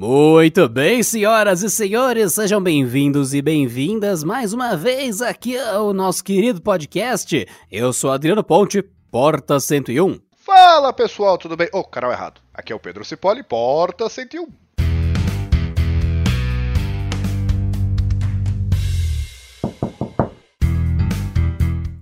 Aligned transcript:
Muito 0.00 0.68
bem, 0.68 1.02
senhoras 1.02 1.64
e 1.64 1.68
senhores, 1.68 2.34
sejam 2.34 2.62
bem-vindos 2.62 3.34
e 3.34 3.42
bem-vindas 3.42 4.22
mais 4.22 4.52
uma 4.52 4.76
vez 4.76 5.20
aqui 5.20 5.58
ao 5.58 5.92
nosso 5.92 6.22
querido 6.22 6.62
podcast. 6.62 7.44
Eu 7.68 7.92
sou 7.92 8.12
Adriano 8.12 8.44
Ponte, 8.44 8.80
Porta 9.10 9.58
101. 9.58 10.20
Fala 10.36 10.92
pessoal, 10.92 11.36
tudo 11.36 11.56
bem? 11.56 11.68
Oh, 11.72 11.82
canal 11.82 12.12
errado. 12.12 12.40
Aqui 12.54 12.72
é 12.72 12.76
o 12.76 12.78
Pedro 12.78 13.04
Cipoli, 13.04 13.42
Porta 13.42 14.08
101. 14.08 14.67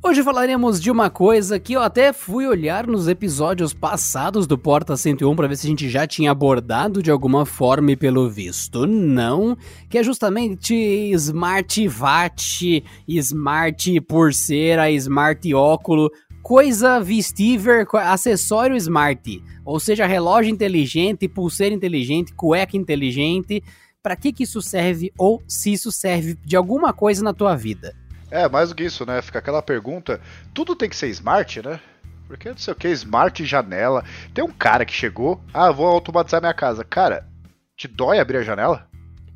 Hoje 0.06 0.22
falaremos 0.22 0.80
de 0.80 0.88
uma 0.88 1.10
coisa 1.10 1.58
que 1.58 1.72
eu 1.72 1.82
até 1.82 2.12
fui 2.12 2.46
olhar 2.46 2.86
nos 2.86 3.08
episódios 3.08 3.74
passados 3.74 4.46
do 4.46 4.56
Porta 4.56 4.96
101 4.96 5.34
para 5.34 5.48
ver 5.48 5.56
se 5.56 5.66
a 5.66 5.70
gente 5.70 5.88
já 5.88 6.06
tinha 6.06 6.30
abordado 6.30 7.02
de 7.02 7.10
alguma 7.10 7.44
forma 7.44 7.90
e 7.90 7.96
pelo 7.96 8.30
visto 8.30 8.86
não, 8.86 9.58
que 9.90 9.98
é 9.98 10.04
justamente 10.04 10.72
Smart 11.12 11.88
VAT, 11.88 12.84
Smart 13.08 14.00
pulseira, 14.02 14.88
Smart 14.92 15.52
óculo, 15.52 16.08
coisa 16.40 17.00
vestível, 17.00 17.84
acessório 17.94 18.76
smart, 18.76 19.42
ou 19.64 19.80
seja, 19.80 20.06
relógio 20.06 20.52
inteligente, 20.52 21.26
pulseira 21.26 21.74
inteligente, 21.74 22.32
cueca 22.32 22.76
inteligente. 22.76 23.60
Para 24.04 24.14
que 24.14 24.32
que 24.32 24.44
isso 24.44 24.62
serve 24.62 25.12
ou 25.18 25.42
se 25.48 25.72
isso 25.72 25.90
serve 25.90 26.38
de 26.44 26.54
alguma 26.54 26.92
coisa 26.92 27.24
na 27.24 27.34
tua 27.34 27.56
vida? 27.56 28.05
É, 28.30 28.48
mais 28.48 28.70
do 28.70 28.74
que 28.74 28.84
isso, 28.84 29.06
né? 29.06 29.22
Fica 29.22 29.38
aquela 29.38 29.62
pergunta: 29.62 30.20
tudo 30.52 30.74
tem 30.74 30.88
que 30.88 30.96
ser 30.96 31.08
smart, 31.08 31.62
né? 31.62 31.80
Porque 32.26 32.48
não 32.48 32.56
sei 32.56 32.72
o 32.72 32.76
que, 32.76 32.88
smart 32.88 33.44
janela. 33.44 34.04
Tem 34.34 34.44
um 34.44 34.50
cara 34.50 34.84
que 34.84 34.92
chegou, 34.92 35.40
ah, 35.54 35.70
vou 35.70 35.86
automatizar 35.86 36.40
minha 36.40 36.54
casa. 36.54 36.84
Cara, 36.84 37.26
te 37.76 37.86
dói 37.86 38.18
abrir 38.18 38.38
a 38.38 38.42
janela? 38.42 38.88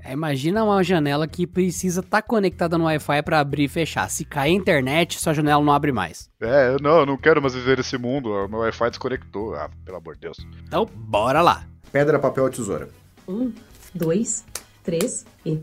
É, 0.02 0.12
imagina 0.12 0.64
uma 0.64 0.82
janela 0.82 1.28
que 1.28 1.46
precisa 1.46 2.00
estar 2.00 2.22
tá 2.22 2.26
conectada 2.26 2.78
no 2.78 2.84
Wi-Fi 2.84 3.22
para 3.22 3.38
abrir 3.38 3.64
e 3.64 3.68
fechar. 3.68 4.08
Se 4.08 4.24
cair 4.24 4.52
a 4.52 4.54
internet, 4.54 5.20
sua 5.20 5.34
janela 5.34 5.62
não 5.62 5.72
abre 5.72 5.92
mais. 5.92 6.30
É, 6.40 6.76
não, 6.80 7.00
eu 7.00 7.06
não 7.06 7.18
quero 7.18 7.40
mais 7.40 7.54
viver 7.54 7.78
esse 7.78 7.98
mundo. 7.98 8.30
O 8.30 8.48
meu 8.48 8.60
Wi-Fi 8.60 8.90
desconectou. 8.90 9.54
Ah, 9.54 9.70
pelo 9.84 9.98
amor 9.98 10.14
de 10.14 10.22
Deus. 10.22 10.38
Então, 10.66 10.88
bora 10.94 11.42
lá. 11.42 11.66
Pedra, 11.92 12.18
papel 12.18 12.44
ou 12.44 12.50
tesoura? 12.50 12.88
Um, 13.28 13.52
dois, 13.94 14.44
três 14.82 15.26
e. 15.44 15.60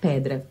Pedra. 0.00 0.46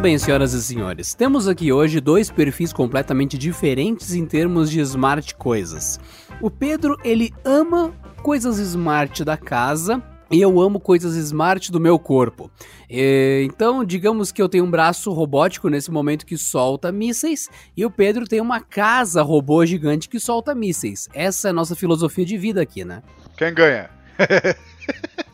Muito 0.00 0.08
bem, 0.08 0.18
senhoras 0.18 0.54
e 0.54 0.62
senhores, 0.62 1.12
temos 1.12 1.46
aqui 1.46 1.70
hoje 1.70 2.00
dois 2.00 2.30
perfis 2.30 2.72
completamente 2.72 3.36
diferentes 3.36 4.14
em 4.14 4.24
termos 4.24 4.70
de 4.70 4.80
smart 4.80 5.34
coisas. 5.34 6.00
O 6.40 6.50
Pedro, 6.50 6.96
ele 7.04 7.34
ama 7.44 7.92
coisas 8.22 8.58
smart 8.58 9.22
da 9.22 9.36
casa, 9.36 10.02
e 10.30 10.40
eu 10.40 10.58
amo 10.58 10.80
coisas 10.80 11.16
smart 11.16 11.70
do 11.70 11.78
meu 11.78 11.98
corpo. 11.98 12.50
E, 12.88 13.42
então, 13.44 13.84
digamos 13.84 14.32
que 14.32 14.40
eu 14.40 14.48
tenho 14.48 14.64
um 14.64 14.70
braço 14.70 15.12
robótico 15.12 15.68
nesse 15.68 15.90
momento 15.90 16.24
que 16.24 16.38
solta 16.38 16.90
mísseis, 16.90 17.50
e 17.76 17.84
o 17.84 17.90
Pedro 17.90 18.26
tem 18.26 18.40
uma 18.40 18.58
casa 18.58 19.20
robô 19.20 19.66
gigante 19.66 20.08
que 20.08 20.18
solta 20.18 20.54
mísseis. 20.54 21.10
Essa 21.12 21.48
é 21.48 21.50
a 21.50 21.52
nossa 21.52 21.76
filosofia 21.76 22.24
de 22.24 22.38
vida 22.38 22.62
aqui, 22.62 22.86
né? 22.86 23.02
Quem 23.36 23.52
ganha? 23.52 23.90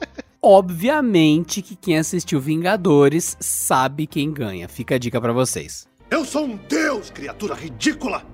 Obviamente 0.48 1.60
que 1.60 1.74
quem 1.74 1.98
assistiu 1.98 2.40
Vingadores 2.40 3.36
sabe 3.40 4.06
quem 4.06 4.32
ganha. 4.32 4.68
Fica 4.68 4.94
a 4.94 4.98
dica 4.98 5.20
para 5.20 5.32
vocês. 5.32 5.88
Eu 6.08 6.24
sou 6.24 6.44
um 6.44 6.54
deus, 6.68 7.10
criatura 7.10 7.52
ridícula, 7.52 8.24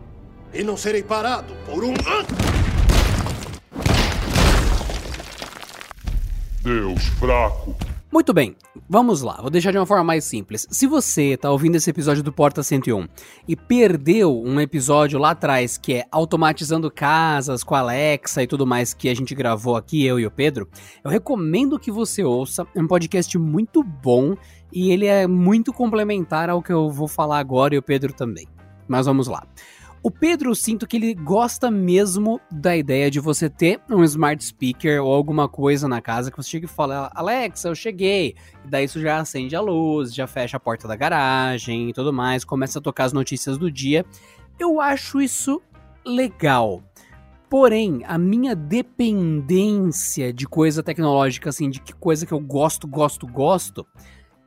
e 0.53 0.63
não 0.63 0.77
serei 0.77 1.03
parado 1.03 1.55
por 1.65 1.83
um 1.83 1.95
Deus 6.63 7.03
fraco. 7.19 7.75
Muito 8.13 8.35
bem, 8.35 8.55
vamos 8.91 9.23
lá, 9.23 9.39
vou 9.41 9.49
deixar 9.49 9.71
de 9.71 9.79
uma 9.79 9.87
forma 9.87 10.05
mais 10.05 10.25
simples. 10.25 10.67
Se 10.71 10.87
você 10.87 11.33
está 11.33 11.51
ouvindo 11.51 11.77
esse 11.77 11.89
episódio 11.89 12.23
do 12.23 12.31
Porta 12.31 12.63
101 12.63 13.09
e 13.49 13.57
perdeu 13.57 14.39
um 14.39 14.61
episódio 14.61 15.19
lá 15.19 15.31
atrás 15.31 15.79
que 15.79 15.95
é 15.95 16.05
automatizando 16.13 16.91
casas 16.91 17.65
com 17.65 17.75
a 17.75 17.79
Alexa 17.79 18.43
e 18.43 18.47
tudo 18.47 18.67
mais 18.67 18.93
que 18.93 19.09
a 19.09 19.15
gente 19.15 19.35
gravou 19.35 19.77
aqui, 19.77 20.05
eu 20.05 20.21
e 20.21 20.27
o 20.27 20.31
Pedro, 20.31 20.69
eu 21.03 21.11
recomendo 21.11 21.79
que 21.79 21.91
você 21.91 22.23
ouça. 22.23 22.67
É 22.75 22.83
um 22.83 22.87
podcast 22.87 23.39
muito 23.39 23.83
bom 23.83 24.37
e 24.71 24.93
ele 24.93 25.07
é 25.07 25.27
muito 25.27 25.73
complementar 25.73 26.51
ao 26.51 26.63
que 26.63 26.71
eu 26.71 26.91
vou 26.91 27.09
falar 27.09 27.39
agora 27.39 27.75
e 27.75 27.79
o 27.79 27.83
Pedro 27.83 28.13
também. 28.13 28.47
Mas 28.87 29.07
vamos 29.07 29.27
lá. 29.27 29.43
O 30.05 30.11
Pedro, 30.11 30.51
eu 30.51 30.55
sinto 30.57 30.85
que 30.85 30.97
ele 30.97 31.15
gosta 31.15 31.71
mesmo 31.71 32.41
da 32.51 32.77
ideia 32.77 33.09
de 33.09 33.21
você 33.21 33.49
ter 33.49 33.81
um 33.89 34.03
smart 34.03 34.45
speaker 34.45 35.01
ou 35.01 35.15
alguma 35.15 35.49
coisa 35.49 35.87
na 35.87 36.01
casa 36.01 36.29
que 36.29 36.37
você 36.37 36.51
chega 36.51 36.67
e 36.67 36.69
fala: 36.69 37.09
Alexa, 37.15 37.69
eu 37.69 37.75
cheguei. 37.75 38.35
E 38.65 38.69
daí 38.69 38.87
isso 38.87 39.01
já 39.01 39.19
acende 39.19 39.55
a 39.55 39.61
luz, 39.61 40.13
já 40.13 40.27
fecha 40.27 40.57
a 40.57 40.61
porta 40.61 40.89
da 40.89 40.97
garagem 40.97 41.89
e 41.89 41.93
tudo 41.93 42.13
mais, 42.13 42.45
começa 42.45 42.81
a 42.81 42.83
tocar 42.83 43.05
as 43.05 43.13
notícias 43.13 43.57
do 43.57 43.71
dia. 43.71 44.05
Eu 44.59 44.81
acho 44.81 45.21
isso 45.21 45.63
legal. 46.05 46.83
Porém, 47.49 48.03
a 48.05 48.19
minha 48.19 48.57
dependência 48.57 50.33
de 50.33 50.49
coisa 50.49 50.83
tecnológica, 50.83 51.51
assim, 51.51 51.71
de 51.71 51.81
que 51.81 51.93
coisa 51.93 52.27
que 52.27 52.33
eu 52.33 52.41
gosto, 52.41 52.89
gosto, 52.89 53.25
gosto, 53.25 53.87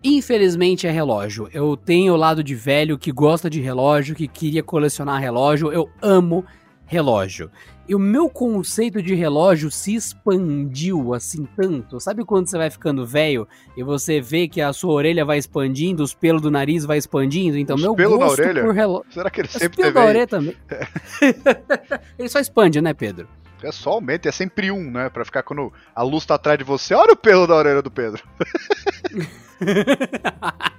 Infelizmente 0.08 0.86
é 0.86 0.92
relógio. 0.92 1.50
Eu 1.52 1.76
tenho 1.76 2.14
o 2.14 2.16
lado 2.16 2.44
de 2.44 2.54
velho 2.54 2.96
que 2.96 3.12
gosta 3.12 3.50
de 3.50 3.60
relógio, 3.60 4.14
que 4.14 4.28
queria 4.28 4.62
colecionar 4.62 5.20
relógio. 5.20 5.74
Eu 5.74 5.90
amo 6.00 6.46
relógio. 6.86 7.50
E 7.90 7.96
o 7.96 7.98
meu 7.98 8.30
conceito 8.30 9.02
de 9.02 9.16
relógio 9.16 9.72
se 9.72 9.96
expandiu 9.96 11.12
assim 11.16 11.48
tanto. 11.56 12.00
Sabe 12.00 12.24
quando 12.24 12.48
você 12.48 12.56
vai 12.56 12.70
ficando 12.70 13.04
velho 13.04 13.48
e 13.76 13.84
você 13.84 14.22
vê 14.22 14.48
que 14.48 14.62
a 14.62 14.72
sua 14.74 14.94
orelha 14.94 15.26
vai 15.26 15.40
expandindo, 15.40 16.04
os 16.04 16.14
pelos 16.14 16.40
do 16.40 16.52
nariz 16.52 16.86
vai 16.86 17.00
expandindo? 17.00 17.58
Então, 17.58 17.76
os 17.76 17.82
meu 17.82 17.96
pelo 17.96 18.20
gosto 18.20 18.38
da 18.38 18.44
orelha? 18.44 18.64
por 18.64 18.76
relógio. 18.76 19.12
Será 19.12 19.32
que 19.32 19.42
ele 19.42 19.48
Os 19.48 19.54
sempre 19.54 19.78
pelos 19.78 19.92
teve 19.92 20.06
da 20.06 20.06
orelha 20.08 20.28
também. 20.28 20.56
ele 22.20 22.30
só 22.30 22.40
expande, 22.40 22.80
né, 22.80 22.94
Pedro? 22.94 23.28
É 23.64 23.72
só 23.72 23.94
aumenta, 23.94 24.30
é 24.30 24.32
sempre 24.32 24.70
um, 24.70 24.92
né? 24.92 25.10
Pra 25.10 25.26
ficar 25.26 25.42
quando 25.42 25.74
a 25.96 26.04
luz 26.04 26.28
tá 26.28 26.36
atrás 26.36 26.60
de 26.60 26.64
você. 26.64 26.94
Olha 26.94 27.14
o 27.14 27.18
pelo 27.18 27.48
da 27.48 27.56
orelha 27.56 27.82
do 27.82 27.90
Pedro. 27.90 28.22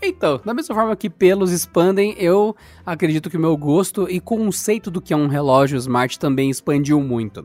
Então, 0.00 0.40
da 0.44 0.54
mesma 0.54 0.74
forma 0.74 0.94
que 0.94 1.10
pelos 1.10 1.50
expandem, 1.50 2.14
eu 2.18 2.54
acredito 2.86 3.28
que 3.28 3.36
o 3.36 3.40
meu 3.40 3.56
gosto 3.56 4.08
e 4.08 4.20
conceito 4.20 4.90
do 4.90 5.02
que 5.02 5.12
é 5.12 5.16
um 5.16 5.26
relógio 5.26 5.76
smart 5.76 6.18
também 6.18 6.48
expandiu 6.50 7.00
muito. 7.00 7.44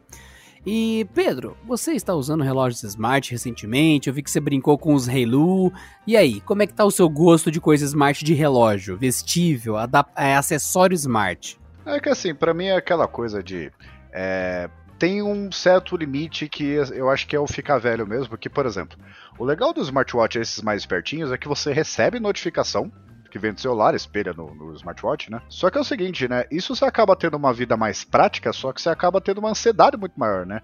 E 0.65 1.05
Pedro, 1.13 1.57
você 1.65 1.91
está 1.91 2.13
usando 2.13 2.43
relógios 2.43 2.83
smart 2.83 3.29
recentemente? 3.31 4.07
Eu 4.07 4.13
vi 4.13 4.23
que 4.23 4.31
você 4.31 4.39
brincou 4.39 4.77
com 4.77 4.93
os 4.93 5.09
Halo. 5.09 5.73
E 6.07 6.15
aí, 6.15 6.39
como 6.41 6.63
é 6.63 6.67
que 6.67 6.73
tá 6.73 6.85
o 6.85 6.91
seu 6.91 7.09
gosto 7.09 7.51
de 7.51 7.59
coisa 7.59 7.83
smart 7.83 8.23
de 8.23 8.33
relógio, 8.33 8.97
vestível, 8.97 9.75
é, 10.15 10.35
acessório 10.35 10.95
smart? 10.95 11.59
É 11.85 11.99
que 11.99 12.07
assim, 12.07 12.33
pra 12.33 12.53
mim 12.53 12.67
é 12.67 12.77
aquela 12.77 13.07
coisa 13.09 13.43
de. 13.43 13.71
é, 14.13 14.69
tem 15.03 15.21
um 15.21 15.51
certo 15.51 15.97
limite 15.97 16.47
que 16.47 16.63
eu 16.93 17.09
acho 17.09 17.27
que 17.27 17.35
é 17.35 17.39
o 17.39 17.45
ficar 17.45 17.77
velho 17.77 18.07
mesmo, 18.07 18.29
porque, 18.29 18.47
por 18.47 18.65
exemplo, 18.65 18.97
o 19.37 19.43
legal 19.43 19.73
do 19.73 19.81
smartwatch, 19.81 20.39
esses 20.39 20.61
mais 20.61 20.83
espertinhos, 20.83 21.29
é 21.29 21.37
que 21.37 21.45
você 21.45 21.73
recebe 21.73 22.21
notificação 22.21 22.89
que 23.29 23.37
vende 23.37 23.59
celular, 23.59 23.95
espelha 23.95 24.31
no, 24.31 24.55
no, 24.55 24.73
smartwatch, 24.75 25.29
né? 25.29 25.41
Só 25.49 25.69
que 25.69 25.77
é 25.77 25.81
o 25.81 25.83
seguinte, 25.83 26.25
né? 26.29 26.45
Isso 26.49 26.73
você 26.73 26.85
acaba 26.85 27.17
tendo 27.17 27.35
uma 27.35 27.51
vida 27.51 27.75
mais 27.75 28.05
prática, 28.05 28.53
só 28.53 28.71
que 28.71 28.81
você 28.81 28.89
acaba 28.89 29.19
tendo 29.19 29.39
uma 29.39 29.49
ansiedade 29.49 29.97
muito 29.97 30.17
maior, 30.17 30.45
né? 30.45 30.61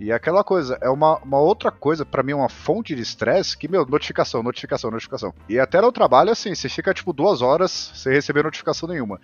E 0.00 0.10
é 0.10 0.14
aquela 0.14 0.42
coisa, 0.42 0.78
é 0.80 0.90
uma, 0.90 1.18
uma 1.18 1.38
outra 1.38 1.70
coisa, 1.70 2.04
para 2.04 2.22
mim, 2.22 2.32
uma 2.32 2.48
fonte 2.48 2.94
de 2.94 3.02
estresse 3.02 3.56
que, 3.56 3.68
meu, 3.68 3.86
notificação, 3.86 4.42
notificação, 4.42 4.90
notificação. 4.90 5.32
E 5.48 5.58
até 5.60 5.80
no 5.80 5.92
trabalho, 5.92 6.30
assim, 6.30 6.54
você 6.54 6.68
fica 6.68 6.92
tipo 6.92 7.12
duas 7.12 7.40
horas 7.40 7.92
sem 7.94 8.12
receber 8.12 8.42
notificação 8.42 8.88
nenhuma. 8.88 9.20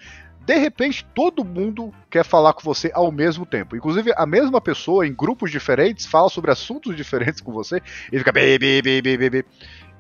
De 0.47 0.57
repente, 0.57 1.05
todo 1.15 1.45
mundo 1.45 1.93
quer 2.09 2.25
falar 2.25 2.53
com 2.53 2.63
você 2.63 2.91
ao 2.95 3.11
mesmo 3.11 3.45
tempo. 3.45 3.77
Inclusive, 3.77 4.13
a 4.17 4.25
mesma 4.25 4.61
pessoa, 4.61 5.07
em 5.07 5.13
grupos 5.13 5.51
diferentes, 5.51 6.07
fala 6.07 6.29
sobre 6.29 6.51
assuntos 6.51 6.95
diferentes 6.97 7.41
com 7.41 7.53
você 7.53 7.83
e 8.13 8.19
fica 8.19 8.33
bê, 8.33 8.59
bê, 8.59 8.81
bê, 8.81 9.03
bê, 9.03 9.31
bê. 9.31 9.45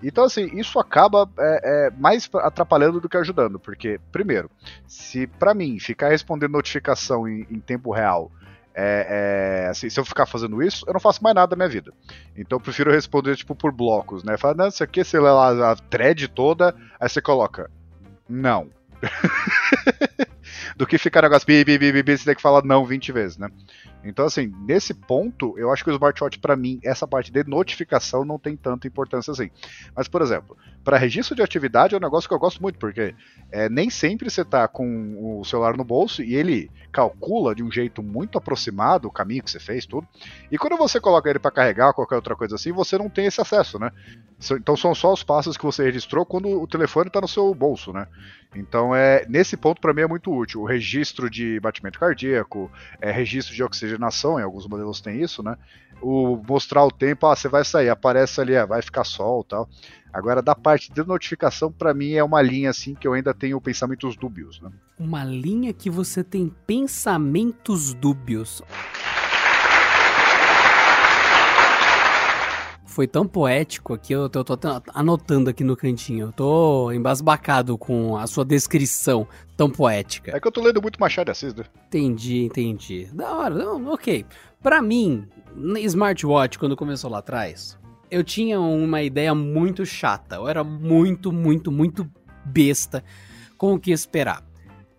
Então, 0.03 0.25
assim, 0.25 0.45
isso 0.57 0.79
acaba 0.79 1.29
é, 1.39 1.61
é, 1.65 1.91
mais 1.91 2.31
atrapalhando 2.35 3.01
do 3.01 3.09
que 3.09 3.17
ajudando, 3.17 3.59
porque, 3.59 4.01
primeiro, 4.13 4.49
se 4.87 5.27
para 5.27 5.53
mim 5.53 5.79
ficar 5.81 6.11
respondendo 6.11 6.53
notificação 6.53 7.27
em, 7.29 7.47
em 7.51 7.59
tempo 7.59 7.93
real 7.93 8.31
é, 8.75 9.65
é, 9.65 9.69
assim, 9.69 9.91
se 9.91 9.99
eu 9.99 10.05
ficar 10.05 10.27
fazendo 10.27 10.63
isso, 10.63 10.85
eu 10.87 10.93
não 10.93 11.01
faço 11.01 11.23
mais 11.23 11.35
nada 11.35 11.49
da 11.49 11.57
minha 11.57 11.69
vida. 11.69 11.93
Então 12.37 12.57
eu 12.57 12.61
prefiro 12.61 12.93
responder, 12.93 13.37
tipo, 13.37 13.55
por 13.55 13.73
blocos, 13.73 14.23
né? 14.23 14.37
Fala, 14.37 14.55
não, 14.55 14.69
isso 14.69 14.85
aqui, 14.85 15.03
lê 15.13 15.21
lá 15.21 15.73
a 15.73 15.77
thread 15.77 16.29
toda, 16.29 16.75
aí 17.01 17.09
você 17.09 17.21
coloca. 17.21 17.71
Não. 18.29 18.69
Do 20.77 20.87
que 20.87 20.99
ficar 20.99 21.23
negócio, 21.23 21.47
bi, 21.47 21.65
bi, 21.65 21.79
bi, 21.79 22.03
bi, 22.03 22.17
você 22.17 22.25
tem 22.25 22.35
que 22.35 22.43
falar 22.43 22.65
não 22.65 22.85
20 22.85 23.13
vezes, 23.13 23.39
né? 23.39 23.49
Então, 24.05 24.25
assim, 24.25 24.53
nesse 24.61 24.95
ponto, 24.95 25.59
eu 25.59 25.73
acho 25.73 25.83
que 25.83 25.91
o 25.91 25.93
smartwatch, 25.93 26.39
para 26.39 26.57
mim, 26.57 26.79
essa 26.85 27.07
parte 27.07 27.33
de 27.33 27.45
notificação 27.45 28.25
não 28.25 28.39
tem 28.39 28.57
tanta 28.57 28.87
importância 28.87 29.33
assim. 29.33 29.51
Mas, 29.95 30.09
por 30.09 30.23
exemplo, 30.23 30.57
para 30.85 30.97
registro 30.97 31.35
de 31.35 31.43
atividade 31.43 31.95
é 31.95 31.99
um 31.99 32.01
negócio 32.01 32.29
que 32.29 32.35
eu 32.35 32.39
gosto 32.39 32.63
muito, 32.63 32.79
porque 32.79 33.15
é, 33.51 33.69
nem 33.69 33.91
sempre 33.91 34.31
você 34.31 34.45
tá 34.45 34.67
com 34.69 35.41
o 35.41 35.45
celular 35.45 35.77
no 35.77 35.85
bolso 35.85 36.23
e 36.23 36.35
ele 36.35 36.71
calcula 36.93 37.55
de 37.55 37.63
um 37.63 37.71
jeito 37.71 38.03
muito 38.03 38.39
aproximado 38.39 39.09
o 39.09 39.11
caminho 39.11 39.43
que 39.43 39.51
você 39.51 39.61
fez, 39.61 39.85
tudo. 39.85 40.07
E 40.51 40.57
quando 40.57 40.77
você 40.77 41.01
coloca 41.01 41.29
ele 41.29 41.39
para 41.39 41.51
carregar, 41.51 41.93
qualquer 41.93 42.17
outra 42.17 42.37
coisa 42.37 42.55
assim, 42.55 42.73
você 42.73 42.97
não 42.97 43.11
tem 43.11 43.27
esse 43.27 43.41
acesso, 43.41 43.79
né? 43.79 43.91
Então 44.53 44.77
são 44.77 44.95
só 44.95 45.13
os 45.13 45.23
passos 45.23 45.57
que 45.57 45.65
você 45.65 45.85
registrou 45.85 46.25
quando 46.25 46.49
o 46.49 46.67
telefone 46.67 47.11
tá 47.11 47.21
no 47.21 47.29
seu 47.29 47.53
bolso, 47.55 47.93
né? 47.93 48.07
Então, 48.55 48.95
é 48.95 49.27
nesse 49.29 49.57
ponto, 49.57 49.81
para 49.81 49.93
mim, 49.93 50.03
é 50.03 50.07
muito 50.07 50.35
útil. 50.35 50.63
O 50.63 50.67
registro 50.67 51.29
de 51.29 51.61
batimento 51.61 51.99
cardíaco, 51.99 52.71
é, 53.01 53.11
registro 53.11 53.55
de 53.55 53.63
oxigenação, 53.63 54.41
em 54.41 54.43
alguns 54.43 54.67
modelos 54.67 55.01
tem 55.01 55.21
isso, 55.21 55.43
né? 55.43 55.57
O 56.01 56.37
mostrar 56.49 56.85
o 56.85 56.91
tempo, 56.91 57.27
ah, 57.27 57.37
você 57.37 57.49
vai 57.49 57.65
sair, 57.65 57.91
aparece 57.91 58.41
ali, 58.41 58.57
ah, 58.57 58.65
vai 58.65 58.81
ficar 58.81 59.05
sol 59.05 59.45
tal. 59.45 59.69
Agora, 60.13 60.41
da 60.41 60.55
parte 60.55 60.91
de 60.91 61.07
notificação, 61.07 61.71
para 61.71 61.93
mim, 61.93 62.15
é 62.15 62.25
uma 62.25 62.41
linha 62.41 62.71
assim 62.71 62.95
que 62.95 63.07
eu 63.07 63.13
ainda 63.13 63.35
tenho 63.35 63.61
pensamentos 63.61 64.17
dúbios, 64.17 64.61
né? 64.61 64.71
Uma 64.99 65.25
linha 65.25 65.73
que 65.73 65.91
você 65.91 66.25
tem 66.25 66.53
pensamentos 66.67 67.93
dúbios. 67.93 68.63
Foi 72.99 73.07
tão 73.07 73.29
poético 73.29 73.95
aqui, 73.95 74.13
eu 74.13 74.29
tô, 74.29 74.43
tô, 74.43 74.57
anotando 74.93 75.49
aqui 75.49 75.63
no 75.63 75.77
cantinho. 75.77 76.27
Eu 76.27 76.33
tô 76.33 76.91
embasbacado 76.91 77.79
com 77.79 78.17
a 78.17 78.27
sua 78.27 78.45
descrição 78.45 79.25
tão 79.57 79.71
poética. 79.71 80.37
É 80.37 80.41
que 80.41 80.49
eu 80.49 80.51
tô 80.51 80.61
lendo 80.61 80.83
muito 80.83 80.99
Machado 80.99 81.27
de 81.27 81.31
Assis, 81.31 81.55
né? 81.55 81.63
Entendi, 81.87 82.47
entendi. 82.47 83.09
Da 83.13 83.33
hora, 83.33 83.55
não, 83.55 83.93
ok. 83.93 84.27
Pra 84.61 84.83
mim, 84.83 85.29
smartwatch, 85.77 86.59
quando 86.59 86.75
começou 86.75 87.09
lá 87.09 87.19
atrás, 87.19 87.79
eu 88.11 88.25
tinha 88.25 88.59
uma 88.59 89.01
ideia 89.01 89.33
muito 89.33 89.87
chata. 89.87 90.35
Eu 90.35 90.49
era 90.49 90.65
muito, 90.65 91.31
muito, 91.31 91.71
muito 91.71 92.05
besta 92.45 93.05
com 93.57 93.75
o 93.75 93.79
que 93.79 93.93
esperar. 93.93 94.45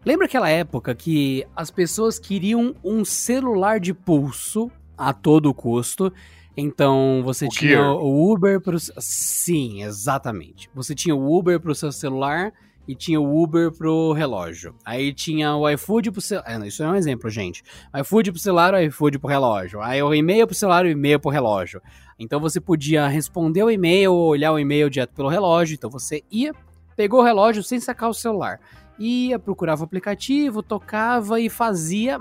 Lembra 0.06 0.26
aquela 0.26 0.48
época 0.48 0.96
que 0.96 1.46
as 1.54 1.70
pessoas 1.70 2.18
queriam 2.18 2.74
um 2.82 3.04
celular 3.04 3.78
de 3.78 3.94
pulso 3.94 4.72
a 4.98 5.12
todo 5.12 5.54
custo 5.54 6.14
então 6.56 7.22
você 7.24 7.46
o 7.46 7.50
tinha 7.50 7.78
Gear. 7.78 7.96
o 7.96 8.32
Uber 8.32 8.60
pro. 8.60 8.78
Sim, 9.00 9.84
exatamente. 9.84 10.70
Você 10.74 10.94
tinha 10.94 11.16
o 11.16 11.38
Uber 11.38 11.60
pro 11.60 11.74
seu 11.76 11.92
celular 11.92 12.52
e 12.88 12.96
tinha 12.96 13.22
o 13.22 13.42
Uber 13.42 13.72
pro 13.72 14.14
relógio. 14.14 14.74
Aí 14.84 15.14
tinha 15.14 15.56
o 15.56 15.70
iFood 15.70 16.12
pro 16.12 16.22
celular. 16.22 16.60
É, 16.64 16.68
isso 16.68 16.82
é 16.82 16.88
um 16.90 16.96
exemplo, 16.96 17.30
gente. 17.30 17.64
IFood 17.96 18.32
pro 18.32 18.42
celular, 18.42 18.74
o 18.74 18.80
iFood 18.80 19.20
pro 19.20 19.30
relógio. 19.30 19.80
Aí 19.80 20.02
o 20.02 20.14
e-mail 20.14 20.48
pro 20.48 20.56
celular, 20.56 20.86
o 20.86 20.90
e-mail 20.90 21.20
pro 21.20 21.30
relógio. 21.30 21.82
Então 22.18 22.40
você 22.40 22.60
podia 22.60 23.08
responder 23.08 23.64
o 23.64 23.70
e-mail 23.70 24.12
ou 24.12 24.30
olhar 24.30 24.52
o 24.52 24.60
e-mail 24.60 24.90
direto 24.90 25.14
pelo 25.14 25.30
relógio. 25.30 25.76
Então 25.76 25.90
você 25.90 26.24
ia, 26.32 26.52
pegou 26.96 27.22
o 27.22 27.24
relógio 27.24 27.64
sem 27.64 27.80
sacar 27.80 28.10
o 28.10 28.14
celular. 28.14 28.60
Ia, 28.98 29.38
procurava 29.40 29.82
o 29.82 29.86
aplicativo, 29.86 30.64
tocava 30.64 31.40
e 31.40 31.48
fazia 31.48 32.18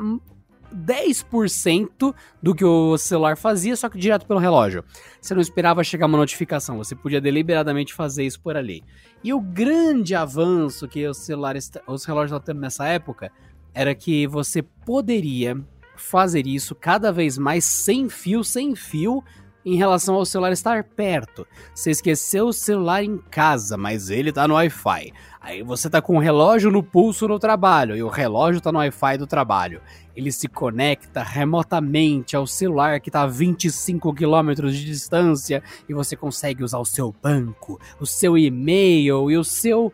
10% 0.75 2.15
do 2.43 2.55
que 2.55 2.65
o 2.65 2.97
celular 2.99 3.37
fazia, 3.37 3.77
só 3.77 3.89
que 3.89 3.99
direto 3.99 4.27
pelo 4.27 4.41
relógio. 4.41 4.85
Você 5.21 5.35
não 5.35 5.41
esperava 5.41 5.83
chegar 5.85 6.07
uma 6.07 6.19
notificação, 6.19 6.77
você 6.77 6.95
podia 6.95 7.21
deliberadamente 7.21 7.95
fazer 7.95 8.25
isso 8.25 8.41
por 8.41 8.57
ali. 8.57 8.83
E 9.23 9.33
o 9.33 9.41
grande 9.41 10.15
avanço 10.15 10.89
que 10.89 11.07
os 11.07 11.19
celulares, 11.19 11.71
os 11.87 12.05
relógios 12.05 12.31
estavam 12.31 12.45
tendo 12.45 12.61
nessa 12.61 12.87
época 12.87 13.31
era 13.75 13.95
que 13.95 14.27
você 14.27 14.63
poderia 14.63 15.57
fazer 15.97 16.47
isso 16.47 16.75
cada 16.75 17.13
vez 17.13 17.37
mais 17.37 17.65
sem 17.65 18.09
fio, 18.09 18.45
sem 18.45 18.75
fio, 18.75 19.23
em 19.65 19.77
relação 19.77 20.15
ao 20.15 20.25
celular 20.25 20.53
estar 20.53 20.83
perto. 20.83 21.47
Você 21.75 21.91
esqueceu 21.91 22.47
o 22.47 22.53
celular 22.53 23.03
em 23.03 23.19
casa, 23.19 23.77
mas 23.77 24.09
ele 24.09 24.33
tá 24.33 24.49
no 24.49 24.55
Wi-Fi. 24.55 25.13
Aí 25.49 25.63
você 25.63 25.89
tá 25.89 26.03
com 26.03 26.15
o 26.15 26.21
relógio 26.21 26.71
no 26.71 26.83
pulso 26.83 27.27
no 27.27 27.39
trabalho 27.39 27.97
e 27.97 28.03
o 28.03 28.09
relógio 28.09 28.61
tá 28.61 28.71
no 28.71 28.81
Wi-Fi 28.81 29.17
do 29.17 29.27
trabalho. 29.27 29.81
Ele 30.15 30.31
se 30.31 30.47
conecta 30.47 31.23
remotamente 31.23 32.37
ao 32.37 32.47
celular 32.47 33.01
que 33.01 33.11
tá 33.11 33.23
a 33.23 33.27
25 33.27 34.13
km 34.13 34.53
de 34.71 34.85
distância 34.85 35.63
e 35.89 35.95
você 35.95 36.15
consegue 36.15 36.63
usar 36.63 36.79
o 36.79 36.85
seu 36.85 37.15
banco, 37.23 37.81
o 37.99 38.05
seu 38.05 38.37
e-mail 38.37 39.31
e 39.31 39.39
o 39.39 39.43
seu 39.43 39.91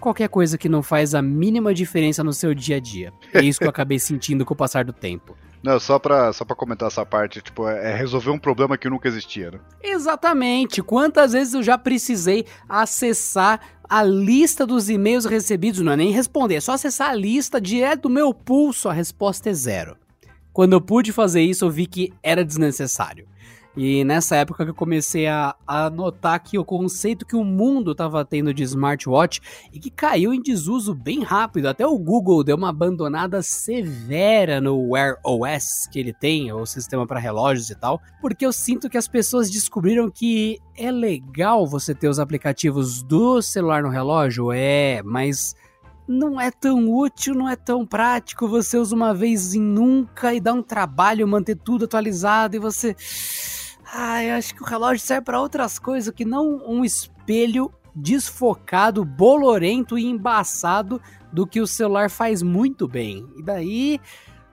qualquer 0.00 0.30
coisa 0.30 0.56
que 0.56 0.66
não 0.66 0.82
faz 0.82 1.14
a 1.14 1.20
mínima 1.20 1.74
diferença 1.74 2.24
no 2.24 2.32
seu 2.32 2.54
dia 2.54 2.76
a 2.76 2.80
dia. 2.80 3.12
É 3.34 3.42
isso 3.42 3.58
que 3.58 3.66
eu 3.66 3.70
acabei 3.70 3.98
sentindo 3.98 4.46
com 4.46 4.54
o 4.54 4.56
passar 4.56 4.82
do 4.82 4.94
tempo. 4.94 5.36
Não, 5.62 5.78
só 5.78 5.98
pra, 5.98 6.32
só 6.32 6.44
pra 6.44 6.56
comentar 6.56 6.88
essa 6.88 7.04
parte, 7.04 7.42
tipo, 7.42 7.68
é, 7.68 7.92
é 7.92 7.94
resolver 7.94 8.30
um 8.30 8.38
problema 8.38 8.78
que 8.78 8.88
nunca 8.88 9.08
existia, 9.08 9.50
né? 9.50 9.60
Exatamente. 9.82 10.82
Quantas 10.82 11.32
vezes 11.32 11.52
eu 11.52 11.62
já 11.62 11.76
precisei 11.76 12.46
acessar 12.68 13.60
a 13.88 14.02
lista 14.02 14.66
dos 14.66 14.88
e-mails 14.88 15.24
recebidos, 15.24 15.80
não 15.80 15.92
é 15.92 15.96
nem 15.96 16.12
responder, 16.12 16.54
é 16.54 16.60
só 16.60 16.72
acessar 16.72 17.10
a 17.10 17.14
lista 17.14 17.60
direto 17.60 18.02
do 18.02 18.10
meu 18.10 18.32
pulso, 18.32 18.88
a 18.88 18.92
resposta 18.92 19.50
é 19.50 19.52
zero. 19.52 19.96
Quando 20.52 20.72
eu 20.72 20.80
pude 20.80 21.12
fazer 21.12 21.42
isso, 21.42 21.64
eu 21.64 21.70
vi 21.70 21.86
que 21.86 22.12
era 22.22 22.44
desnecessário. 22.44 23.26
E 23.76 24.02
nessa 24.04 24.36
época 24.36 24.64
que 24.64 24.70
eu 24.70 24.74
comecei 24.74 25.28
a, 25.28 25.54
a 25.66 25.88
notar 25.88 26.40
que 26.40 26.58
o 26.58 26.64
conceito 26.64 27.24
que 27.24 27.36
o 27.36 27.44
mundo 27.44 27.92
estava 27.92 28.24
tendo 28.24 28.52
de 28.52 28.64
smartwatch 28.64 29.40
e 29.72 29.78
que 29.78 29.90
caiu 29.90 30.34
em 30.34 30.42
desuso 30.42 30.92
bem 30.92 31.22
rápido. 31.22 31.66
Até 31.66 31.86
o 31.86 31.96
Google 31.96 32.42
deu 32.42 32.56
uma 32.56 32.70
abandonada 32.70 33.42
severa 33.42 34.60
no 34.60 34.90
Wear 34.90 35.18
OS 35.24 35.86
que 35.90 36.00
ele 36.00 36.12
tem, 36.12 36.52
o 36.52 36.66
sistema 36.66 37.06
para 37.06 37.20
relógios 37.20 37.70
e 37.70 37.74
tal, 37.76 38.00
porque 38.20 38.44
eu 38.44 38.52
sinto 38.52 38.90
que 38.90 38.98
as 38.98 39.06
pessoas 39.06 39.48
descobriram 39.48 40.10
que 40.10 40.58
é 40.76 40.90
legal 40.90 41.66
você 41.66 41.94
ter 41.94 42.08
os 42.08 42.18
aplicativos 42.18 43.02
do 43.02 43.40
celular 43.40 43.82
no 43.82 43.88
relógio, 43.88 44.50
é, 44.52 45.00
mas 45.04 45.54
não 46.08 46.40
é 46.40 46.50
tão 46.50 46.92
útil, 46.92 47.34
não 47.34 47.48
é 47.48 47.54
tão 47.54 47.86
prático. 47.86 48.48
Você 48.48 48.76
usa 48.76 48.96
uma 48.96 49.14
vez 49.14 49.54
em 49.54 49.60
nunca 49.60 50.34
e 50.34 50.40
dá 50.40 50.52
um 50.52 50.62
trabalho 50.62 51.26
manter 51.28 51.54
tudo 51.54 51.84
atualizado 51.84 52.56
e 52.56 52.58
você 52.58 52.96
ah, 53.92 54.24
eu 54.24 54.34
acho 54.34 54.54
que 54.54 54.62
o 54.62 54.66
relógio 54.66 55.04
serve 55.04 55.24
para 55.24 55.40
outras 55.40 55.78
coisas 55.78 56.14
que 56.14 56.24
não 56.24 56.62
um 56.66 56.84
espelho 56.84 57.72
desfocado, 57.94 59.04
bolorento 59.04 59.98
e 59.98 60.06
embaçado 60.06 61.00
do 61.32 61.46
que 61.46 61.60
o 61.60 61.66
celular 61.66 62.08
faz 62.08 62.42
muito 62.42 62.86
bem. 62.86 63.26
E 63.36 63.42
daí 63.42 64.00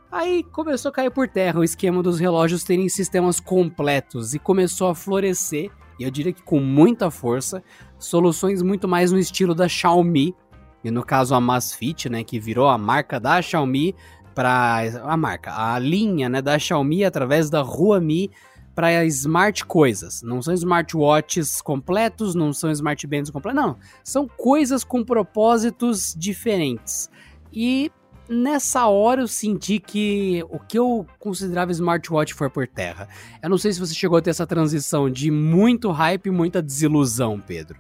Aí 0.10 0.42
começou 0.42 0.88
a 0.90 0.92
cair 0.92 1.12
por 1.12 1.28
terra 1.28 1.60
o 1.60 1.64
esquema 1.64 2.02
dos 2.02 2.18
relógios 2.18 2.64
terem 2.64 2.88
sistemas 2.88 3.42
completos 3.42 4.34
e 4.34 4.40
começou 4.40 4.88
a 4.88 4.96
florescer, 4.96 5.70
e 6.00 6.04
eu 6.04 6.10
diria 6.10 6.32
que 6.32 6.42
com 6.42 6.62
muita 6.62 7.12
força, 7.12 7.62
soluções 8.00 8.62
muito 8.62 8.88
mais 8.88 9.12
no 9.12 9.20
estilo 9.20 9.54
da 9.54 9.68
Xiaomi, 9.68 10.34
e 10.82 10.90
no 10.90 11.04
caso 11.04 11.36
a 11.36 11.42
Masfit, 11.42 12.08
né, 12.08 12.24
que 12.24 12.40
virou 12.40 12.70
a 12.70 12.78
marca 12.78 13.20
da 13.20 13.42
Xiaomi 13.42 13.94
para 14.34 14.84
a 15.04 15.18
marca, 15.18 15.54
a 15.54 15.78
linha, 15.78 16.30
né, 16.30 16.42
da 16.42 16.58
Xiaomi 16.58 17.04
através 17.04 17.50
da 17.50 17.62
Huami 17.62 18.32
para 18.78 19.04
smart 19.06 19.66
coisas. 19.66 20.22
Não 20.22 20.40
são 20.40 20.54
smartwatches 20.54 21.64
completos, 21.64 22.36
não 22.36 22.54
são 22.54 22.70
smartbands 22.70 23.32
completos, 23.32 23.60
não. 23.60 23.76
São 24.04 24.28
coisas 24.28 24.84
com 24.84 25.04
propósitos 25.04 26.14
diferentes. 26.16 27.10
E 27.52 27.92
nessa 28.30 28.86
hora 28.86 29.22
eu 29.22 29.28
senti 29.28 29.80
que 29.80 30.46
o 30.52 30.60
que 30.60 30.78
eu 30.78 31.08
considerava 31.18 31.72
smartwatch 31.72 32.36
foi 32.36 32.52
por 32.52 32.68
terra. 32.68 33.10
Eu 33.42 33.50
não 33.50 33.58
sei 33.58 33.74
se 33.74 33.80
você 33.80 33.96
chegou 33.96 34.20
a 34.20 34.22
ter 34.22 34.30
essa 34.30 34.46
transição 34.46 35.10
de 35.10 35.32
muito 35.32 35.90
hype 35.90 36.28
e 36.28 36.32
muita 36.32 36.62
desilusão, 36.62 37.40
Pedro. 37.40 37.80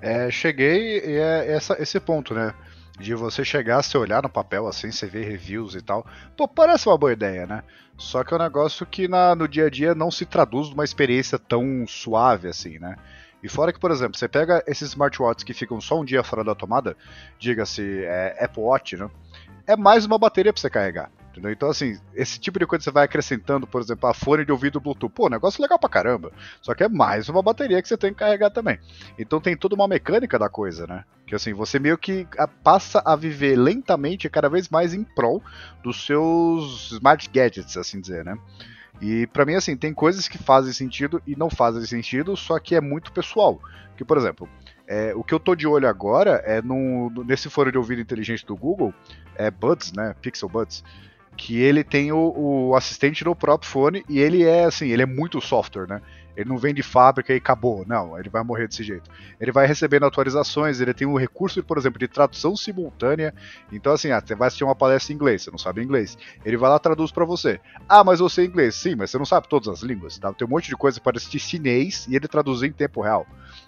É, 0.00 0.30
cheguei 0.30 1.00
e 1.00 1.16
é 1.16 1.54
essa, 1.54 1.76
esse 1.82 1.98
ponto, 1.98 2.34
né? 2.34 2.54
De 3.00 3.14
você 3.14 3.44
chegar, 3.44 3.82
você 3.82 3.96
olhar 3.96 4.22
no 4.22 4.28
papel 4.28 4.66
assim, 4.66 4.92
você 4.92 5.06
ver 5.06 5.26
reviews 5.26 5.74
e 5.74 5.80
tal. 5.80 6.06
Pô, 6.36 6.46
parece 6.46 6.86
uma 6.86 6.98
boa 6.98 7.12
ideia, 7.12 7.46
né? 7.46 7.64
Só 7.96 8.22
que 8.22 8.32
é 8.32 8.36
um 8.36 8.40
negócio 8.40 8.84
que 8.84 9.08
na, 9.08 9.34
no 9.34 9.48
dia 9.48 9.66
a 9.66 9.70
dia 9.70 9.94
não 9.94 10.10
se 10.10 10.26
traduz 10.26 10.70
numa 10.70 10.84
experiência 10.84 11.38
tão 11.38 11.86
suave 11.86 12.48
assim, 12.48 12.78
né? 12.78 12.96
E 13.42 13.48
fora 13.48 13.72
que, 13.72 13.80
por 13.80 13.90
exemplo, 13.90 14.18
você 14.18 14.28
pega 14.28 14.62
esses 14.66 14.90
smartwatches 14.90 15.44
que 15.44 15.54
ficam 15.54 15.80
só 15.80 15.98
um 15.98 16.04
dia 16.04 16.22
fora 16.22 16.44
da 16.44 16.54
tomada, 16.54 16.94
diga-se 17.38 18.04
é, 18.04 18.36
Apple 18.38 18.62
Watch, 18.62 18.96
né? 18.96 19.10
É 19.66 19.76
mais 19.76 20.04
uma 20.04 20.18
bateria 20.18 20.52
para 20.52 20.60
você 20.60 20.68
carregar. 20.68 21.10
Entendeu? 21.30 21.52
Então, 21.52 21.70
assim, 21.70 21.98
esse 22.14 22.40
tipo 22.40 22.58
de 22.58 22.66
coisa 22.66 22.84
você 22.84 22.90
vai 22.90 23.04
acrescentando, 23.04 23.66
por 23.66 23.80
exemplo, 23.80 24.08
a 24.08 24.14
fone 24.14 24.44
de 24.44 24.50
ouvido 24.50 24.80
Bluetooth. 24.80 25.12
Pô, 25.12 25.28
negócio 25.28 25.62
legal 25.62 25.78
pra 25.78 25.88
caramba. 25.88 26.32
Só 26.60 26.74
que 26.74 26.82
é 26.82 26.88
mais 26.88 27.28
uma 27.28 27.42
bateria 27.42 27.80
que 27.80 27.88
você 27.88 27.96
tem 27.96 28.12
que 28.12 28.18
carregar 28.18 28.50
também. 28.50 28.78
Então 29.18 29.40
tem 29.40 29.56
toda 29.56 29.76
uma 29.76 29.86
mecânica 29.86 30.38
da 30.38 30.48
coisa, 30.48 30.86
né? 30.86 31.04
Que 31.26 31.34
assim, 31.34 31.52
você 31.52 31.78
meio 31.78 31.96
que 31.96 32.26
passa 32.64 33.00
a 33.04 33.14
viver 33.14 33.56
lentamente 33.56 34.28
cada 34.28 34.48
vez 34.48 34.68
mais 34.68 34.92
em 34.92 35.04
prol 35.04 35.40
dos 35.82 36.04
seus 36.04 36.90
smart 36.92 37.30
gadgets, 37.32 37.76
assim 37.76 38.00
dizer, 38.00 38.24
né? 38.24 38.36
E 39.00 39.26
para 39.28 39.46
mim, 39.46 39.54
assim, 39.54 39.76
tem 39.76 39.94
coisas 39.94 40.26
que 40.26 40.36
fazem 40.36 40.72
sentido 40.72 41.22
e 41.26 41.36
não 41.36 41.48
fazem 41.48 41.84
sentido, 41.86 42.36
só 42.36 42.58
que 42.58 42.74
é 42.74 42.80
muito 42.80 43.12
pessoal. 43.12 43.60
Que, 43.96 44.04
por 44.04 44.18
exemplo, 44.18 44.48
é, 44.86 45.14
o 45.14 45.22
que 45.22 45.32
eu 45.32 45.38
tô 45.38 45.54
de 45.54 45.66
olho 45.66 45.88
agora 45.88 46.42
é 46.44 46.60
no, 46.60 47.10
nesse 47.24 47.48
fone 47.48 47.70
de 47.70 47.78
ouvido 47.78 48.00
inteligente 48.00 48.44
do 48.44 48.56
Google, 48.56 48.92
é 49.36 49.50
Buds, 49.50 49.92
né? 49.92 50.14
Pixel 50.20 50.48
Buds 50.48 50.82
que 51.40 51.58
ele 51.58 51.82
tem 51.82 52.12
o, 52.12 52.34
o, 52.36 52.76
assistente 52.76 53.24
no 53.24 53.34
próprio 53.34 53.70
fone 53.70 54.04
e 54.06 54.20
ele 54.20 54.44
é 54.44 54.64
assim, 54.64 54.88
ele 54.88 55.00
é 55.00 55.06
muito 55.06 55.40
software, 55.40 55.86
né? 55.88 56.02
Ele 56.36 56.46
não 56.50 56.58
vem 56.58 56.74
de 56.74 56.82
fábrica 56.82 57.32
e 57.32 57.38
acabou, 57.38 57.82
não, 57.86 58.18
ele 58.18 58.28
vai 58.28 58.44
morrer 58.44 58.68
desse 58.68 58.82
jeito. 58.82 59.10
Ele 59.40 59.50
vai 59.50 59.66
recebendo 59.66 60.04
atualizações, 60.04 60.80
ele 60.80 60.92
tem 60.92 61.06
um 61.06 61.16
recurso, 61.16 61.62
por 61.62 61.78
exemplo, 61.78 61.98
de 61.98 62.06
tradução 62.06 62.54
simultânea. 62.54 63.34
Então, 63.72 63.94
assim, 63.94 64.10
ah, 64.10 64.20
você 64.20 64.34
vai 64.34 64.48
assistir 64.48 64.64
uma 64.64 64.74
palestra 64.74 65.14
em 65.14 65.16
inglês, 65.16 65.42
você 65.42 65.50
não 65.50 65.58
sabe 65.58 65.82
inglês. 65.82 66.16
Ele 66.44 66.58
vai 66.58 66.68
lá 66.68 66.78
traduz 66.78 67.10
para 67.10 67.24
você. 67.24 67.58
Ah, 67.88 68.04
mas 68.04 68.20
você 68.20 68.42
é 68.42 68.44
inglês? 68.44 68.74
Sim, 68.74 68.94
mas 68.94 69.10
você 69.10 69.16
não 69.16 69.24
sabe 69.24 69.48
todas 69.48 69.68
as 69.68 69.80
línguas. 69.80 70.18
Tá? 70.18 70.30
Tem 70.34 70.46
um 70.46 70.50
monte 70.50 70.68
de 70.68 70.76
coisa 70.76 71.00
para 71.00 71.16
assistir 71.16 71.38
chinês 71.38 72.06
e 72.06 72.16
ele 72.16 72.28
traduzir 72.28 72.68
em 72.68 72.72
tempo 72.72 73.00
real. 73.00 73.26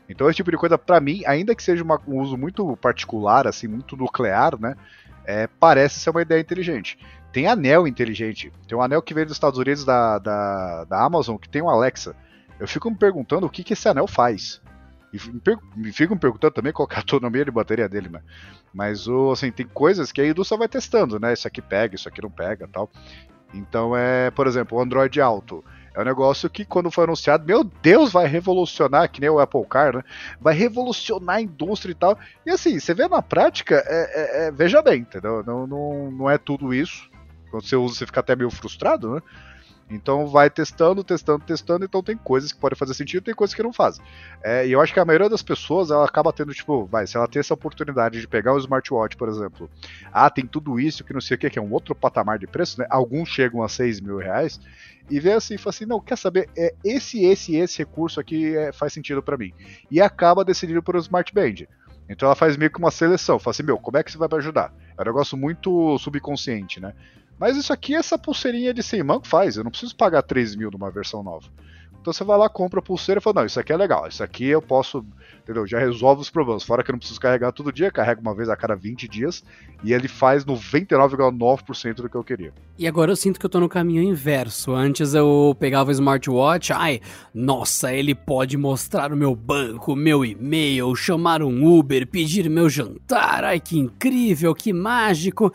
Então, 0.09 0.29
esse 0.29 0.37
tipo 0.37 0.51
de 0.51 0.59
coisa, 0.59 0.77
para 0.77 1.01
mim, 1.01 1.23
ainda 1.27 1.55
que 1.55 1.63
seja 1.63 1.83
uma, 1.83 1.99
um 2.07 2.21
uso 2.21 2.37
muito 2.37 2.77
particular, 2.77 3.47
assim, 3.47 3.67
muito 3.67 3.97
nuclear, 3.97 4.61
né? 4.61 4.77
É, 5.25 5.47
parece 5.47 6.01
ser 6.01 6.11
uma 6.11 6.23
ideia 6.23 6.41
inteligente. 6.41 6.99
Tem 7.33 7.47
anel 7.47 7.87
inteligente. 7.89 8.53
Tem 8.69 8.77
um 8.77 8.83
anel 8.83 9.03
que 9.03 9.15
veio 9.15 9.27
dos 9.27 9.37
Estados 9.37 9.59
Unidos 9.59 9.85
da, 9.85 10.19
da, 10.19 10.85
da 10.85 11.05
Amazon 11.05 11.37
que 11.37 11.49
tem 11.49 11.63
um 11.63 11.71
Alexa. 11.71 12.15
Eu 12.61 12.69
fico 12.69 12.91
me 12.91 12.97
perguntando 12.97 13.47
o 13.47 13.51
que, 13.51 13.65
que 13.65 13.73
esse 13.73 13.89
anel 13.89 14.07
faz. 14.07 14.61
E 15.13 15.19
me 15.77 15.93
fico 15.93 16.15
me 16.15 16.21
perguntando 16.21 16.55
também 16.55 16.73
qual 16.73 16.89
é 16.91 16.95
a 16.95 16.99
autonomia 16.99 17.45
de 17.45 17.51
bateria 17.51 17.89
dele, 17.89 18.09
né? 18.09 18.21
Mas 18.73 19.07
o, 19.07 19.31
assim, 19.31 19.51
tem 19.51 19.67
coisas 19.67 20.11
que 20.11 20.21
a 20.21 20.27
indústria 20.27 20.59
vai 20.59 20.69
testando, 20.69 21.21
né? 21.21 21.33
Isso 21.33 21.47
aqui 21.47 21.61
pega, 21.61 21.95
isso 21.95 22.09
aqui 22.09 22.23
não 22.23 22.31
pega 22.31 22.67
tal. 22.69 22.91
Então 23.53 23.95
é, 23.97 24.31
por 24.31 24.47
exemplo, 24.47 24.79
o 24.79 24.81
Android 24.81 25.21
Auto. 25.21 25.65
É 25.95 26.01
um 26.01 26.05
negócio 26.05 26.49
que, 26.49 26.65
quando 26.65 26.91
foi 26.91 27.05
anunciado, 27.05 27.45
meu 27.45 27.63
Deus, 27.63 28.11
vai 28.11 28.27
revolucionar, 28.27 29.11
que 29.11 29.21
nem 29.21 29.29
o 29.29 29.39
Apple 29.39 29.67
Car, 29.67 29.97
né? 29.97 30.03
Vai 30.41 30.55
revolucionar 30.55 31.37
a 31.37 31.43
indústria 31.43 31.93
e 31.93 31.95
tal. 31.95 32.19
E 32.47 32.51
assim, 32.51 32.81
você 32.81 32.95
vê 32.95 33.07
na 33.07 33.21
prática, 33.21 33.75
é, 33.87 33.91
é, 33.91 34.47
é, 34.47 34.51
veja 34.51 34.81
bem, 34.81 35.01
entendeu? 35.01 35.45
Não, 35.45 35.67
não, 35.67 36.11
não 36.11 36.31
é 36.31 36.39
tudo 36.39 36.73
isso. 36.73 37.12
Quando 37.53 37.65
você 37.65 37.77
usa, 37.77 37.95
você 37.95 38.07
fica 38.07 38.19
até 38.21 38.35
meio 38.35 38.51
frustrado, 38.51 39.15
né? 39.15 39.23
Então 39.91 40.27
vai 40.27 40.49
testando, 40.49 41.05
testando, 41.05 41.45
testando. 41.45 41.85
Então 41.85 42.03
tem 42.03 42.17
coisas 42.17 42.51
que 42.51 42.59
podem 42.59 42.79
fazer 42.79 42.95
sentido, 42.95 43.25
tem 43.25 43.35
coisas 43.35 43.55
que 43.55 43.63
não 43.63 43.75
fazem. 43.75 44.03
É, 44.43 44.67
e 44.67 44.73
eu 44.73 44.81
acho 44.81 44.93
que 44.93 44.99
a 44.99 45.05
maioria 45.05 45.29
das 45.29 45.43
pessoas 45.43 45.91
ela 45.91 46.05
acaba 46.05 46.33
tendo, 46.33 46.55
tipo, 46.55 46.87
vai, 46.87 47.07
se 47.07 47.17
ela 47.17 47.29
tem 47.29 47.41
essa 47.41 47.53
oportunidade 47.53 48.19
de 48.19 48.27
pegar 48.27 48.55
um 48.55 48.59
smartwatch, 48.59 49.19
por 49.19 49.29
exemplo, 49.29 49.71
ah, 50.11 50.31
tem 50.31 50.47
tudo 50.47 50.81
isso 50.81 51.05
que 51.05 51.13
não 51.13 51.21
sei 51.21 51.35
o 51.35 51.39
que, 51.39 51.51
que 51.51 51.59
é 51.59 51.63
um 51.63 51.71
outro 51.71 51.95
patamar 51.95 52.39
de 52.39 52.47
preço, 52.47 52.81
né? 52.81 52.87
Alguns 52.89 53.29
chegam 53.29 53.63
a 53.63 53.69
6 53.69 54.01
mil 54.01 54.17
reais, 54.17 54.59
e 55.11 55.21
vê 55.21 55.33
assim, 55.33 55.59
fala 55.59 55.71
assim, 55.71 55.85
não, 55.85 56.01
quer 56.01 56.17
saber, 56.17 56.49
é, 56.57 56.75
esse, 56.83 57.23
esse, 57.25 57.57
esse 57.57 57.79
recurso 57.79 58.19
aqui 58.19 58.57
é, 58.57 58.73
faz 58.73 58.95
sentido 58.95 59.23
para 59.23 59.37
mim. 59.37 59.53
E 59.91 60.01
acaba 60.01 60.45
decidindo 60.45 60.83
por 60.83 60.97
um 60.97 61.01
smart 61.01 61.35
band. 61.35 61.67
Então 62.09 62.27
ela 62.27 62.35
faz 62.35 62.57
meio 62.57 62.71
que 62.71 62.79
uma 62.79 62.91
seleção, 62.91 63.39
fala 63.39 63.53
assim, 63.53 63.63
meu, 63.63 63.79
como 63.79 63.97
é 63.97 64.03
que 64.03 64.11
você 64.11 64.19
vai 64.19 64.29
me 64.31 64.37
ajudar? 64.37 64.73
É 64.97 65.03
um 65.03 65.05
negócio 65.05 65.37
muito 65.37 65.99
subconsciente, 65.99 66.81
né? 66.81 66.95
Mas 67.39 67.57
isso 67.57 67.73
aqui, 67.73 67.95
essa 67.95 68.19
pulseirinha 68.19 68.73
de 68.73 68.83
100 68.83 69.03
manco 69.03 69.27
faz. 69.27 69.57
Eu 69.57 69.65
não 69.65 69.71
preciso 69.71 69.97
pagar 69.97 70.23
3 70.23 70.55
mil 70.55 70.71
numa 70.71 70.91
versão 70.91 71.23
nova. 71.23 71.49
Então 72.03 72.13
você 72.13 72.25
vai 72.25 72.37
lá, 72.37 72.49
compra 72.49 72.81
a 72.81 72.83
pulseira 72.83 73.21
e 73.21 73.23
fala, 73.23 73.41
não, 73.41 73.47
isso 73.47 73.61
aqui 73.61 73.73
é 73.73 73.77
legal, 73.77 74.09
isso 74.09 74.25
aqui 74.25 74.49
eu 74.49 74.61
posso, 74.61 75.07
entendeu? 75.41 75.65
Já 75.69 75.79
resolve 75.79 76.21
os 76.21 76.29
problemas. 76.29 76.65
Fora 76.65 76.83
que 76.83 76.91
eu 76.91 76.95
não 76.95 76.99
preciso 76.99 77.21
carregar 77.21 77.53
todo 77.53 77.73
dia, 77.73 77.93
carrega 77.93 78.21
uma 78.21 78.35
vez 78.35 78.49
a 78.49 78.57
cada 78.57 78.75
20 78.75 79.07
dias 79.07 79.45
e 79.85 79.93
ele 79.93 80.09
faz 80.09 80.45
99,9% 80.45 81.95
do 81.95 82.09
que 82.09 82.17
eu 82.17 82.25
queria. 82.25 82.53
E 82.77 82.89
agora 82.89 83.13
eu 83.13 83.15
sinto 83.15 83.39
que 83.39 83.47
eu 83.47 83.51
tô 83.51 83.61
no 83.61 83.69
caminho 83.69 84.03
inverso. 84.03 84.73
Antes 84.73 85.15
eu 85.15 85.57
pegava 85.61 85.91
o 85.91 85.93
smartwatch, 85.93 86.73
ai, 86.73 87.01
nossa, 87.33 87.93
ele 87.93 88.17
pode 88.17 88.57
mostrar 88.57 89.13
o 89.13 89.17
meu 89.17 89.37
banco, 89.37 89.95
meu 89.95 90.25
e-mail, 90.25 90.97
chamar 90.97 91.41
um 91.41 91.65
Uber, 91.65 92.05
pedir 92.09 92.51
meu 92.51 92.69
jantar, 92.69 93.45
ai 93.45 93.61
que 93.61 93.79
incrível, 93.79 94.53
que 94.57 94.73
mágico. 94.73 95.53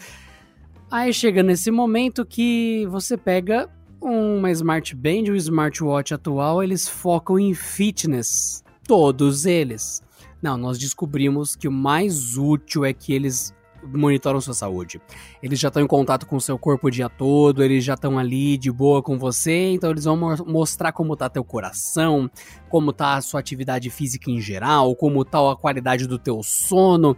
Aí 0.89 1.13
chega 1.13 1.43
nesse 1.43 1.69
momento 1.69 2.25
que 2.25 2.85
você 2.89 3.17
pega 3.17 3.69
uma 4.01 4.49
Smart 4.51 4.95
Band 4.95 5.31
o 5.31 5.35
smartwatch 5.35 6.13
atual, 6.13 6.63
eles 6.63 6.87
focam 6.87 7.37
em 7.37 7.53
fitness. 7.53 8.63
Todos 8.87 9.45
eles. 9.45 10.01
Não, 10.41 10.55
nós 10.55 10.77
descobrimos 10.77 11.57
que 11.57 11.67
o 11.67 11.71
mais 11.71 12.37
útil 12.37 12.85
é 12.85 12.93
que 12.93 13.11
eles 13.11 13.53
monitoram 13.83 14.39
sua 14.39 14.53
saúde. 14.53 15.01
Eles 15.43 15.59
já 15.59 15.67
estão 15.67 15.83
em 15.83 15.87
contato 15.87 16.25
com 16.25 16.37
o 16.37 16.41
seu 16.41 16.57
corpo 16.57 16.87
o 16.87 16.91
dia 16.91 17.09
todo, 17.09 17.63
eles 17.63 17.83
já 17.83 17.93
estão 17.95 18.17
ali 18.17 18.57
de 18.57 18.71
boa 18.71 19.03
com 19.03 19.17
você, 19.17 19.71
então 19.71 19.91
eles 19.91 20.05
vão 20.05 20.17
mostrar 20.45 20.91
como 20.93 21.15
tá 21.15 21.29
teu 21.29 21.43
coração, 21.43 22.29
como 22.69 22.93
tá 22.93 23.15
a 23.15 23.21
sua 23.21 23.39
atividade 23.39 23.89
física 23.89 24.31
em 24.31 24.39
geral, 24.39 24.95
como 24.95 25.23
tá 25.25 25.51
a 25.51 25.55
qualidade 25.55 26.07
do 26.07 26.17
teu 26.17 26.41
sono. 26.43 27.15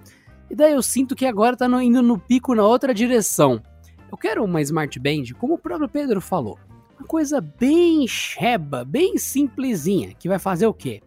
E 0.50 0.56
daí 0.56 0.74
eu 0.74 0.82
sinto 0.82 1.16
que 1.16 1.26
agora 1.26 1.56
tá 1.56 1.68
indo 1.84 2.02
no 2.02 2.18
pico 2.18 2.56
na 2.56 2.66
outra 2.66 2.94
direção. 2.94 3.62
Eu 4.12 4.18
quero 4.18 4.44
uma 4.44 4.62
Smart 4.62 5.00
Band, 5.00 5.36
como 5.38 5.54
o 5.54 5.58
próprio 5.58 5.88
Pedro 5.88 6.20
falou. 6.20 6.58
Uma 7.00 7.08
coisa 7.08 7.40
bem 7.40 8.08
cheba, 8.08 8.84
bem 8.84 9.18
simplesinha, 9.18 10.14
que 10.16 10.28
vai 10.28 10.40
fazer 10.40 10.66
o 10.66 10.74
quê? 10.74 11.02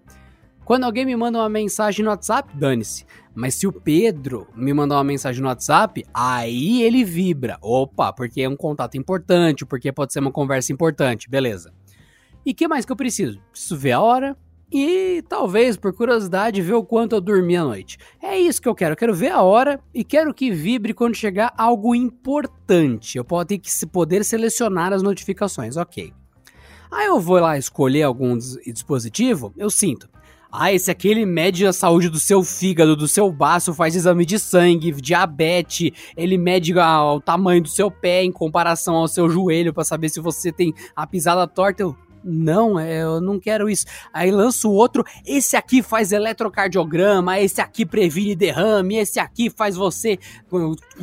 Quando 0.64 0.84
alguém 0.84 1.04
me 1.04 1.16
manda 1.16 1.38
uma 1.38 1.48
mensagem 1.48 2.04
no 2.04 2.10
WhatsApp, 2.10 2.56
dane-se. 2.56 3.04
Mas 3.34 3.56
se 3.56 3.66
o 3.66 3.72
Pedro 3.72 4.46
me 4.54 4.72
mandar 4.72 4.96
uma 4.96 5.04
mensagem 5.04 5.42
no 5.42 5.48
WhatsApp, 5.48 6.04
aí 6.14 6.82
ele 6.82 7.04
vibra. 7.04 7.58
Opa, 7.60 8.12
porque 8.12 8.42
é 8.42 8.48
um 8.48 8.56
contato 8.56 8.96
importante, 8.96 9.66
porque 9.66 9.90
pode 9.90 10.12
ser 10.12 10.20
uma 10.20 10.30
conversa 10.30 10.72
importante, 10.72 11.28
beleza. 11.28 11.72
E 12.46 12.54
que 12.54 12.68
mais 12.68 12.84
que 12.84 12.92
eu 12.92 12.96
preciso? 12.96 13.40
Preciso 13.50 13.76
ver 13.76 13.92
a 13.92 14.00
hora, 14.00 14.36
e 14.72 15.22
talvez, 15.28 15.76
por 15.76 15.92
curiosidade, 15.92 16.62
ver 16.62 16.72
o 16.72 16.82
quanto 16.82 17.14
eu 17.14 17.20
dormi 17.20 17.54
à 17.56 17.62
noite. 17.62 17.98
É 18.22 18.38
isso 18.38 18.62
que 18.62 18.68
eu 18.68 18.74
quero. 18.74 18.94
Eu 18.94 18.96
quero 18.96 19.14
ver 19.14 19.30
a 19.30 19.42
hora 19.42 19.78
e 19.92 20.02
quero 20.02 20.32
que 20.32 20.50
vibre 20.50 20.94
quando 20.94 21.14
chegar 21.14 21.52
algo 21.58 21.94
importante. 21.94 23.18
Eu 23.18 23.24
posso 23.24 23.44
ter 23.44 23.58
que 23.58 23.70
poder 23.86 24.24
selecionar 24.24 24.94
as 24.94 25.02
notificações, 25.02 25.76
ok. 25.76 26.14
Aí 26.90 27.06
eu 27.06 27.20
vou 27.20 27.38
lá 27.38 27.58
escolher 27.58 28.02
algum 28.02 28.36
dispositivo, 28.38 29.52
eu 29.58 29.68
sinto. 29.68 30.08
Ah, 30.50 30.72
esse 30.72 30.90
aqui 30.90 31.08
ele 31.08 31.24
mede 31.24 31.66
a 31.66 31.72
saúde 31.72 32.10
do 32.10 32.20
seu 32.20 32.42
fígado, 32.42 32.94
do 32.94 33.08
seu 33.08 33.32
baço, 33.32 33.72
faz 33.72 33.96
exame 33.96 34.26
de 34.26 34.38
sangue, 34.38 34.92
diabetes, 34.92 35.90
ele 36.14 36.36
mede 36.36 36.74
o 36.74 37.20
tamanho 37.20 37.62
do 37.62 37.68
seu 37.68 37.90
pé 37.90 38.22
em 38.22 38.30
comparação 38.30 38.94
ao 38.94 39.08
seu 39.08 39.30
joelho 39.30 39.72
para 39.72 39.84
saber 39.84 40.10
se 40.10 40.20
você 40.20 40.52
tem 40.52 40.74
a 40.94 41.06
pisada 41.06 41.46
torta. 41.46 41.82
Eu, 41.82 41.96
não, 42.24 42.78
é, 42.78 43.02
eu 43.02 43.20
não 43.20 43.38
quero 43.38 43.68
isso. 43.68 43.86
Aí 44.12 44.30
lança 44.30 44.68
o 44.68 44.72
outro, 44.72 45.04
esse 45.26 45.56
aqui 45.56 45.82
faz 45.82 46.12
eletrocardiograma, 46.12 47.40
esse 47.40 47.60
aqui 47.60 47.84
previne 47.84 48.34
derrame, 48.34 48.96
esse 48.96 49.18
aqui 49.18 49.50
faz 49.50 49.76
você 49.76 50.18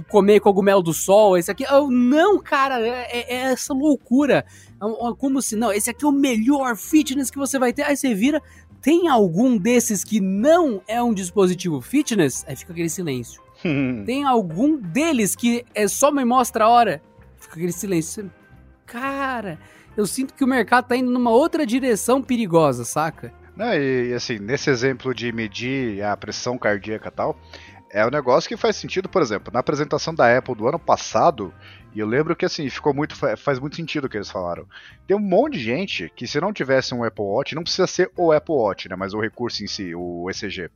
comer 0.07 0.39
cogumelo 0.39 0.81
do 0.81 0.93
sol, 0.93 1.37
esse 1.37 1.51
aqui. 1.51 1.63
Eu, 1.63 1.89
não, 1.89 2.39
cara, 2.39 2.79
é, 2.79 3.07
é, 3.11 3.33
é 3.35 3.41
essa 3.51 3.73
loucura. 3.73 4.45
É 4.81 5.13
como 5.17 5.41
se, 5.41 5.55
não, 5.55 5.71
esse 5.71 5.89
aqui 5.89 6.05
é 6.05 6.07
o 6.07 6.11
melhor 6.11 6.75
fitness 6.77 7.29
que 7.29 7.37
você 7.37 7.59
vai 7.59 7.73
ter. 7.73 7.83
Aí 7.83 7.97
você 7.97 8.13
vira, 8.13 8.41
tem 8.81 9.07
algum 9.07 9.57
desses 9.57 10.03
que 10.03 10.19
não 10.21 10.81
é 10.87 11.01
um 11.03 11.13
dispositivo 11.13 11.81
fitness? 11.81 12.45
Aí 12.47 12.55
fica 12.55 12.71
aquele 12.71 12.89
silêncio. 12.89 13.41
tem 14.05 14.23
algum 14.23 14.77
deles 14.77 15.35
que 15.35 15.65
é 15.75 15.87
só 15.87 16.11
me 16.11 16.23
mostra 16.23 16.65
a 16.65 16.69
hora? 16.69 17.01
Fica 17.37 17.55
aquele 17.55 17.73
silêncio. 17.73 18.31
Cara 18.85 19.59
eu 19.99 20.07
sinto 20.07 20.33
que 20.33 20.45
o 20.45 20.47
mercado 20.47 20.87
tá 20.87 20.95
indo 20.95 21.11
numa 21.11 21.31
outra 21.31 21.65
direção 21.65 22.21
perigosa, 22.21 22.85
saca? 22.85 23.33
Não, 23.53 23.73
e 23.73 24.13
assim, 24.13 24.39
nesse 24.39 24.69
exemplo 24.69 25.13
de 25.13 25.29
medir 25.33 26.01
a 26.01 26.15
pressão 26.15 26.57
cardíaca 26.57 27.09
e 27.09 27.11
tal, 27.11 27.37
é 27.91 28.05
um 28.05 28.09
negócio 28.09 28.47
que 28.47 28.55
faz 28.55 28.77
sentido, 28.77 29.09
por 29.09 29.21
exemplo, 29.21 29.51
na 29.51 29.59
apresentação 29.59 30.15
da 30.15 30.37
Apple 30.37 30.55
do 30.55 30.69
ano 30.69 30.79
passado, 30.79 31.53
e 31.93 31.99
eu 31.99 32.07
lembro 32.07 32.33
que 32.33 32.45
assim, 32.45 32.69
ficou 32.69 32.93
muito 32.93 33.13
faz 33.35 33.59
muito 33.59 33.75
sentido 33.75 34.05
o 34.05 34.09
que 34.09 34.15
eles 34.15 34.31
falaram. 34.31 34.65
Tem 35.05 35.17
um 35.17 35.19
monte 35.19 35.57
de 35.57 35.65
gente 35.65 36.09
que 36.15 36.25
se 36.25 36.39
não 36.39 36.53
tivesse 36.53 36.95
um 36.95 37.03
Apple 37.03 37.25
Watch, 37.25 37.53
não 37.53 37.63
precisa 37.63 37.85
ser 37.85 38.09
o 38.15 38.31
Apple 38.31 38.55
Watch, 38.55 38.87
né, 38.87 38.95
mas 38.95 39.13
o 39.13 39.19
recurso 39.19 39.61
em 39.65 39.67
si, 39.67 39.93
o 39.93 40.29
ECG. 40.29 40.69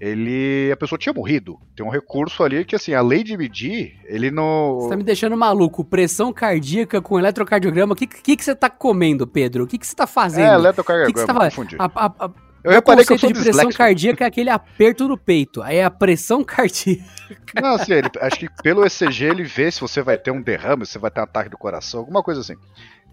Ele 0.00 0.70
a 0.72 0.76
pessoa 0.76 0.98
tinha 0.98 1.12
morrido. 1.12 1.58
Tem 1.76 1.84
um 1.84 1.88
recurso 1.90 2.42
ali 2.42 2.64
que 2.64 2.76
assim, 2.76 2.92
além 2.94 3.24
de 3.24 3.36
medir, 3.36 3.94
ele 4.04 4.30
não 4.30 4.80
Você 4.80 4.88
tá 4.90 4.96
me 4.96 5.02
deixando 5.04 5.36
maluco. 5.36 5.84
Pressão 5.84 6.32
cardíaca 6.32 7.00
com 7.00 7.18
eletrocardiograma. 7.18 7.92
O 7.94 7.96
que, 7.96 8.06
que, 8.06 8.36
que 8.36 8.44
você 8.44 8.54
tá 8.54 8.68
comendo, 8.70 9.26
Pedro? 9.26 9.64
O 9.64 9.66
que, 9.66 9.78
que 9.78 9.86
você 9.86 9.94
tá 9.94 10.06
fazendo? 10.06 10.44
É, 10.44 10.48
O 10.48 10.50
que, 10.50 10.56
que 10.56 10.64
eletrocardiograma, 10.66 11.40
tá 11.40 11.44
confundi. 11.46 11.76
A, 11.78 11.84
a, 11.84 12.06
a, 12.06 12.30
Eu 12.64 12.70
o 12.70 12.74
reparei 12.74 13.04
que 13.04 13.12
eu 13.12 13.18
sou 13.18 13.32
de 13.32 13.40
pressão 13.40 13.70
cardíaca 13.70 14.24
é 14.24 14.26
aquele 14.28 14.50
aperto 14.50 15.08
no 15.08 15.16
peito. 15.16 15.62
Aí 15.62 15.76
é 15.76 15.84
a 15.84 15.90
pressão 15.90 16.44
cardíaca. 16.44 17.04
Não, 17.60 17.74
assim, 17.76 17.92
ele, 17.92 18.10
acho 18.20 18.38
que 18.38 18.48
pelo 18.62 18.84
ECG 18.84 19.24
ele 19.24 19.44
vê 19.44 19.70
se 19.70 19.80
você 19.80 20.02
vai 20.02 20.18
ter 20.18 20.30
um 20.30 20.42
derrame, 20.42 20.84
se 20.84 20.92
você 20.92 20.98
vai 20.98 21.10
ter 21.10 21.20
um 21.20 21.24
ataque 21.24 21.48
do 21.50 21.56
coração, 21.58 22.00
alguma 22.00 22.22
coisa 22.22 22.40
assim. 22.40 22.54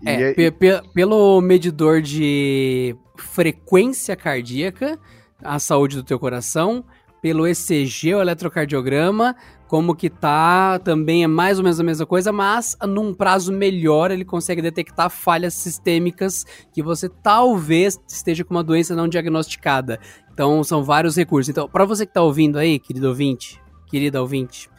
E 0.02 0.10
É, 0.10 0.22
é- 0.32 0.34
pe- 0.34 0.52
pe- 0.52 0.82
pelo 0.94 1.40
medidor 1.40 2.02
de 2.02 2.96
frequência 3.18 4.16
cardíaca, 4.16 5.00
a 5.44 5.60
saúde 5.60 5.96
do 5.96 6.04
teu 6.04 6.20
coração, 6.20 6.84
pelo 7.22 7.48
ECG, 7.48 8.16
o 8.16 8.22
eletrocardiograma, 8.22 9.36
como 9.66 9.96
que 9.96 10.10
tá, 10.10 10.78
também 10.80 11.24
é 11.24 11.28
mais 11.28 11.58
ou 11.58 11.64
menos 11.64 11.80
a 11.80 11.84
mesma 11.84 12.06
coisa, 12.06 12.34
mas 12.34 12.78
num 12.86 13.14
prazo 13.14 13.52
melhor 13.52 14.12
ele 14.12 14.26
consegue 14.26 14.62
detectar 14.62 15.10
falhas 15.10 15.54
sistêmicas 15.54 16.46
que 16.72 16.84
você 16.84 17.08
talvez 17.08 17.98
esteja 18.08 18.44
com 18.44 18.54
uma 18.54 18.64
doença 18.64 18.94
não 18.94 19.08
diagnosticada. 19.08 20.00
Então 20.34 20.64
são 20.64 20.84
vários 20.84 21.16
recursos. 21.16 21.50
Então, 21.50 21.68
para 21.68 21.86
você 21.86 22.06
que 22.06 22.14
tá 22.14 22.22
ouvindo 22.22 22.60
aí, 22.60 22.78
querido 22.78 23.08
ouvinte, 23.08 23.60
querida 23.88 24.22
ouvinte, 24.22 24.70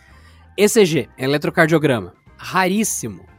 ECG, 0.57 1.09
eletrocardiograma, 1.19 2.13
raríssimo. 2.37 3.34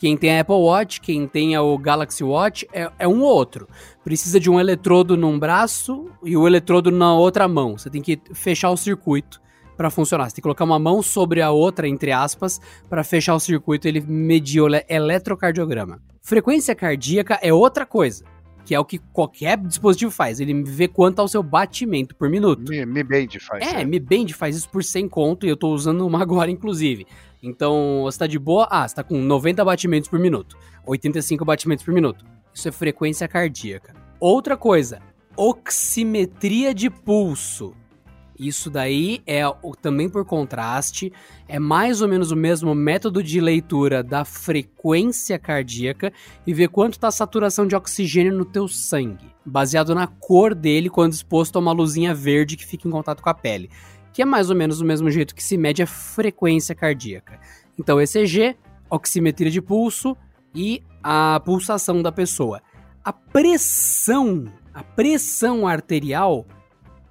Quem 0.00 0.16
tem 0.16 0.38
a 0.38 0.40
Apple 0.40 0.54
Watch, 0.54 0.98
quem 0.98 1.28
tem 1.28 1.58
o 1.58 1.76
Galaxy 1.76 2.24
Watch, 2.24 2.66
é, 2.72 2.90
é 3.00 3.06
um 3.06 3.20
ou 3.20 3.34
outro. 3.34 3.68
Precisa 4.02 4.40
de 4.40 4.48
um 4.48 4.58
eletrodo 4.58 5.14
num 5.14 5.38
braço 5.38 6.06
e 6.24 6.34
o 6.38 6.46
eletrodo 6.46 6.90
na 6.90 7.12
outra 7.14 7.46
mão. 7.46 7.76
Você 7.76 7.90
tem 7.90 8.00
que 8.00 8.18
fechar 8.32 8.70
o 8.70 8.78
circuito 8.78 9.38
para 9.76 9.90
funcionar. 9.90 10.24
Você 10.24 10.36
tem 10.36 10.40
que 10.40 10.44
colocar 10.44 10.64
uma 10.64 10.78
mão 10.78 11.02
sobre 11.02 11.42
a 11.42 11.50
outra, 11.50 11.86
entre 11.86 12.12
aspas, 12.12 12.58
para 12.88 13.04
fechar 13.04 13.34
o 13.34 13.38
circuito 13.40 13.86
e 13.86 13.90
ele 13.90 14.00
medir 14.00 14.62
o 14.62 14.68
ele- 14.68 14.86
eletrocardiograma. 14.88 16.00
Frequência 16.22 16.74
cardíaca 16.74 17.38
é 17.42 17.52
outra 17.52 17.84
coisa, 17.84 18.24
que 18.64 18.74
é 18.74 18.80
o 18.80 18.84
que 18.86 18.98
qualquer 19.12 19.58
dispositivo 19.58 20.10
faz. 20.10 20.40
Ele 20.40 20.62
vê 20.62 20.88
quanto 20.88 21.20
é 21.20 21.24
o 21.24 21.28
seu 21.28 21.42
batimento 21.42 22.16
por 22.16 22.30
minuto. 22.30 22.70
Mi, 22.70 22.86
Mi 22.86 23.02
Band 23.02 23.38
faz. 23.38 23.66
É, 23.66 23.72
né? 23.74 23.84
Mi 23.84 24.00
Band 24.00 24.28
faz 24.28 24.56
isso 24.56 24.70
por 24.70 24.82
100 24.82 25.08
conto 25.10 25.44
e 25.44 25.50
eu 25.50 25.58
tô 25.58 25.68
usando 25.68 26.06
uma 26.06 26.22
agora, 26.22 26.50
inclusive. 26.50 27.06
Então, 27.42 28.02
você 28.02 28.18
tá 28.18 28.26
de 28.26 28.38
boa? 28.38 28.68
Ah, 28.70 28.86
você 28.86 28.94
tá 28.94 29.02
com 29.02 29.18
90 29.20 29.64
batimentos 29.64 30.08
por 30.08 30.18
minuto. 30.18 30.56
85 30.86 31.44
batimentos 31.44 31.84
por 31.84 31.94
minuto. 31.94 32.24
Isso 32.52 32.68
é 32.68 32.72
frequência 32.72 33.26
cardíaca. 33.26 33.94
Outra 34.18 34.56
coisa, 34.56 35.00
oximetria 35.36 36.74
de 36.74 36.90
pulso. 36.90 37.74
Isso 38.40 38.70
daí 38.70 39.20
é 39.26 39.42
também 39.82 40.08
por 40.08 40.24
contraste, 40.24 41.12
é 41.46 41.58
mais 41.58 42.00
ou 42.00 42.08
menos 42.08 42.30
o 42.30 42.36
mesmo 42.36 42.74
método 42.74 43.22
de 43.22 43.38
leitura 43.38 44.02
da 44.02 44.24
frequência 44.24 45.38
cardíaca 45.38 46.10
e 46.46 46.54
ver 46.54 46.68
quanto 46.68 46.94
está 46.94 47.08
a 47.08 47.12
saturação 47.12 47.66
de 47.66 47.76
oxigênio 47.76 48.32
no 48.32 48.46
teu 48.46 48.66
sangue, 48.66 49.30
baseado 49.44 49.94
na 49.94 50.06
cor 50.06 50.54
dele 50.54 50.88
quando 50.88 51.12
exposto 51.12 51.56
a 51.56 51.58
uma 51.58 51.72
luzinha 51.72 52.14
verde 52.14 52.56
que 52.56 52.64
fica 52.64 52.88
em 52.88 52.90
contato 52.90 53.22
com 53.22 53.28
a 53.28 53.34
pele, 53.34 53.68
que 54.12 54.22
é 54.22 54.24
mais 54.24 54.50
ou 54.50 54.56
menos 54.56 54.80
o 54.80 54.84
mesmo 54.84 55.10
jeito 55.10 55.34
que 55.34 55.42
se 55.42 55.56
mede 55.56 55.82
a 55.82 55.86
frequência 55.86 56.74
cardíaca. 56.74 57.40
Então 57.78 58.00
ECG, 58.00 58.56
oximetria 58.90 59.50
de 59.50 59.62
pulso 59.62 60.16
e 60.54 60.82
a 61.02 61.40
pulsação 61.44 62.02
da 62.02 62.12
pessoa. 62.12 62.60
A 63.04 63.12
pressão, 63.12 64.46
a 64.74 64.82
pressão 64.82 65.66
arterial 65.66 66.46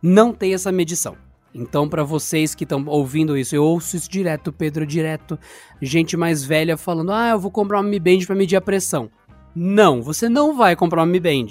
não 0.02 0.34
tem 0.34 0.54
essa 0.54 0.72
medição. 0.72 1.18
Então, 1.54 1.90
para 1.90 2.04
vocês 2.04 2.54
que 2.54 2.64
estão 2.64 2.86
ouvindo 2.86 3.36
isso, 3.36 3.56
eu 3.56 3.64
ouço 3.64 3.96
isso 3.96 4.10
direto, 4.10 4.54
Pedro, 4.54 4.86
direto. 4.86 5.38
Gente 5.82 6.16
mais 6.16 6.44
velha 6.44 6.78
falando: 6.78 7.12
ah, 7.12 7.30
eu 7.30 7.40
vou 7.40 7.50
comprar 7.50 7.78
uma 7.78 7.90
Mi 7.90 8.00
Band 8.00 8.20
para 8.26 8.36
medir 8.36 8.56
a 8.56 8.62
pressão. 8.62 9.10
Não, 9.56 10.02
você 10.02 10.30
não 10.30 10.56
vai 10.56 10.76
comprar 10.76 11.02
uma 11.02 11.12
Mi 11.12 11.20
Band. 11.20 11.48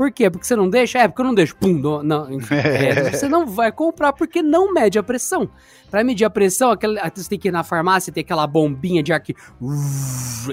Por 0.00 0.10
quê? 0.10 0.30
Porque 0.30 0.46
você 0.46 0.56
não 0.56 0.70
deixa? 0.70 0.98
É, 0.98 1.06
porque 1.06 1.20
eu 1.20 1.26
não 1.26 1.34
deixo. 1.34 1.54
Pum, 1.54 1.74
não, 1.74 2.02
não, 2.02 2.26
é, 2.50 3.10
você 3.10 3.28
não 3.28 3.46
vai 3.46 3.70
comprar 3.70 4.14
porque 4.14 4.40
não 4.40 4.72
mede 4.72 4.98
a 4.98 5.02
pressão. 5.02 5.50
Para 5.90 6.02
medir 6.02 6.24
a 6.24 6.30
pressão, 6.30 6.70
aquela, 6.70 7.12
você 7.14 7.28
tem 7.28 7.38
que 7.38 7.48
ir 7.48 7.50
na 7.50 7.62
farmácia, 7.62 8.10
tem 8.10 8.22
aquela 8.22 8.46
bombinha 8.46 9.02
de 9.02 9.12
ar 9.12 9.20
que 9.20 9.36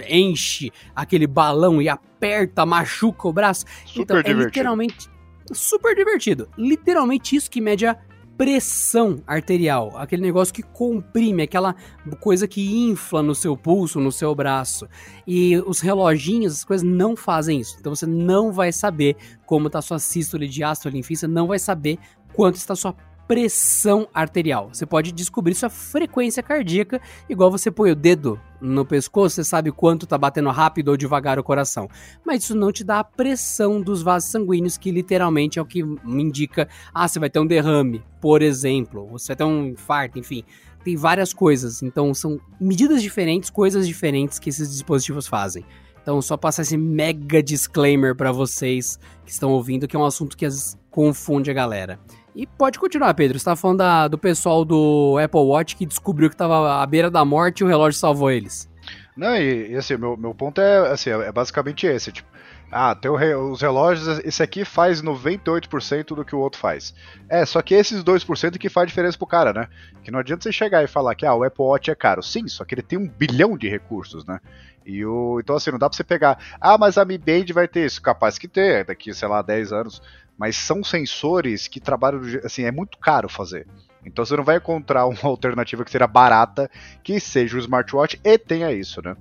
enche 0.10 0.70
aquele 0.94 1.26
balão 1.26 1.82
e 1.82 1.88
aperta, 1.88 2.66
machuca 2.66 3.26
o 3.26 3.32
braço. 3.32 3.64
Super 3.86 4.02
então, 4.02 4.18
é 4.18 4.24
divertido. 4.24 4.48
literalmente 4.48 5.10
super 5.54 5.96
divertido. 5.96 6.50
Literalmente 6.58 7.34
isso 7.38 7.50
que 7.50 7.62
mede 7.62 7.86
a 7.86 7.98
pressão 8.38 9.22
arterial, 9.26 9.98
aquele 9.98 10.22
negócio 10.22 10.54
que 10.54 10.62
comprime, 10.62 11.42
aquela 11.42 11.76
coisa 12.20 12.48
que 12.48 12.88
infla 12.88 13.24
no 13.24 13.34
seu 13.34 13.58
pulso, 13.58 14.00
no 14.00 14.12
seu 14.12 14.34
braço. 14.36 14.88
E 15.26 15.58
os 15.66 15.80
reloginhos, 15.80 16.54
as 16.54 16.64
coisas 16.64 16.88
não 16.88 17.16
fazem 17.16 17.60
isso. 17.60 17.76
Então 17.80 17.96
você 17.96 18.06
não 18.06 18.52
vai 18.52 18.72
saber 18.72 19.16
como 19.46 19.68
está 19.68 19.82
sua 19.82 19.98
sístole 19.98 20.48
diástole, 20.48 21.00
enfim, 21.00 21.16
você 21.16 21.28
não 21.28 21.48
vai 21.48 21.58
saber 21.58 21.98
quanto 22.34 22.56
está 22.56 22.76
sua 22.76 22.96
pressão 23.28 24.08
arterial. 24.14 24.70
Você 24.72 24.86
pode 24.86 25.12
descobrir 25.12 25.54
sua 25.54 25.70
frequência 25.70 26.42
cardíaca, 26.42 27.02
igual 27.30 27.52
você 27.52 27.70
põe 27.70 27.92
o 27.92 27.96
dedo 27.96 28.40
no 28.62 28.86
pescoço, 28.86 29.36
você 29.36 29.44
sabe 29.44 29.72
quanto 29.72 30.08
tá 30.08 30.18
batendo 30.18 30.50
rápido 30.50 30.90
ou 30.90 30.98
devagar 30.98 31.38
o 31.38 31.44
coração. 31.44 31.90
Mas 32.26 32.44
isso 32.44 32.56
não 32.56 32.72
te 32.72 32.84
dá 32.84 33.00
a 33.00 33.04
pressão 33.04 33.82
dos 33.82 34.02
vasos 34.02 34.32
sanguíneos, 34.32 34.78
que 34.78 34.90
literalmente 34.90 35.60
é 35.60 35.62
o 35.62 35.66
que 35.66 35.84
me 35.84 36.24
indica, 36.24 36.68
ah, 36.94 37.08
você 37.08 37.20
vai 37.20 37.30
ter 37.30 37.40
um 37.40 37.46
derrame, 37.46 38.04
por 38.22 38.42
exemplo, 38.42 39.08
você 39.08 39.28
vai 39.28 39.36
ter 39.36 39.44
um 39.44 39.68
infarto, 39.68 40.18
enfim. 40.18 40.44
Tem 40.84 40.96
várias 40.96 41.34
coisas, 41.34 41.84
então 41.84 42.14
são 42.14 42.40
medidas 42.62 43.02
diferentes, 43.02 43.50
coisas 43.50 43.86
diferentes 43.86 44.40
que 44.40 44.50
esses 44.50 44.72
dispositivos 44.72 45.28
fazem. 45.28 45.66
Então, 46.02 46.22
só 46.22 46.38
passar 46.38 46.62
esse 46.62 46.78
mega 46.78 47.44
disclaimer 47.44 48.16
pra 48.16 48.32
vocês 48.32 48.98
que 49.26 49.32
estão 49.32 49.52
ouvindo, 49.52 49.90
que 49.90 49.94
é 49.94 50.00
um 50.00 50.06
assunto 50.06 50.38
que 50.38 50.46
vezes 50.46 50.78
confunde 50.90 51.52
a 51.52 51.54
galera. 51.54 52.00
E 52.38 52.46
pode 52.46 52.78
continuar, 52.78 53.16
Pedro. 53.16 53.40
Você 53.40 53.46
tá 53.46 53.56
falando 53.56 53.80
da- 53.80 54.08
do 54.08 54.16
pessoal 54.16 54.64
do 54.64 55.18
Apple 55.18 55.40
Watch 55.40 55.76
que 55.76 55.88
descobriu 55.88 56.30
que 56.30 56.36
tava 56.36 56.84
à 56.84 56.86
beira 56.86 57.10
da 57.10 57.26
morte 57.26 57.62
e 57.62 57.64
o 57.64 57.68
relógio 57.68 58.00
salvou 58.00 58.30
eles. 58.30 58.70
Não, 59.16 59.36
e, 59.36 59.72
e 59.72 59.76
assim, 59.76 59.98
meu, 59.98 60.16
meu 60.16 60.36
ponto 60.36 60.62
é, 60.62 60.92
assim, 60.92 61.10
é 61.10 61.32
basicamente 61.32 61.88
esse, 61.88 62.12
tipo, 62.12 62.30
ah, 62.72 62.94
tem 62.94 63.10
os 63.10 63.60
relógios, 63.60 64.20
esse 64.20 64.44
aqui 64.44 64.64
faz 64.64 65.02
98% 65.02 66.14
do 66.14 66.24
que 66.24 66.36
o 66.36 66.40
outro 66.40 66.60
faz. 66.60 66.94
É, 67.28 67.44
só 67.44 67.60
que 67.64 67.74
esses 67.74 68.04
2% 68.04 68.60
que 68.60 68.70
faz 68.70 68.88
diferença 68.88 69.18
pro 69.18 69.26
cara, 69.26 69.52
né? 69.52 69.68
Que 70.04 70.12
não 70.12 70.20
adianta 70.20 70.44
você 70.44 70.52
chegar 70.52 70.84
e 70.84 70.88
falar 70.88 71.16
que 71.16 71.26
ah, 71.26 71.34
o 71.34 71.44
Apple 71.44 71.66
Watch 71.66 71.90
é 71.90 71.96
caro. 71.96 72.22
Sim, 72.22 72.48
só 72.48 72.64
que 72.64 72.76
ele 72.76 72.84
tem 72.84 73.00
um 73.00 73.08
bilhão 73.08 73.58
de 73.58 73.68
recursos, 73.68 74.24
né? 74.26 74.40
E 74.86 75.04
o, 75.04 75.40
então 75.40 75.56
assim, 75.56 75.72
não 75.72 75.80
dá 75.80 75.90
pra 75.90 75.98
você 75.98 76.04
pegar, 76.04 76.38
ah, 76.62 76.78
mas 76.78 77.00
a 77.00 77.04
Mi 77.04 77.18
Band 77.18 77.46
vai 77.52 77.68
ter 77.68 77.86
isso, 77.86 78.00
capaz 78.00 78.38
que 78.38 78.48
ter, 78.48 78.86
daqui, 78.86 79.12
sei 79.14 79.28
lá, 79.28 79.42
10 79.42 79.74
anos. 79.74 80.02
Mas 80.38 80.56
são 80.56 80.84
sensores 80.84 81.68
que 81.68 81.80
trabalham, 81.80 82.22
assim, 82.44 82.64
é 82.64 82.72
muito 82.72 82.98
caro 82.98 83.28
fazer. 83.28 83.68
Então 84.06 84.24
você 84.24 84.36
não 84.36 84.44
vai 84.44 84.58
encontrar 84.58 85.06
uma 85.06 85.18
alternativa 85.24 85.84
que 85.84 85.92
seja 85.92 86.08
barata, 86.08 86.70
que 87.04 87.20
seja 87.20 87.58
o 87.58 87.60
smartwatch 87.60 88.20
e 88.24 88.38
tenha 88.38 88.72
isso, 88.72 89.02
né? 89.02 89.16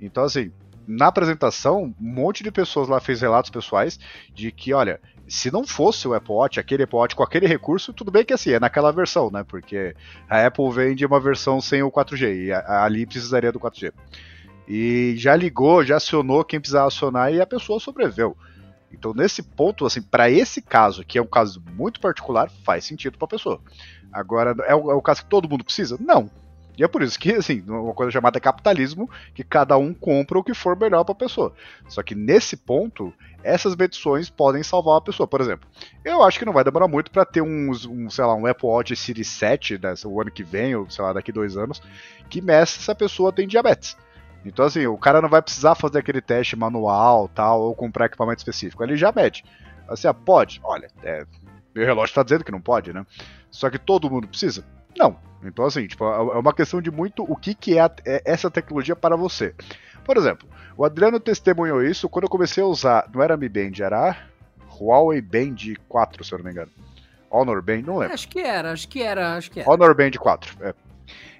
Então, 0.00 0.24
assim, 0.24 0.50
na 0.86 1.06
apresentação, 1.06 1.84
um 1.84 1.94
monte 1.98 2.42
de 2.42 2.50
pessoas 2.50 2.88
lá 2.88 3.00
fez 3.00 3.20
relatos 3.20 3.50
pessoais 3.50 3.98
de 4.34 4.50
que, 4.50 4.72
olha, 4.72 5.00
se 5.28 5.50
não 5.50 5.66
fosse 5.66 6.06
o 6.08 6.14
Apple 6.14 6.34
Watch, 6.34 6.58
aquele 6.58 6.82
Apple 6.82 6.98
Watch 6.98 7.14
com 7.14 7.22
aquele 7.22 7.46
recurso, 7.46 7.92
tudo 7.92 8.10
bem 8.10 8.24
que 8.24 8.32
assim, 8.32 8.50
é 8.50 8.60
naquela 8.60 8.90
versão, 8.92 9.30
né? 9.30 9.44
Porque 9.44 9.94
a 10.28 10.46
Apple 10.46 10.70
vende 10.72 11.06
uma 11.06 11.20
versão 11.20 11.60
sem 11.60 11.82
o 11.82 11.90
4G 11.90 12.46
e 12.46 12.52
ali 12.52 13.06
precisaria 13.06 13.52
do 13.52 13.60
4G. 13.60 13.92
E 14.66 15.14
já 15.16 15.34
ligou, 15.34 15.84
já 15.84 15.96
acionou 15.96 16.44
quem 16.44 16.60
precisava 16.60 16.88
acionar 16.88 17.32
e 17.32 17.40
a 17.40 17.46
pessoa 17.46 17.80
sobreviveu. 17.80 18.36
Então, 18.92 19.12
nesse 19.14 19.42
ponto, 19.42 19.86
assim, 19.86 20.02
para 20.02 20.30
esse 20.30 20.60
caso, 20.60 21.04
que 21.04 21.18
é 21.18 21.22
um 21.22 21.26
caso 21.26 21.62
muito 21.74 22.00
particular, 22.00 22.50
faz 22.64 22.84
sentido 22.84 23.18
para 23.18 23.26
a 23.26 23.30
pessoa. 23.30 23.60
Agora, 24.12 24.54
é 24.66 24.74
o, 24.74 24.90
é 24.90 24.94
o 24.94 25.02
caso 25.02 25.22
que 25.22 25.30
todo 25.30 25.48
mundo 25.48 25.64
precisa? 25.64 25.96
Não. 25.98 26.30
E 26.76 26.82
é 26.82 26.88
por 26.88 27.02
isso 27.02 27.18
que, 27.18 27.32
assim, 27.32 27.62
uma 27.66 27.92
coisa 27.92 28.10
chamada 28.10 28.40
capitalismo, 28.40 29.08
que 29.34 29.44
cada 29.44 29.76
um 29.76 29.92
compra 29.92 30.38
o 30.38 30.44
que 30.44 30.54
for 30.54 30.78
melhor 30.78 31.04
para 31.04 31.12
a 31.12 31.16
pessoa. 31.16 31.52
Só 31.88 32.02
que 32.02 32.14
nesse 32.14 32.56
ponto, 32.56 33.12
essas 33.42 33.76
medições 33.76 34.30
podem 34.30 34.62
salvar 34.62 34.98
a 34.98 35.00
pessoa. 35.00 35.26
Por 35.26 35.40
exemplo, 35.40 35.68
eu 36.04 36.22
acho 36.22 36.38
que 36.38 36.44
não 36.44 36.52
vai 36.52 36.64
demorar 36.64 36.88
muito 36.88 37.10
para 37.10 37.24
ter 37.24 37.42
uns, 37.42 37.84
um, 37.84 38.08
sei 38.08 38.24
lá, 38.24 38.34
um 38.34 38.46
Apple 38.46 38.68
Watch 38.68 38.96
Series 38.96 39.28
7, 39.28 39.78
né, 39.82 39.94
o 40.04 40.20
ano 40.20 40.30
que 40.30 40.42
vem, 40.42 40.74
ou 40.74 40.88
sei 40.88 41.04
lá, 41.04 41.12
daqui 41.12 41.30
dois 41.30 41.56
anos, 41.56 41.82
que 42.30 42.40
meça 42.40 42.80
se 42.80 42.90
a 42.90 42.94
pessoa 42.94 43.32
tem 43.32 43.46
diabetes. 43.46 43.96
Então, 44.44 44.64
assim, 44.64 44.86
o 44.86 44.96
cara 44.98 45.20
não 45.22 45.28
vai 45.28 45.40
precisar 45.42 45.74
fazer 45.74 45.98
aquele 46.00 46.20
teste 46.20 46.56
manual, 46.56 47.28
tal, 47.28 47.60
ou 47.62 47.74
comprar 47.74 48.06
equipamento 48.06 48.38
específico. 48.38 48.82
Ele 48.82 48.96
já 48.96 49.12
mede. 49.14 49.44
Assim, 49.88 50.08
ah, 50.08 50.14
pode? 50.14 50.60
Olha, 50.64 50.88
é, 51.02 51.24
meu 51.74 51.84
relógio 51.86 52.14
tá 52.14 52.22
dizendo 52.22 52.44
que 52.44 52.50
não 52.52 52.60
pode, 52.60 52.92
né? 52.92 53.06
Só 53.50 53.70
que 53.70 53.78
todo 53.78 54.10
mundo 54.10 54.26
precisa? 54.26 54.64
Não. 54.98 55.16
Então, 55.44 55.64
assim, 55.64 55.86
tipo, 55.86 56.04
é 56.04 56.38
uma 56.38 56.52
questão 56.52 56.80
de 56.80 56.90
muito 56.90 57.22
o 57.24 57.36
que, 57.36 57.54
que 57.54 57.78
é, 57.78 57.82
a- 57.82 57.90
é 58.04 58.22
essa 58.24 58.50
tecnologia 58.50 58.94
para 58.96 59.16
você. 59.16 59.54
Por 60.04 60.16
exemplo, 60.16 60.48
o 60.76 60.84
Adriano 60.84 61.20
testemunhou 61.20 61.82
isso 61.82 62.08
quando 62.08 62.24
eu 62.24 62.28
comecei 62.30 62.62
a 62.62 62.66
usar, 62.66 63.08
não 63.14 63.22
era 63.22 63.36
Mi 63.36 63.48
Band, 63.48 63.72
era 63.80 64.16
Huawei 64.80 65.20
Band 65.20 65.56
4, 65.88 66.24
se 66.24 66.32
eu 66.32 66.38
não 66.38 66.44
me 66.44 66.50
engano. 66.50 66.70
Honor 67.30 67.62
Band, 67.62 67.82
não 67.82 67.98
lembro. 67.98 68.14
Acho 68.14 68.28
que 68.28 68.40
era, 68.40 68.72
acho 68.72 68.88
que 68.88 69.02
era, 69.02 69.36
acho 69.36 69.50
que 69.50 69.60
era. 69.60 69.70
Honor 69.70 69.94
Band 69.94 70.10
4. 70.12 70.56
É. 70.66 70.74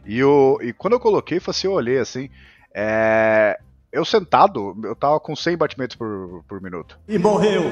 E, 0.06 0.22
o, 0.24 0.58
e 0.62 0.72
quando 0.72 0.94
eu 0.94 1.00
coloquei, 1.00 1.40
assim, 1.46 1.66
eu 1.66 1.72
olhei 1.74 1.98
assim. 1.98 2.30
É, 2.74 3.58
eu 3.92 4.06
sentado, 4.06 4.74
eu 4.84 4.96
tava 4.96 5.20
com 5.20 5.36
100 5.36 5.56
batimentos 5.56 5.96
por, 5.96 6.42
por 6.48 6.62
minuto. 6.62 6.98
E 7.06 7.18
morreu. 7.18 7.62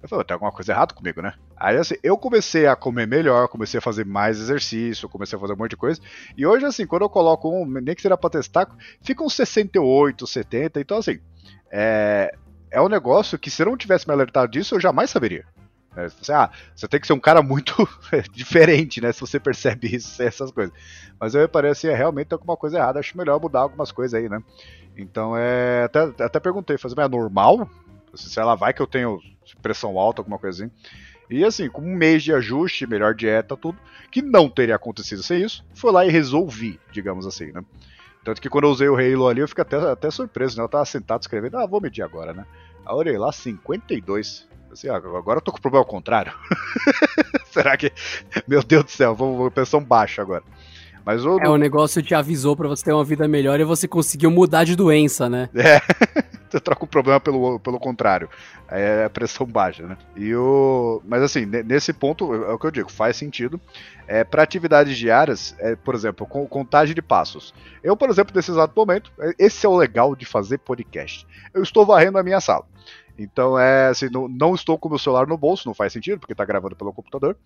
Eu 0.00 0.08
falei, 0.08 0.24
tem 0.24 0.34
alguma 0.34 0.52
coisa 0.52 0.72
errada 0.72 0.94
comigo, 0.94 1.20
né? 1.20 1.34
Aí 1.56 1.76
assim, 1.76 1.96
eu 2.02 2.16
comecei 2.16 2.66
a 2.66 2.76
comer 2.76 3.08
melhor, 3.08 3.48
comecei 3.48 3.78
a 3.78 3.82
fazer 3.82 4.06
mais 4.06 4.38
exercício, 4.38 5.08
comecei 5.08 5.36
a 5.36 5.40
fazer 5.40 5.54
um 5.54 5.56
monte 5.56 5.70
de 5.70 5.76
coisa. 5.76 6.00
E 6.36 6.46
hoje, 6.46 6.64
assim, 6.64 6.86
quando 6.86 7.02
eu 7.02 7.08
coloco 7.08 7.50
um, 7.50 7.66
nem 7.66 7.94
que 7.94 8.02
seja 8.02 8.16
pra 8.16 8.30
testar, 8.30 8.68
fica 9.02 9.24
uns 9.24 9.34
68, 9.34 10.26
70. 10.26 10.80
Então, 10.80 10.98
assim, 10.98 11.18
é, 11.72 12.32
é 12.70 12.80
um 12.80 12.88
negócio 12.88 13.38
que 13.38 13.50
se 13.50 13.62
eu 13.62 13.66
não 13.66 13.76
tivesse 13.76 14.06
me 14.06 14.14
alertado 14.14 14.52
disso, 14.52 14.76
eu 14.76 14.80
jamais 14.80 15.10
saberia. 15.10 15.44
É, 15.96 16.08
você, 16.08 16.32
ah, 16.32 16.50
você 16.74 16.88
tem 16.88 17.00
que 17.00 17.06
ser 17.06 17.12
um 17.12 17.20
cara 17.20 17.42
muito 17.42 17.88
diferente, 18.32 19.00
né? 19.00 19.12
Se 19.12 19.20
você 19.20 19.38
percebe 19.38 19.94
isso, 19.94 20.20
essas 20.22 20.50
coisas. 20.50 20.74
Mas 21.18 21.34
eu 21.34 21.40
reparei 21.40 21.70
assim, 21.70 21.88
é, 21.88 21.94
realmente 21.94 22.28
tem 22.28 22.36
alguma 22.36 22.56
coisa 22.56 22.78
errada, 22.78 22.98
acho 22.98 23.16
melhor 23.16 23.40
mudar 23.40 23.60
algumas 23.60 23.92
coisas 23.92 24.14
aí, 24.18 24.28
né? 24.28 24.42
Então 24.96 25.36
é. 25.36 25.84
Até, 25.84 26.24
até 26.24 26.40
perguntei, 26.40 26.78
fazer, 26.78 26.98
é 26.98 27.08
normal? 27.08 27.68
Se 28.14 28.38
ela 28.38 28.54
vai 28.54 28.72
que 28.72 28.80
eu 28.80 28.86
tenho 28.86 29.20
pressão 29.60 29.98
alta, 29.98 30.20
alguma 30.20 30.38
coisa 30.38 30.64
assim. 30.64 30.72
E 31.30 31.44
assim, 31.44 31.68
com 31.68 31.82
um 31.82 31.96
mês 31.96 32.22
de 32.22 32.32
ajuste, 32.32 32.86
melhor 32.86 33.14
dieta, 33.14 33.56
tudo, 33.56 33.78
que 34.10 34.20
não 34.20 34.48
teria 34.48 34.76
acontecido 34.76 35.22
sem 35.22 35.42
isso, 35.42 35.64
foi 35.74 35.90
lá 35.90 36.04
e 36.04 36.10
resolvi, 36.10 36.78
digamos 36.92 37.26
assim, 37.26 37.50
né? 37.50 37.64
Tanto 38.22 38.40
que 38.40 38.48
quando 38.48 38.64
eu 38.64 38.70
usei 38.70 38.88
o 38.88 38.96
Halo 38.96 39.28
ali, 39.28 39.40
eu 39.40 39.48
fiquei 39.48 39.62
até, 39.62 39.76
até 39.76 40.10
surpreso, 40.10 40.56
né? 40.56 40.64
Eu 40.64 40.68
tava 40.68 40.84
sentado 40.84 41.22
escrevendo, 41.22 41.58
ah, 41.58 41.66
vou 41.66 41.80
medir 41.80 42.02
agora, 42.02 42.32
né? 42.32 42.46
Aí 42.86 42.92
eu 42.92 42.96
olhei 42.96 43.18
lá, 43.18 43.32
52. 43.32 44.46
Assim, 44.74 44.88
ah, 44.88 44.96
agora 44.96 45.38
eu 45.38 45.40
tô 45.40 45.52
com 45.52 45.58
o 45.58 45.60
problema 45.60 45.84
ao 45.84 45.88
contrário. 45.88 46.32
Será 47.46 47.76
que. 47.76 47.92
Meu 48.46 48.60
Deus 48.60 48.84
do 48.84 48.90
céu, 48.90 49.14
vou, 49.14 49.36
vou 49.36 49.50
pensar 49.50 49.78
um 49.78 49.84
baixo 49.84 50.20
agora. 50.20 50.42
Mas 51.06 51.24
o. 51.24 51.38
É, 51.38 51.48
o 51.48 51.56
negócio 51.56 52.02
te 52.02 52.12
avisou 52.12 52.56
para 52.56 52.66
você 52.66 52.84
ter 52.84 52.92
uma 52.92 53.04
vida 53.04 53.28
melhor 53.28 53.60
e 53.60 53.64
você 53.64 53.86
conseguiu 53.86 54.32
mudar 54.32 54.64
de 54.64 54.74
doença, 54.74 55.28
né? 55.28 55.48
É. 55.54 55.80
você 56.50 56.58
troca 56.58 56.84
o 56.84 56.88
problema 56.88 57.20
pelo, 57.20 57.60
pelo 57.60 57.78
contrário. 57.78 58.28
É 58.68 59.04
a 59.04 59.10
pressão 59.10 59.46
baixa, 59.46 59.86
né? 59.86 59.96
E 60.16 60.34
o. 60.34 61.00
Mas 61.06 61.22
assim, 61.22 61.46
nesse 61.46 61.92
ponto, 61.92 62.34
é 62.34 62.52
o 62.52 62.58
que 62.58 62.66
eu 62.66 62.72
digo, 62.72 62.90
faz 62.90 63.16
sentido. 63.16 63.60
É, 64.08 64.24
para 64.24 64.42
atividades 64.42 64.98
diárias, 64.98 65.54
é, 65.60 65.76
por 65.76 65.94
exemplo, 65.94 66.26
com 66.26 66.44
contagem 66.48 66.96
de 66.96 67.02
passos. 67.02 67.54
Eu, 67.80 67.96
por 67.96 68.10
exemplo, 68.10 68.34
nesse 68.34 68.50
exato 68.50 68.72
momento, 68.74 69.12
é, 69.20 69.34
esse 69.38 69.64
é 69.64 69.68
o 69.68 69.76
legal 69.76 70.16
de 70.16 70.26
fazer 70.26 70.58
podcast. 70.58 71.24
Eu 71.54 71.62
estou 71.62 71.86
varrendo 71.86 72.18
a 72.18 72.24
minha 72.24 72.40
sala. 72.40 72.64
Então 73.18 73.58
é 73.58 73.88
assim, 73.88 74.08
não, 74.10 74.28
não, 74.28 74.54
estou 74.54 74.76
com 74.76 74.88
o 74.88 74.90
meu 74.90 74.98
celular 74.98 75.26
no 75.26 75.38
bolso, 75.38 75.68
não 75.68 75.74
faz 75.74 75.92
sentido, 75.92 76.18
porque 76.18 76.32
está 76.32 76.44
gravando 76.44 76.74
pelo 76.74 76.92
computador. 76.92 77.36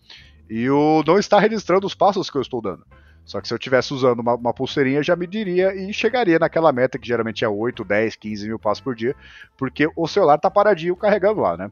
E 0.48 0.68
o 0.70 1.02
não 1.06 1.18
está 1.18 1.38
registrando 1.38 1.86
os 1.86 1.94
passos 1.94 2.30
que 2.30 2.36
eu 2.36 2.42
estou 2.42 2.62
dando. 2.62 2.84
Só 3.24 3.42
que 3.42 3.46
se 3.46 3.52
eu 3.52 3.58
estivesse 3.58 3.92
usando 3.92 4.20
uma, 4.20 4.34
uma, 4.36 4.54
pulseirinha, 4.54 5.02
já 5.02 5.14
mediria 5.14 5.74
e 5.74 5.92
chegaria 5.92 6.38
naquela 6.38 6.72
meta 6.72 6.98
que 6.98 7.06
geralmente 7.06 7.44
é 7.44 7.48
8, 7.48 7.84
10, 7.84 8.16
15 8.16 8.46
mil 8.48 8.58
passos 8.58 8.82
por 8.82 8.94
dia, 8.94 9.14
porque 9.54 9.86
o 9.94 10.08
celular 10.08 10.36
está 10.36 10.50
paradinho 10.50 10.96
carregando 10.96 11.42
lá, 11.42 11.54
né? 11.54 11.70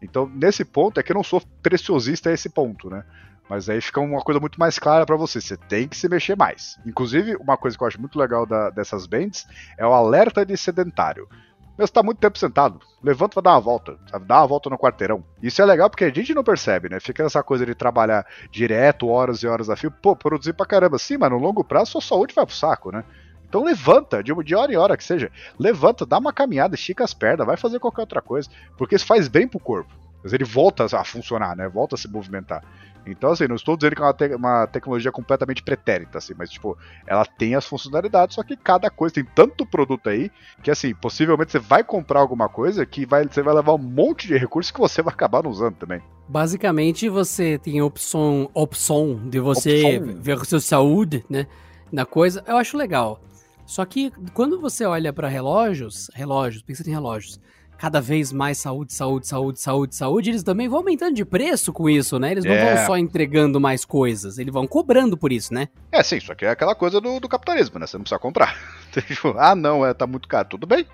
Então, 0.00 0.26
nesse 0.34 0.64
ponto, 0.64 0.98
é 0.98 1.02
que 1.02 1.12
eu 1.12 1.14
não 1.14 1.22
sou 1.22 1.42
preciosista 1.62 2.30
a 2.30 2.32
esse 2.32 2.48
ponto, 2.48 2.88
né? 2.88 3.04
Mas 3.48 3.68
aí 3.68 3.80
fica 3.80 4.00
uma 4.00 4.22
coisa 4.22 4.40
muito 4.40 4.58
mais 4.58 4.78
clara 4.78 5.04
para 5.04 5.16
você. 5.16 5.40
Você 5.40 5.56
tem 5.56 5.86
que 5.86 5.96
se 5.96 6.08
mexer 6.08 6.36
mais. 6.36 6.78
Inclusive, 6.86 7.36
uma 7.36 7.56
coisa 7.56 7.76
que 7.76 7.82
eu 7.82 7.88
acho 7.88 8.00
muito 8.00 8.18
legal 8.18 8.46
da, 8.46 8.70
dessas 8.70 9.06
bands 9.06 9.46
é 9.76 9.86
o 9.86 9.92
alerta 9.92 10.46
de 10.46 10.56
sedentário. 10.56 11.28
Meu, 11.76 11.86
você 11.86 11.92
tá 11.92 12.02
muito 12.02 12.18
tempo 12.18 12.38
sentado. 12.38 12.80
Levanta 13.02 13.34
pra 13.34 13.42
dar 13.42 13.56
uma 13.56 13.60
volta, 13.60 13.98
sabe? 14.08 14.26
Dá 14.26 14.40
uma 14.40 14.46
volta 14.46 14.70
no 14.70 14.78
quarteirão. 14.78 15.24
Isso 15.42 15.60
é 15.60 15.64
legal 15.64 15.90
porque 15.90 16.04
a 16.04 16.10
gente 16.10 16.32
não 16.32 16.44
percebe, 16.44 16.88
né? 16.88 17.00
Fica 17.00 17.24
essa 17.24 17.42
coisa 17.42 17.66
de 17.66 17.74
trabalhar 17.74 18.24
direto, 18.50 19.08
horas 19.08 19.42
e 19.42 19.46
horas 19.46 19.68
a 19.68 19.76
fio. 19.76 19.90
Pô, 19.90 20.14
produzir 20.14 20.52
pra 20.52 20.66
caramba. 20.66 20.98
Sim, 20.98 21.16
mas 21.18 21.30
no 21.30 21.38
longo 21.38 21.64
prazo 21.64 21.92
sua 21.92 22.00
saúde 22.00 22.34
vai 22.34 22.46
pro 22.46 22.54
saco, 22.54 22.92
né? 22.92 23.04
Então 23.48 23.64
levanta, 23.64 24.22
de, 24.22 24.32
de 24.42 24.54
hora 24.54 24.72
em 24.72 24.76
hora 24.76 24.96
que 24.96 25.04
seja. 25.04 25.30
Levanta, 25.58 26.06
dá 26.06 26.18
uma 26.18 26.32
caminhada, 26.32 26.74
estica 26.74 27.04
as 27.04 27.14
pernas, 27.14 27.46
vai 27.46 27.56
fazer 27.56 27.80
qualquer 27.80 28.02
outra 28.02 28.22
coisa. 28.22 28.48
Porque 28.76 28.94
isso 28.94 29.06
faz 29.06 29.26
bem 29.26 29.48
pro 29.48 29.58
corpo. 29.58 30.03
Mas 30.24 30.32
ele 30.32 30.44
volta 30.44 30.86
a 30.96 31.04
funcionar, 31.04 31.54
né? 31.54 31.68
Volta 31.68 31.94
a 31.94 31.98
se 31.98 32.08
movimentar. 32.08 32.64
Então, 33.06 33.30
assim, 33.30 33.46
não 33.46 33.56
estou 33.56 33.76
dizendo 33.76 33.94
que 33.94 34.02
é 34.02 34.04
uma, 34.04 34.14
te 34.14 34.34
uma, 34.34 34.66
tecnologia 34.66 35.12
completamente 35.12 35.62
pretérita, 35.62 36.18
assim, 36.18 36.32
mas, 36.36 36.50
tipo, 36.50 36.76
ela 37.06 37.24
tem 37.26 37.54
as 37.54 37.66
funcionalidades, 37.66 38.34
só 38.34 38.42
que 38.42 38.56
cada 38.56 38.88
coisa 38.88 39.16
tem 39.16 39.24
tanto 39.24 39.66
produto 39.66 40.08
aí 40.08 40.30
que, 40.62 40.70
assim, 40.70 40.94
possivelmente 40.94 41.52
você 41.52 41.58
vai 41.58 41.84
comprar 41.84 42.20
alguma 42.20 42.48
coisa 42.48 42.86
que 42.86 43.04
vai, 43.04 43.24
você 43.24 43.42
vai 43.42 43.54
levar 43.54 43.74
um 43.74 43.78
monte 43.78 44.26
de 44.26 44.38
recursos 44.38 44.72
que 44.72 44.80
você 44.80 45.02
vai 45.02 45.12
acabar 45.12 45.42
não 45.42 45.50
usando 45.50 45.76
também. 45.76 46.00
Basicamente, 46.26 47.08
você 47.08 47.58
tem 47.58 47.78
a 47.78 47.84
opção, 47.84 48.50
opção 48.54 49.28
de 49.28 49.38
você 49.38 49.98
opção. 49.98 50.22
ver 50.22 50.32
a 50.40 50.44
sua 50.44 50.60
saúde, 50.60 51.22
né, 51.28 51.46
na 51.92 52.06
coisa. 52.06 52.42
Eu 52.46 52.56
acho 52.56 52.78
legal. 52.78 53.20
Só 53.66 53.84
que 53.84 54.10
quando 54.32 54.60
você 54.60 54.84
olha 54.84 55.12
para 55.12 55.28
relógios, 55.28 56.10
relógios, 56.14 56.62
pensa 56.62 56.88
em 56.88 56.92
relógios, 56.92 57.40
cada 57.84 58.00
vez 58.00 58.32
mais 58.32 58.56
saúde, 58.56 58.94
saúde, 58.94 59.26
saúde, 59.26 59.60
saúde, 59.60 59.94
saúde, 59.94 60.30
eles 60.30 60.42
também 60.42 60.66
vão 60.66 60.78
aumentando 60.78 61.14
de 61.14 61.22
preço 61.22 61.70
com 61.70 61.86
isso, 61.86 62.18
né? 62.18 62.30
Eles 62.30 62.42
não 62.42 62.54
é. 62.54 62.76
vão 62.76 62.86
só 62.86 62.96
entregando 62.96 63.60
mais 63.60 63.84
coisas, 63.84 64.38
eles 64.38 64.50
vão 64.50 64.66
cobrando 64.66 65.18
por 65.18 65.30
isso, 65.30 65.52
né? 65.52 65.68
É, 65.92 66.02
sim, 66.02 66.16
isso 66.16 66.32
aqui 66.32 66.46
é 66.46 66.48
aquela 66.48 66.74
coisa 66.74 66.98
do, 66.98 67.20
do 67.20 67.28
capitalismo, 67.28 67.78
né? 67.78 67.86
Você 67.86 67.98
não 67.98 68.04
precisa 68.04 68.18
comprar. 68.18 68.56
Tipo, 69.06 69.34
ah, 69.36 69.54
não, 69.54 69.84
é, 69.84 69.92
tá 69.92 70.06
muito 70.06 70.26
caro. 70.26 70.48
Tudo 70.48 70.66
bem. 70.66 70.86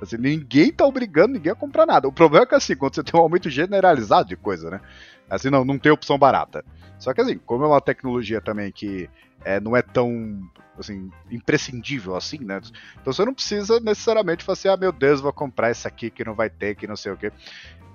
Assim, 0.00 0.18
ninguém 0.18 0.70
tá 0.70 0.86
obrigando 0.86 1.34
ninguém 1.34 1.50
a 1.50 1.56
comprar 1.56 1.84
nada. 1.84 2.06
O 2.06 2.12
problema 2.12 2.44
é 2.44 2.46
que, 2.46 2.54
assim, 2.54 2.76
quando 2.76 2.94
você 2.94 3.02
tem 3.02 3.18
um 3.18 3.24
aumento 3.24 3.50
generalizado 3.50 4.28
de 4.28 4.36
coisa, 4.36 4.70
né? 4.70 4.80
Assim, 5.28 5.50
não, 5.50 5.64
não 5.64 5.80
tem 5.80 5.90
opção 5.90 6.16
barata. 6.16 6.64
Só 6.96 7.12
que, 7.12 7.22
assim, 7.22 7.38
como 7.38 7.64
é 7.64 7.66
uma 7.66 7.80
tecnologia 7.80 8.40
também 8.40 8.70
que 8.70 9.10
é, 9.46 9.60
não 9.60 9.76
é 9.76 9.80
tão 9.80 10.40
assim, 10.76 11.08
imprescindível 11.30 12.16
assim, 12.16 12.38
né? 12.40 12.60
Então 13.00 13.12
você 13.12 13.24
não 13.24 13.32
precisa 13.32 13.78
necessariamente 13.78 14.42
falar 14.42 14.54
assim, 14.54 14.68
ah, 14.68 14.76
meu 14.76 14.90
Deus, 14.90 15.20
vou 15.20 15.32
comprar 15.32 15.70
isso 15.70 15.86
aqui 15.86 16.10
que 16.10 16.24
não 16.24 16.34
vai 16.34 16.50
ter, 16.50 16.74
que 16.74 16.86
não 16.86 16.96
sei 16.96 17.12
o 17.12 17.16
quê. 17.16 17.32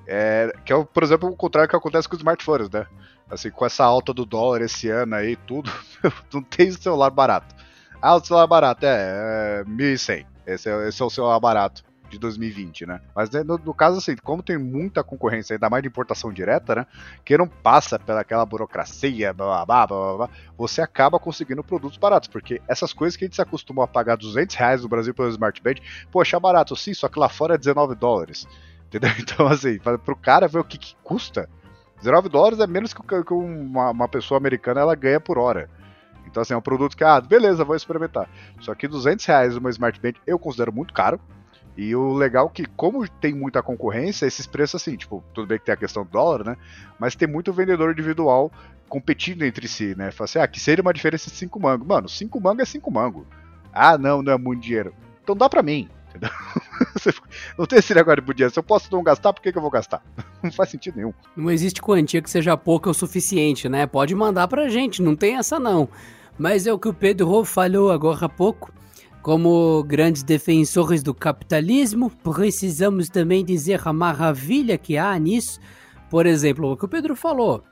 É, 0.08 0.52
que 0.66 0.72
é, 0.72 0.84
por 0.84 1.04
exemplo, 1.04 1.30
o 1.30 1.36
contrário 1.36 1.70
que 1.70 1.76
acontece 1.76 2.08
com 2.08 2.16
os 2.16 2.22
smartphones, 2.22 2.70
né? 2.70 2.88
Assim, 3.30 3.52
com 3.52 3.66
essa 3.66 3.84
alta 3.84 4.14
do 4.14 4.26
dólar 4.26 4.62
esse 4.62 4.90
ano 4.90 5.16
aí, 5.16 5.36
tudo, 5.36 5.70
não 6.34 6.42
tem 6.42 6.72
celular 6.72 7.10
barato. 7.10 7.54
Ah, 8.02 8.16
o 8.16 8.24
celular 8.24 8.48
barato, 8.48 8.86
é, 8.86 9.60
é 9.60 9.64
1.100. 9.66 10.26
Esse 10.48 10.70
é, 10.70 10.88
esse 10.88 11.02
é 11.02 11.06
o 11.06 11.10
celular 11.10 11.40
barato 11.40 11.91
de 12.12 12.20
2020, 12.20 12.86
né? 12.86 13.02
Mas 13.16 13.30
né, 13.30 13.44
no, 13.44 13.58
no, 13.58 13.74
caso, 13.74 13.98
assim, 13.98 14.16
como 14.18 14.44
tem 14.44 14.58
muita 14.58 15.04
concorrência, 15.04 15.56
ainda 15.56 15.70
mais 15.70 15.82
de 15.82 15.88
importação 15.88 16.32
direta, 16.32 16.76
né? 16.76 16.86
Que 17.24 17.38
não 17.38 17.48
passa 17.48 17.98
pelaquela 17.98 18.46
burocracia, 18.46 19.34
blá, 19.34 19.66
blá, 19.66 19.88
blá, 19.88 19.98
blá, 19.98 20.18
blá, 20.18 20.30
você 20.58 20.82
acaba 20.82 21.20
conseguindo 21.20 21.64
produtos 21.64 21.98
baratos, 21.98 22.28
porque 22.28 22.62
essas 22.68 22.92
coisas 22.94 23.16
que 23.16 23.24
a 23.24 23.28
gente 23.28 23.36
se 23.36 23.42
acostumou 23.42 23.84
a 23.84 23.88
pagar 23.88 24.18
200 24.18 24.56
reais 24.56 24.84
no 24.84 24.90
Brasil 24.90 25.14
pelo 25.14 25.30
Smart 25.30 25.62
Band, 25.64 25.76
poxa, 26.12 26.38
é 26.38 26.40
barato, 26.40 26.76
sim, 26.76 26.94
só 26.94 27.08
que 27.08 27.18
lá 27.18 27.30
fora 27.30 27.56
é 27.56 27.58
19 27.58 27.96
dólares. 27.96 28.48
Entendeu? 28.88 29.12
Então, 29.18 29.48
assim, 29.48 29.80
pro 29.80 30.18
cara 30.18 30.50
ver 30.50 30.60
o 30.60 30.66
que, 30.66 30.78
que 30.78 30.96
custa, 31.02 31.50
19 32.00 32.28
dólares 32.28 32.60
é 32.60 32.68
menos 32.68 32.94
que, 32.94 33.02
que 33.02 33.34
uma, 33.34 33.92
uma 33.92 34.08
pessoa 34.08 34.38
americana 34.38 34.82
ela 34.82 34.96
ganha 34.96 35.20
por 35.20 35.38
hora. 35.38 35.70
Então, 36.26 36.42
assim, 36.42 36.54
é 36.54 36.58
um 36.58 36.62
produto 36.62 36.96
que, 36.96 37.04
ah, 37.04 37.20
beleza, 37.20 37.64
vou 37.64 37.76
experimentar. 37.76 38.30
Só 38.60 38.74
que 38.74 38.88
200 38.88 39.26
reais 39.26 39.56
uma 39.56 39.70
Smart 39.70 40.00
Band 40.00 40.14
eu 40.26 40.40
considero 40.40 40.72
muito 40.72 40.94
caro. 40.94 41.20
E 41.78 41.96
o 41.96 42.14
legal 42.14 42.48
é 42.48 42.50
que, 42.50 42.66
como 42.66 43.08
tem 43.08 43.34
muita 43.34 43.64
concorrência, 43.64 44.26
esses 44.26 44.46
preços 44.46 44.82
assim, 44.82 44.96
tipo, 44.96 45.24
tudo 45.34 45.48
bem 45.48 45.58
que 45.58 45.66
tem 45.66 45.74
a 45.74 45.78
questão 45.78 46.04
do 46.04 46.10
dólar, 46.10 46.44
né? 46.46 46.58
Mas 47.00 47.16
tem 47.16 47.28
muito 47.28 47.54
vendedor 47.54 47.92
individual 47.92 48.52
competindo 48.90 49.44
entre 49.44 49.68
si, 49.68 49.96
né? 49.96 50.12
Fala 50.12 50.26
assim, 50.26 50.40
ah, 50.40 50.48
que 50.48 50.60
seria 50.60 50.82
uma 50.82 50.94
diferença 50.94 51.30
de 51.30 51.36
5 51.38 51.60
mangos. 51.60 51.88
Mano, 51.88 52.10
5 52.10 52.42
mangos 52.42 52.64
é 52.64 52.66
5 52.66 52.92
mangos. 52.92 53.26
Ah, 53.74 53.98
não, 53.98 54.22
não 54.22 54.34
é 54.34 54.38
muito 54.38 54.62
dinheiro. 54.62 54.94
Então 55.24 55.36
dá 55.36 55.48
pra 55.48 55.64
mim, 55.64 55.88
entendeu? 56.10 56.30
não 57.58 57.66
tem 57.66 57.80
esse 57.80 57.94
negócio 57.96 58.22
de 58.22 58.34
dinheiro. 58.34 58.54
Se 58.54 58.60
eu 58.60 58.64
posso 58.64 58.92
não 58.92 59.02
gastar, 59.02 59.32
por 59.32 59.42
que, 59.42 59.52
que 59.52 59.58
eu 59.58 59.62
vou 59.62 59.72
gastar? 59.72 60.04
Não 60.44 60.52
faz 60.52 60.72
sentido 60.72 60.96
nenhum. 60.96 61.14
Não 61.38 61.52
existe 61.52 61.80
quantia 61.80 62.20
que 62.20 62.28
seja 62.28 62.58
pouca 62.58 62.90
o 62.90 62.96
suficiente, 62.96 63.70
né? 63.70 63.86
Pode 63.86 64.16
mandar 64.16 64.48
pra 64.48 64.68
gente, 64.70 65.00
não 65.00 65.16
tem 65.16 65.38
essa 65.38 65.60
não. 65.60 65.88
Mas 66.36 66.66
é 66.66 66.74
o 66.74 66.80
que 66.80 66.88
o 66.88 66.94
Pedro 66.96 67.46
falou 67.46 67.92
agora 67.92 68.26
há 68.26 68.30
pouco. 68.30 68.74
Como 69.22 69.84
grandes 69.84 70.24
defensores 70.24 71.04
do 71.04 71.14
capitalismo, 71.14 72.10
precisamos 72.10 73.08
também 73.08 73.46
dizer 73.46 73.80
a 73.86 73.94
maravilha 73.94 74.78
que 74.78 74.98
há 74.98 75.18
nisso. 75.20 75.60
Por 76.10 76.26
exemplo, 76.26 76.72
o 76.72 76.78
que 76.78 76.86
o 76.86 76.90
Pedro 76.90 77.16
falou. 77.16 77.64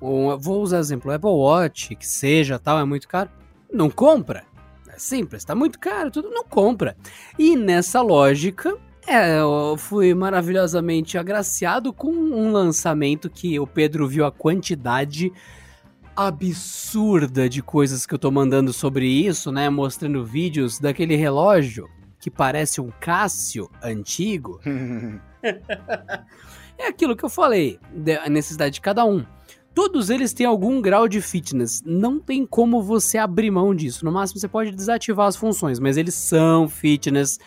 Um, 0.00 0.36
vou 0.38 0.62
usar 0.62 0.78
exemplo, 0.78 1.12
Apple 1.12 1.30
Watch, 1.30 1.94
que 1.94 2.06
seja 2.06 2.58
tal, 2.58 2.78
é 2.78 2.84
muito 2.84 3.06
caro. 3.08 3.30
Não 3.72 3.90
compra. 3.90 4.44
É 4.88 4.98
simples, 4.98 5.42
está 5.42 5.54
muito 5.54 5.78
caro, 5.78 6.10
tudo 6.10 6.30
não 6.30 6.44
compra. 6.44 6.96
E 7.38 7.56
nessa 7.56 8.00
lógica, 8.00 8.76
é, 9.06 9.38
eu 9.38 9.76
fui 9.78 10.14
maravilhosamente 10.14 11.16
agraciado 11.18 11.92
com 11.92 12.10
um 12.10 12.50
lançamento 12.50 13.30
que 13.30 13.60
o 13.60 13.66
Pedro 13.66 14.08
viu 14.08 14.24
a 14.24 14.32
quantidade 14.32 15.32
absurda 16.16 17.48
de 17.48 17.62
coisas 17.62 18.06
que 18.06 18.14
eu 18.14 18.18
tô 18.18 18.30
mandando 18.30 18.72
sobre 18.72 19.06
isso, 19.06 19.52
né? 19.52 19.68
Mostrando 19.68 20.24
vídeos 20.24 20.78
daquele 20.78 21.14
relógio 21.14 21.88
que 22.18 22.30
parece 22.30 22.80
um 22.80 22.90
Cássio 22.98 23.70
antigo. 23.82 24.58
é 26.78 26.88
aquilo 26.88 27.14
que 27.14 27.24
eu 27.24 27.28
falei, 27.28 27.78
a 28.24 28.30
necessidade 28.30 28.74
de 28.76 28.80
cada 28.80 29.04
um. 29.04 29.24
todos 29.74 30.08
eles 30.08 30.32
têm 30.32 30.46
algum 30.46 30.80
grau 30.80 31.06
de 31.06 31.20
fitness. 31.20 31.82
Não 31.84 32.18
tem 32.18 32.46
como 32.46 32.82
você 32.82 33.18
abrir 33.18 33.50
mão 33.50 33.74
disso. 33.74 34.04
No 34.04 34.10
máximo 34.10 34.40
você 34.40 34.48
pode 34.48 34.70
desativar 34.70 35.26
as 35.26 35.36
funções, 35.36 35.78
mas 35.78 35.98
eles 35.98 36.14
são 36.14 36.66
fitness 36.66 37.38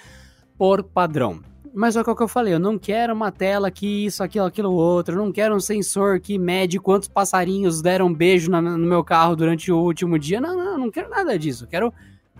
por 0.56 0.84
padrão. 0.84 1.42
Mas 1.74 1.96
é 1.96 2.02
o 2.02 2.16
que 2.16 2.24
eu 2.24 2.28
falei, 2.28 2.54
eu 2.54 2.60
não 2.60 2.78
quero 2.80 3.14
uma 3.14 3.32
tela 3.32 3.70
que 3.70 4.06
isso, 4.06 4.24
aquilo, 4.24 4.46
aquilo, 4.46 4.72
outro. 4.72 5.16
Eu 5.16 5.24
não 5.24 5.32
quero 5.32 5.56
um 5.56 5.60
sensor 5.60 6.20
que 6.20 6.38
mede 6.38 6.80
quantos 6.80 7.08
passarinhos 7.08 7.82
deram 7.82 8.14
beijo 8.14 8.50
na, 8.50 8.62
no 8.62 8.78
meu 8.78 9.04
carro 9.04 9.36
durante 9.36 9.72
o 9.72 9.78
último 9.78 10.18
dia. 10.18 10.42
Não, 10.42 10.58
não, 10.58 10.78
não 10.78 10.92
quero 10.92 11.10
nada 11.10 11.38
disso. 11.38 11.66
Eu 11.66 11.68
quero 11.68 11.94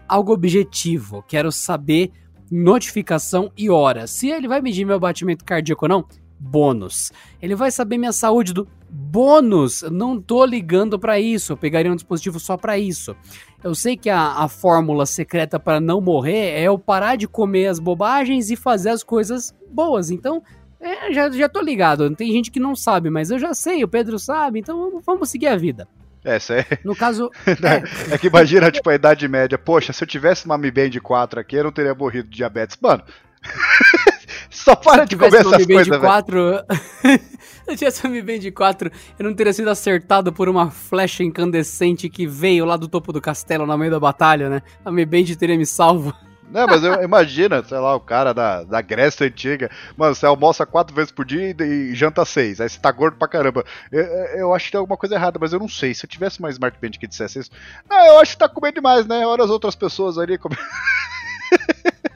algo 0.08 0.34
objetivo. 0.34 1.24
Quero 1.28 1.52
saber 1.52 2.12
notificação 2.52 3.52
e 3.56 3.70
hora. 3.70 4.08
Se 4.08 4.30
ele 4.30 4.48
vai 4.48 4.62
medir 4.62 4.86
meu 4.86 5.00
batimento 5.00 5.46
cardíaco 5.46 5.86
ou 5.86 5.90
não, 5.90 6.06
bônus. 6.40 7.12
Ele 7.42 7.56
vai 7.56 7.70
saber 7.70 7.98
minha 7.98 8.14
saúde 8.14 8.54
do 8.54 8.68
bônus. 8.90 9.84
Não 9.92 10.20
tô 10.20 10.46
ligando 10.46 10.98
para 10.98 11.20
isso. 11.20 11.54
Eu 11.54 11.58
pegaria 11.58 11.92
um 11.92 11.96
dispositivo 11.96 12.40
só 12.40 12.56
para 12.56 12.78
isso. 12.78 13.16
Eu 13.64 13.76
sei 13.76 13.98
que 13.98 14.10
a, 14.10 14.44
a 14.44 14.48
fórmula 14.48 15.06
secreta 15.06 15.60
para 15.60 15.80
não 15.80 16.00
morrer 16.00 16.52
é 16.52 16.64
eu 16.64 16.80
parar 16.80 17.18
de 17.18 17.28
comer 17.28 17.68
as 17.68 17.80
bobagens 17.80 18.50
e 18.50 18.56
fazer 18.56 18.90
as 18.90 19.04
coisas 19.04 19.54
boas. 19.70 20.10
Então, 20.10 20.42
é, 20.80 21.12
já, 21.12 21.30
já 21.30 21.50
tô 21.50 21.60
ligado. 21.60 22.10
Tem 22.16 22.32
gente 22.32 22.50
que 22.50 22.60
não 22.60 22.76
sabe, 22.76 23.10
mas 23.10 23.30
eu 23.30 23.38
já 23.38 23.54
sei, 23.54 23.84
o 23.84 23.88
Pedro 23.88 24.18
sabe, 24.18 24.60
então 24.60 24.80
vamos, 24.80 25.04
vamos 25.06 25.30
seguir 25.30 25.48
a 25.48 25.58
vida. 25.58 25.88
É, 26.24 26.38
isso 26.38 26.54
é. 26.54 26.66
No 26.84 26.96
caso. 26.96 27.30
é. 27.48 28.14
é 28.14 28.18
que 28.18 28.28
imagina, 28.28 28.72
tipo, 28.72 28.90
a 28.90 28.96
idade 28.96 29.28
média. 29.28 29.58
Poxa, 29.58 29.94
se 29.94 30.04
eu 30.04 30.08
tivesse 30.08 30.46
uma 30.46 30.58
Mi 30.58 30.72
Band 30.72 30.92
4 31.02 31.40
aqui, 31.40 31.56
eu 31.56 31.64
não 31.64 31.72
teria 31.72 31.94
morrido 31.94 32.30
de 32.30 32.38
diabetes. 32.38 32.78
Mano. 32.82 33.04
Só 34.50 34.76
para 34.76 35.06
de 35.06 35.16
comer 35.16 35.42
essas 35.42 35.66
coisas, 35.66 35.98
4, 35.98 36.66
Se 37.66 37.72
eu 37.72 37.78
tivesse 37.78 38.04
uma 38.04 38.14
Mi 38.14 38.22
Band 38.22 38.52
4, 38.52 38.92
eu 39.20 39.26
não 39.26 39.34
teria 39.34 39.54
sido 39.54 39.70
acertado 39.70 40.34
por 40.34 40.50
uma 40.50 40.72
flecha 40.72 41.24
incandescente 41.24 42.10
que 42.10 42.26
veio 42.26 42.66
lá 42.66 42.76
do 42.76 42.88
topo 42.88 43.14
do 43.14 43.22
castelo 43.22 43.66
no 43.66 43.78
meio 43.78 43.92
da 43.92 44.00
batalha, 44.00 44.50
né? 44.50 44.62
A 44.84 44.92
Mi 44.92 45.06
Band 45.06 45.26
teria 45.38 45.56
me 45.56 45.66
salvo. 45.66 46.14
Não, 46.52 46.66
mas 46.66 46.84
eu, 46.84 47.04
imagina, 47.04 47.64
sei 47.64 47.78
lá, 47.78 47.96
o 47.96 48.00
cara 48.00 48.34
da, 48.34 48.64
da 48.64 48.82
Grécia 48.82 49.28
Antiga. 49.28 49.70
Mano, 49.96 50.16
você 50.16 50.26
almoça 50.26 50.66
quatro 50.66 50.96
vezes 50.96 51.12
por 51.12 51.24
dia 51.24 51.56
e, 51.60 51.64
e 51.64 51.94
janta 51.94 52.26
seis. 52.26 52.60
Aí 52.60 52.68
você 52.68 52.80
tá 52.80 52.92
gordo 52.92 53.18
pra 53.18 53.28
caramba. 53.28 53.64
Eu, 53.92 54.02
eu, 54.02 54.54
acho 54.56 54.66
que 54.66 54.72
tem 54.72 54.80
alguma 54.80 54.98
coisa 54.98 55.14
errada, 55.14 55.38
mas 55.40 55.54
eu 55.54 55.60
não 55.60 55.70
sei. 55.70 55.94
Se 55.94 56.08
eu 56.08 56.10
tivesse 56.10 56.40
uma 56.40 56.50
Smart 56.50 56.76
Band 56.82 56.90
que 57.00 57.06
dissesse 57.06 57.38
isso. 57.38 57.52
Não, 57.88 58.04
eu 58.04 58.20
acho 58.20 58.32
que 58.32 58.40
tá 58.40 58.50
comendo 58.50 58.74
demais, 58.76 59.06
né? 59.06 59.28
Olha 59.28 59.44
as 59.44 59.52
outras 59.52 59.76
pessoas 59.76 60.18
ali 60.18 60.40
comendo. 60.40 60.60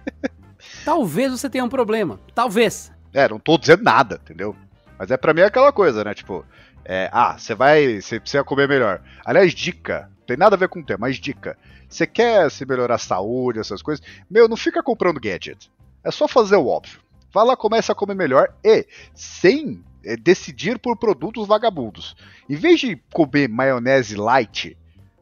Talvez 0.84 1.32
você 1.32 1.50
tenha 1.50 1.64
um 1.64 1.70
problema. 1.70 2.20
Talvez. 2.34 2.92
É, 3.14 3.28
não 3.28 3.40
tô 3.40 3.58
dizendo 3.58 3.84
nada, 3.84 4.20
entendeu? 4.22 4.56
Mas 4.98 5.12
é 5.12 5.18
pra 5.18 5.34
mim 5.34 5.42
aquela 5.42 5.72
coisa, 5.72 6.04
né? 6.04 6.14
Tipo, 6.14 6.46
é, 6.86 7.10
ah, 7.12 7.38
você 7.38 7.56
vai. 7.56 8.02
Você 8.02 8.20
precisa 8.20 8.44
comer 8.44 8.68
melhor. 8.68 9.02
Aliás, 9.26 9.54
dica. 9.54 10.10
Tem 10.26 10.38
nada 10.38 10.56
a 10.56 10.60
ver 10.60 10.70
com 10.70 10.80
o 10.80 10.86
tema, 10.86 11.00
mas 11.02 11.18
dica. 11.18 11.58
Você 11.90 12.08
quer 12.08 12.50
se 12.50 12.66
melhorar 12.66 12.96
a 12.96 13.00
saúde, 13.00 13.60
essas 13.60 13.82
coisas? 13.82 14.04
Meu, 14.30 14.48
não 14.48 14.56
fica 14.56 14.82
comprando 14.82 15.20
gadget. 15.20 15.70
É 16.04 16.12
só 16.12 16.28
fazer 16.28 16.56
o 16.56 16.68
óbvio. 16.68 17.00
Vai 17.32 17.46
lá, 17.46 17.58
começa 17.58 17.92
a 17.92 17.96
comer 17.96 18.16
melhor 18.16 18.54
e 18.64 18.86
sem 19.14 19.84
é, 20.06 20.16
decidir 20.16 20.80
por 20.80 20.98
produtos 20.98 21.48
vagabundos. 21.48 22.16
Em 22.50 22.56
vez 22.56 22.80
de 22.80 22.96
comer 23.12 23.50
maionese 23.50 24.16
light, 24.16 24.78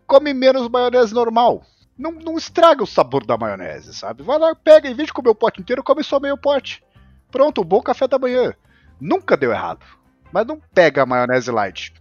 come 0.05 0.33
menos 0.33 0.67
maionese 0.69 1.13
normal. 1.13 1.63
Não, 1.97 2.11
não 2.11 2.37
estraga 2.37 2.83
o 2.83 2.87
sabor 2.87 3.25
da 3.25 3.37
maionese, 3.37 3.93
sabe? 3.93 4.23
Vai 4.23 4.39
lá, 4.39 4.55
pega, 4.55 4.89
em 4.89 4.95
vez 4.95 5.07
de 5.07 5.13
comer 5.13 5.29
o 5.29 5.35
pote 5.35 5.61
inteiro, 5.61 5.83
come 5.83 6.03
só 6.03 6.19
meio 6.19 6.37
pote. 6.37 6.83
Pronto, 7.29 7.63
bom 7.63 7.81
café 7.81 8.07
da 8.07 8.19
manhã. 8.19 8.53
Nunca 8.99 9.37
deu 9.37 9.51
errado. 9.51 9.85
Mas 10.31 10.45
não 10.47 10.59
pega 10.73 11.03
a 11.03 11.05
maionese 11.05 11.51
light. 11.51 11.93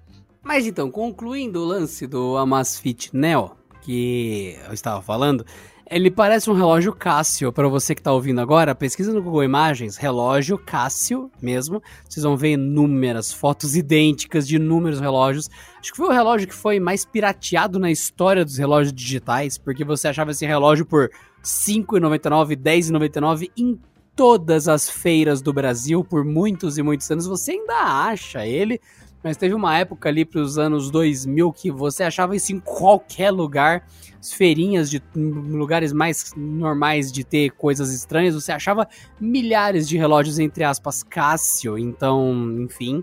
Mas 0.43 0.67
então, 0.67 0.91
concluindo 0.91 1.61
o 1.61 1.67
lance 1.67 2.07
do 2.07 2.37
Amazfit 2.37 3.15
Neo, 3.15 3.57
que 3.83 4.59
eu 4.67 4.73
estava 4.73 5.03
falando, 5.03 5.45
ele 5.91 6.09
parece 6.09 6.49
um 6.49 6.55
relógio 6.55 6.93
Cássio, 6.93 7.53
para 7.53 7.67
você 7.67 7.97
que 7.97 8.01
está 8.01 8.13
ouvindo 8.13 8.41
agora, 8.41 8.77
pesquisa 8.77 9.13
no 9.13 9.21
Google 9.21 9.43
Imagens, 9.43 9.97
relógio 9.97 10.57
Cássio 10.57 11.29
mesmo, 11.43 11.83
vocês 12.09 12.23
vão 12.23 12.37
ver 12.37 12.53
inúmeras 12.53 13.33
fotos 13.33 13.75
idênticas 13.75 14.47
de 14.47 14.55
inúmeros 14.55 15.01
relógios. 15.01 15.51
Acho 15.81 15.91
que 15.91 15.97
foi 15.97 16.07
o 16.07 16.13
relógio 16.13 16.47
que 16.47 16.55
foi 16.55 16.79
mais 16.79 17.05
pirateado 17.05 17.81
na 17.81 17.91
história 17.91 18.45
dos 18.45 18.57
relógios 18.57 18.93
digitais, 18.93 19.59
porque 19.59 19.85
você 19.85 20.07
achava 20.07 20.31
esse 20.31 20.47
relógio 20.47 20.87
por 20.87 21.11
R$ 21.11 21.11
5,99, 21.43 22.51
R$ 22.51 22.57
10,99 22.57 23.51
em 23.57 23.77
todas 24.15 24.69
as 24.69 24.89
feiras 24.89 25.43
do 25.43 25.53
Brasil 25.53 26.05
por 26.05 26.25
muitos 26.25 26.79
e 26.79 26.83
muitos 26.83 27.11
anos, 27.11 27.27
você 27.27 27.53
ainda 27.53 27.75
acha 27.75 28.47
ele, 28.47 28.81
mas 29.23 29.37
teve 29.37 29.55
uma 29.55 29.77
época 29.77 30.09
ali 30.09 30.25
para 30.25 30.41
os 30.41 30.59
anos 30.59 30.91
2000 30.91 31.53
que 31.53 31.71
você 31.71 32.05
achava 32.05 32.35
isso 32.35 32.53
em 32.53 32.61
qualquer 32.61 33.31
lugar 33.31 33.85
feirinhas 34.23 34.91
de 34.91 35.03
lugares 35.15 35.93
mais 35.93 36.33
normais 36.37 37.11
de 37.11 37.25
ter 37.25 37.51
coisas 37.51 37.93
estranhas, 37.93 38.35
você 38.35 38.53
achava 38.53 38.87
milhares 39.19 39.89
de 39.89 39.97
relógios, 39.97 40.39
entre 40.39 40.63
aspas, 40.63 41.03
Casio, 41.03 41.79
então, 41.79 42.59
enfim. 42.59 43.03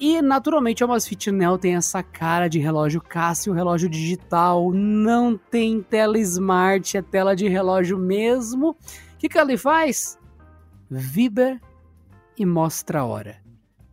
E 0.00 0.20
naturalmente 0.20 0.82
a 0.82 0.86
Amazfit 0.86 1.30
Neo 1.30 1.56
tem 1.56 1.76
essa 1.76 2.02
cara 2.02 2.48
de 2.48 2.58
relógio 2.58 3.00
Casio, 3.00 3.52
relógio 3.52 3.88
digital, 3.88 4.72
não 4.72 5.36
tem 5.36 5.80
tela 5.80 6.18
smart, 6.18 6.96
é 6.96 7.02
tela 7.02 7.36
de 7.36 7.46
relógio 7.46 7.96
mesmo. 7.96 8.70
O 8.70 8.76
que, 9.18 9.28
que 9.28 9.38
ele 9.38 9.56
faz? 9.56 10.18
Vibra 10.90 11.60
e 12.36 12.44
mostra 12.44 13.00
a 13.00 13.04
hora. 13.04 13.41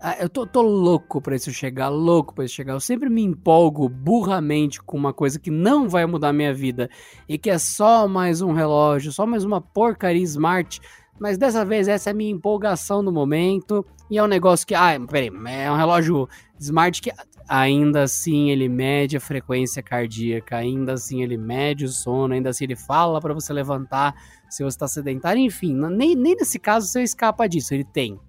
Ah, 0.02 0.16
eu 0.18 0.30
tô, 0.30 0.48
tô, 0.48 0.62
louco 0.62 1.20
pra 1.22 1.36
isso 1.36 1.52
chegar, 1.52 1.90
louco 1.90 2.34
pra 2.34 2.46
isso 2.46 2.56
chegar. 2.56 2.72
Eu 2.72 2.80
sempre 2.80 3.10
me 3.10 3.22
empolgo 3.22 3.90
burramente 3.90 4.82
com 4.82 4.98
uma 4.98 5.12
coisa 5.12 5.38
que 5.38 5.52
não 5.52 5.90
vai 5.90 6.06
mudar 6.06 6.32
minha 6.32 6.54
vida 6.54 6.90
e 7.28 7.38
que 7.38 7.50
é 7.50 7.58
só 7.58 8.08
mais 8.08 8.42
um 8.42 8.54
relógio, 8.54 9.12
só 9.12 9.26
mais 9.26 9.44
uma 9.44 9.60
porcaria 9.60 10.24
smart. 10.24 10.80
Mas 11.20 11.38
dessa 11.38 11.66
vez 11.66 11.90
essa 11.90 12.10
é 12.10 12.12
a 12.12 12.16
minha 12.16 12.32
empolgação 12.32 13.02
no 13.02 13.12
momento. 13.12 13.86
E 14.10 14.18
é 14.18 14.24
um 14.24 14.28
negócio 14.28 14.66
que. 14.66 14.74
Ah, 14.74 14.98
peraí, 15.06 15.30
é 15.48 15.70
um 15.70 15.76
relógio 15.76 16.30
smart 16.58 17.02
que 17.02 17.12
ainda 17.50 18.04
assim 18.04 18.52
ele 18.52 18.70
mede 18.70 19.18
a 19.18 19.20
frequência 19.20 19.84
cardíaca, 19.84 20.56
ainda 20.56 20.94
assim 20.94 21.24
ele 21.24 21.36
mede 21.36 21.84
o 21.84 21.90
sono, 21.90 22.34
ainda 22.34 22.52
assim 22.52 22.64
ele 22.64 22.76
fala 22.76 23.20
para 23.20 23.34
você 23.34 23.52
levantar 23.52 24.16
se 24.50 24.64
você 24.64 24.70
está 24.70 24.88
sedentário, 24.88 25.42
enfim, 25.42 25.76
nem, 25.76 26.16
nem 26.16 26.36
nesse 26.36 26.58
caso 26.58 26.88
você 26.88 27.04
escapa 27.04 27.48
disso, 27.48 27.74
ele 27.74 27.84
tem. 27.84 28.20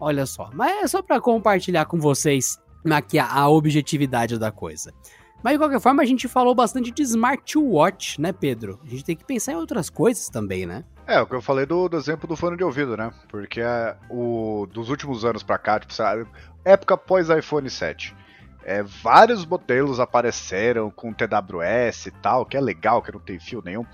Olha 0.00 0.24
só, 0.24 0.48
mas 0.54 0.82
é 0.82 0.88
só 0.88 1.02
para 1.02 1.20
compartilhar 1.20 1.84
com 1.84 2.00
vocês 2.00 2.58
aqui 2.90 3.18
a, 3.18 3.30
a 3.30 3.48
objetividade 3.48 4.38
da 4.38 4.50
coisa. 4.50 4.92
Mas 5.42 5.54
de 5.54 5.58
qualquer 5.58 5.80
forma, 5.80 6.02
a 6.02 6.06
gente 6.06 6.28
falou 6.28 6.54
bastante 6.54 6.90
de 6.90 7.02
smartwatch, 7.02 8.20
né, 8.20 8.32
Pedro? 8.32 8.78
A 8.84 8.88
gente 8.88 9.04
tem 9.04 9.16
que 9.16 9.24
pensar 9.24 9.52
em 9.52 9.56
outras 9.56 9.88
coisas 9.88 10.28
também, 10.28 10.66
né? 10.66 10.84
É, 11.06 11.20
o 11.20 11.26
que 11.26 11.34
eu 11.34 11.40
falei 11.40 11.66
do, 11.66 11.88
do 11.88 11.96
exemplo 11.96 12.28
do 12.28 12.36
fone 12.36 12.56
de 12.56 12.64
ouvido, 12.64 12.96
né? 12.96 13.10
Porque 13.28 13.60
é, 13.60 13.96
o, 14.10 14.66
dos 14.70 14.90
últimos 14.90 15.24
anos 15.24 15.42
pra 15.42 15.58
cá, 15.58 15.80
tipo, 15.80 15.92
época 16.64 16.96
pós 16.96 17.28
iPhone 17.30 17.68
7, 17.68 18.14
é, 18.70 18.84
vários 18.84 19.44
modelos 19.44 19.98
apareceram 19.98 20.92
com 20.92 21.12
TWS 21.12 22.06
e 22.06 22.10
tal, 22.12 22.46
que 22.46 22.56
é 22.56 22.60
legal, 22.60 23.02
que 23.02 23.10
não 23.10 23.18
tem 23.18 23.36
fio 23.36 23.60
nenhum, 23.64 23.84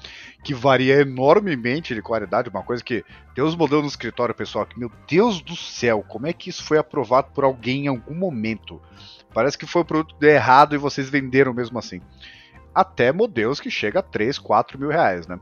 que 0.45 0.53
varia 0.53 1.01
enormemente 1.01 1.95
de 1.95 2.03
qualidade, 2.03 2.51
uma 2.51 2.63
coisa 2.63 2.85
que 2.85 3.03
tem 3.35 3.43
os 3.43 3.57
modelos 3.57 3.85
no 3.85 3.89
escritório, 3.89 4.35
pessoal, 4.35 4.67
que, 4.67 4.79
meu 4.79 4.93
Deus 5.09 5.41
do 5.41 5.57
céu, 5.57 6.05
como 6.07 6.27
é 6.27 6.33
que 6.35 6.51
isso 6.51 6.63
foi 6.63 6.77
aprovado 6.77 7.29
por 7.33 7.43
alguém 7.43 7.87
em 7.87 7.89
algum 7.89 8.15
momento? 8.15 8.79
Parece 9.33 9.57
que 9.57 9.65
foi 9.65 9.81
o 9.81 9.87
produto 9.87 10.23
errado 10.23 10.75
e 10.75 10.79
vocês 10.79 11.09
venderam 11.09 11.55
mesmo 11.55 11.79
assim. 11.79 12.03
Até 12.75 13.11
modelos 13.13 13.61
que 13.61 13.71
chega 13.71 14.01
a 14.01 14.03
3, 14.03 14.39
4 14.39 14.79
mil 14.79 14.91
reais, 14.91 15.27
né? 15.27 15.41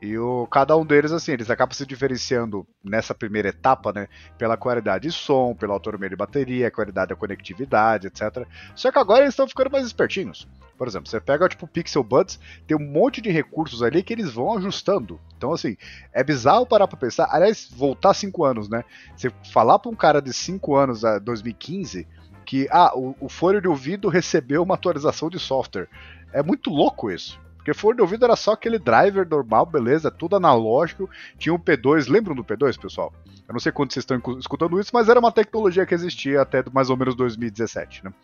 E 0.00 0.18
o, 0.18 0.46
cada 0.46 0.76
um 0.76 0.84
deles, 0.84 1.10
assim, 1.10 1.32
eles 1.32 1.48
acabam 1.48 1.74
se 1.74 1.86
diferenciando 1.86 2.66
nessa 2.84 3.14
primeira 3.14 3.48
etapa, 3.48 3.92
né? 3.92 4.08
Pela 4.36 4.56
qualidade 4.56 5.08
de 5.08 5.12
som, 5.14 5.54
pela 5.54 5.72
autonomia 5.72 6.10
de 6.10 6.16
bateria, 6.16 6.70
qualidade 6.70 7.08
da 7.08 7.16
conectividade, 7.16 8.08
etc. 8.08 8.46
Só 8.74 8.92
que 8.92 8.98
agora 8.98 9.20
eles 9.20 9.32
estão 9.32 9.48
ficando 9.48 9.70
mais 9.70 9.86
espertinhos. 9.86 10.46
Por 10.76 10.86
exemplo, 10.86 11.08
você 11.08 11.18
pega 11.18 11.48
tipo 11.48 11.66
Pixel 11.66 12.04
Buds, 12.04 12.38
tem 12.66 12.76
um 12.76 12.92
monte 12.92 13.22
de 13.22 13.30
recursos 13.30 13.82
ali 13.82 14.02
que 14.02 14.12
eles 14.12 14.32
vão 14.32 14.58
ajustando. 14.58 15.18
Então, 15.36 15.52
assim, 15.52 15.76
é 16.12 16.22
bizarro 16.22 16.66
parar 16.66 16.86
pra 16.86 16.98
pensar. 16.98 17.28
Aliás, 17.30 17.70
voltar 17.74 18.12
5 18.12 18.44
anos, 18.44 18.68
né? 18.68 18.84
Você 19.16 19.32
falar 19.52 19.78
pra 19.78 19.90
um 19.90 19.94
cara 19.94 20.20
de 20.20 20.32
5 20.32 20.76
anos, 20.76 21.00
2015, 21.22 22.06
que 22.44 22.68
ah, 22.70 22.92
o, 22.94 23.16
o 23.18 23.28
fone 23.30 23.62
de 23.62 23.68
ouvido 23.68 24.08
recebeu 24.10 24.62
uma 24.62 24.74
atualização 24.74 25.30
de 25.30 25.38
software. 25.38 25.88
É 26.34 26.42
muito 26.42 26.68
louco 26.68 27.10
isso. 27.10 27.40
Porque 27.66 27.74
fone 27.74 27.96
de 27.96 28.02
ouvido 28.02 28.24
era 28.24 28.36
só 28.36 28.52
aquele 28.52 28.78
driver 28.78 29.28
normal, 29.28 29.66
beleza, 29.66 30.08
tudo 30.08 30.36
analógico. 30.36 31.10
Tinha 31.36 31.52
o 31.52 31.58
P2, 31.58 32.08
lembram 32.08 32.32
do 32.32 32.44
P2, 32.44 32.80
pessoal? 32.80 33.12
Eu 33.48 33.52
não 33.52 33.58
sei 33.58 33.72
quando 33.72 33.92
vocês 33.92 34.04
estão 34.04 34.22
escutando 34.38 34.78
isso, 34.78 34.92
mas 34.94 35.08
era 35.08 35.18
uma 35.18 35.32
tecnologia 35.32 35.84
que 35.84 35.92
existia 35.92 36.42
até 36.42 36.62
mais 36.72 36.90
ou 36.90 36.96
menos 36.96 37.16
2017, 37.16 38.04
né? 38.04 38.14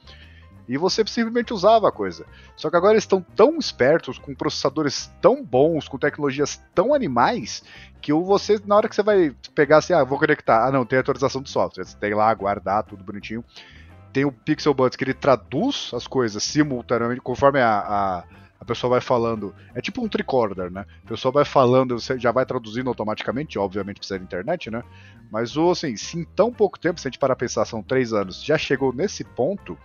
E 0.69 0.79
você 0.79 1.05
simplesmente 1.09 1.53
usava 1.53 1.89
a 1.89 1.93
coisa. 1.93 2.25
Só 2.55 2.71
que 2.71 2.77
agora 2.77 2.93
eles 2.93 3.03
estão 3.03 3.21
tão 3.21 3.59
espertos, 3.59 4.17
com 4.17 4.33
processadores 4.33 5.11
tão 5.21 5.45
bons, 5.45 5.89
com 5.89 5.99
tecnologias 5.99 6.63
tão 6.73 6.95
animais, 6.95 7.65
que 8.01 8.13
você, 8.13 8.61
na 8.65 8.77
hora 8.77 8.89
que 8.89 8.95
você 8.95 9.03
vai 9.03 9.35
pegar 9.57 9.79
assim, 9.79 9.93
ah, 9.93 10.05
vou 10.05 10.21
conectar, 10.21 10.69
ah 10.69 10.71
não, 10.71 10.87
tem 10.87 11.01
atualização 11.01 11.43
do 11.43 11.49
software, 11.49 11.85
você 11.85 11.97
tem 11.97 12.15
lá, 12.15 12.33
guardar, 12.33 12.85
tudo 12.85 13.03
bonitinho 13.03 13.45
tem 14.13 14.27
o 14.27 14.31
Pixel 14.31 14.75
Buds 14.75 14.95
que 14.95 15.05
ele 15.05 15.15
traduz 15.15 15.91
as 15.95 16.07
coisas 16.07 16.43
simultaneamente, 16.43 17.23
conforme 17.23 17.61
a, 17.61 17.79
a, 17.79 18.25
a 18.63 18.65
pessoa 18.65 18.93
vai 18.93 19.01
falando. 19.01 19.53
É 19.75 19.81
tipo 19.81 20.05
um 20.05 20.09
tricorder, 20.09 20.71
né? 20.71 20.87
A 21.05 21.09
pessoa 21.09 21.33
vai 21.33 21.45
falando, 21.45 21.99
você 21.99 22.17
já 22.17 22.31
vai 22.31 22.47
traduzindo 22.47 22.89
automaticamente, 22.89 23.59
obviamente 23.59 23.99
precisa 23.99 24.21
de 24.21 24.25
internet, 24.25 24.71
né? 24.71 24.85
Mas 25.33 25.57
o 25.57 25.73
assim, 25.73 25.97
se 25.97 26.17
em 26.17 26.25
tão 26.25 26.53
pouco 26.53 26.79
tempo, 26.79 27.01
se 27.01 27.09
a 27.09 27.11
gente 27.11 27.19
parar 27.19 27.35
pensar, 27.35 27.65
são 27.65 27.83
três 27.83 28.13
anos, 28.13 28.43
já 28.43 28.57
chegou 28.57 28.93
nesse 28.93 29.25
ponto, 29.25 29.77